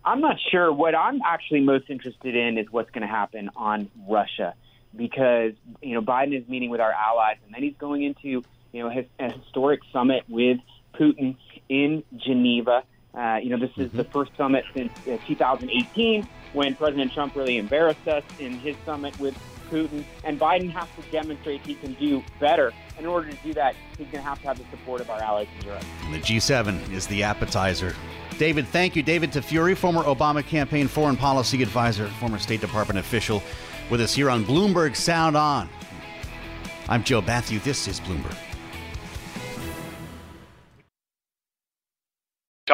I'm 0.06 0.20
not 0.20 0.38
sure. 0.52 0.72
What 0.72 0.96
I'm 0.96 1.22
actually 1.26 1.62
most 1.62 1.90
interested 1.90 2.36
in 2.36 2.58
is 2.58 2.68
what's 2.72 2.92
going 2.92 3.04
to 3.04 3.08
happen 3.08 3.50
on 3.56 3.90
Russia, 4.08 4.54
because 4.96 5.54
you 5.82 5.94
know 5.94 6.02
Biden 6.02 6.40
is 6.40 6.48
meeting 6.48 6.70
with 6.70 6.82
our 6.82 6.92
allies, 6.92 7.38
and 7.46 7.54
then 7.54 7.64
he's 7.64 7.76
going 7.78 8.04
into 8.04 8.44
you 8.72 8.84
know 8.84 8.90
his, 8.90 9.06
a 9.20 9.32
historic 9.32 9.82
summit 9.92 10.24
with 10.28 10.60
Putin 10.94 11.36
in 11.70 12.04
Geneva. 12.18 12.84
Uh, 13.14 13.40
you 13.42 13.50
know, 13.50 13.60
this 13.60 13.72
is 13.78 13.92
the 13.92 14.04
first 14.06 14.32
summit 14.36 14.66
since 14.74 14.92
uh, 15.08 15.18
2018 15.28 16.28
when 16.54 16.76
President 16.76 17.12
Trump 17.14 17.36
really 17.36 17.58
embarrassed 17.58 18.08
us 18.08 18.24
in 18.40 18.54
his 18.54 18.76
summit 18.86 19.18
with 19.20 19.38
Putin, 19.70 20.04
and 20.24 20.40
Biden 20.40 20.72
has 20.72 20.88
to 21.00 21.12
demonstrate 21.12 21.66
he 21.66 21.76
can 21.76 21.94
do 21.94 22.24
better. 22.40 22.74
And 22.98 23.06
in 23.06 23.06
order 23.08 23.30
to 23.30 23.38
do 23.44 23.54
that, 23.54 23.76
he's 23.98 24.08
going 24.08 24.24
to 24.24 24.30
have 24.30 24.40
to 24.42 24.48
have 24.48 24.58
the 24.58 24.66
support 24.70 25.02
of 25.02 25.10
our 25.10 25.20
allies 25.20 25.48
in 25.60 25.68
Europe. 25.68 25.84
And 26.04 26.14
the 26.14 26.20
G7 26.20 26.92
is 26.92 27.08
the 27.08 27.24
appetizer. 27.24 27.96
David, 28.38 28.68
thank 28.68 28.96
you. 28.96 29.04
David 29.04 29.32
Tafuri, 29.32 29.76
former 29.76 30.04
Obama 30.04 30.46
campaign 30.46 30.88
foreign 30.88 31.18
policy 31.18 31.62
advisor, 31.62 32.08
former 32.08 32.40
State 32.40 32.62
Department 32.62 33.00
official, 33.00 33.42
with 33.90 34.02
us 34.02 34.14
here 34.14 34.30
on 34.30 34.44
Bloomberg 34.46 34.96
Sound 34.96 35.36
On. 35.36 35.70
I'm 36.90 37.04
Joe 37.04 37.22
Matthew. 37.22 37.60
This 37.60 37.88
is 37.88 38.00
Bloomberg. 38.00 38.53